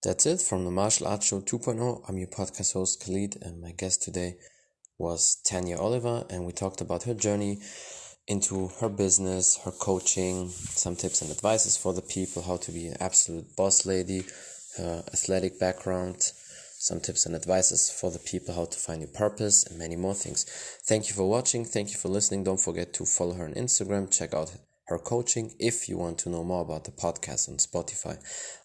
That's 0.04 0.26
it 0.26 0.42
from 0.42 0.66
the 0.66 0.72
Martial 0.72 1.08
Arts 1.08 1.28
Show 1.28 1.42
2.0. 1.42 2.04
I'm 2.08 2.18
your 2.18 2.28
podcast 2.28 2.74
host, 2.74 3.04
Khalid, 3.04 3.38
and 3.42 3.62
my 3.62 3.72
guest 3.72 4.02
today 4.02 4.38
was 4.98 5.38
Tanya 5.46 5.78
Oliver, 5.78 6.26
and 6.30 6.46
we 6.46 6.52
talked 6.52 6.82
about 6.82 7.04
her 7.04 7.14
journey 7.14 7.60
into 8.28 8.70
her 8.80 8.90
business, 8.90 9.58
her 9.64 9.72
coaching, 9.72 10.50
some 10.50 10.96
tips 10.96 11.22
and 11.22 11.32
advices 11.32 11.76
for 11.76 11.94
the 11.94 12.02
people, 12.02 12.44
how 12.44 12.58
to 12.58 12.72
be 12.72 12.88
an 12.88 12.98
absolute 13.00 13.56
boss 13.56 13.86
lady, 13.86 14.24
her 14.78 15.04
athletic 15.14 15.60
background, 15.60 16.32
some 16.80 17.00
tips 17.00 17.26
and 17.26 17.36
advices 17.36 17.92
for 17.92 18.10
the 18.12 18.20
people 18.20 18.56
how 18.56 18.66
to 18.66 18.78
find 18.78 19.02
your 19.02 19.12
purpose 19.12 19.66
and 19.66 19.78
many 19.78 19.96
more 19.96 20.14
things. 20.14 20.46
Thank 20.86 21.10
you 21.10 21.16
for 21.16 21.30
watching. 21.30 21.66
Thank 21.66 21.92
you 21.92 21.98
for 21.98 22.08
listening. 22.08 22.44
Don't 22.44 22.60
forget 22.60 22.94
to 22.94 23.06
follow 23.06 23.34
her 23.34 23.46
on 23.46 23.54
Instagram. 23.54 24.12
Check 24.12 24.34
out 24.34 24.56
her 24.88 24.98
coaching. 24.98 25.54
If 25.60 25.88
you 25.88 25.98
want 25.98 26.18
to 26.20 26.30
know 26.30 26.44
more 26.44 26.62
about 26.62 26.84
the 26.86 26.92
podcast 26.92 27.50
on 27.50 27.58
Spotify, 27.58 28.18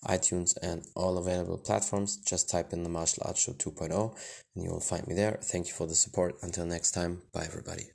iTunes, 0.06 0.56
and 0.62 0.84
all 0.94 1.18
available 1.18 1.58
platforms, 1.58 2.16
just 2.16 2.50
type 2.50 2.72
in 2.72 2.82
the 2.82 2.88
Martial 2.88 3.22
Arts 3.26 3.42
Show 3.42 3.52
2.0 3.52 4.16
and 4.54 4.64
you 4.64 4.70
will 4.70 4.80
find 4.80 5.06
me 5.06 5.14
there. 5.14 5.38
Thank 5.42 5.68
you 5.68 5.74
for 5.74 5.86
the 5.86 5.94
support. 5.94 6.36
Until 6.42 6.66
next 6.66 6.92
time, 6.92 7.22
bye 7.32 7.44
everybody. 7.46 7.90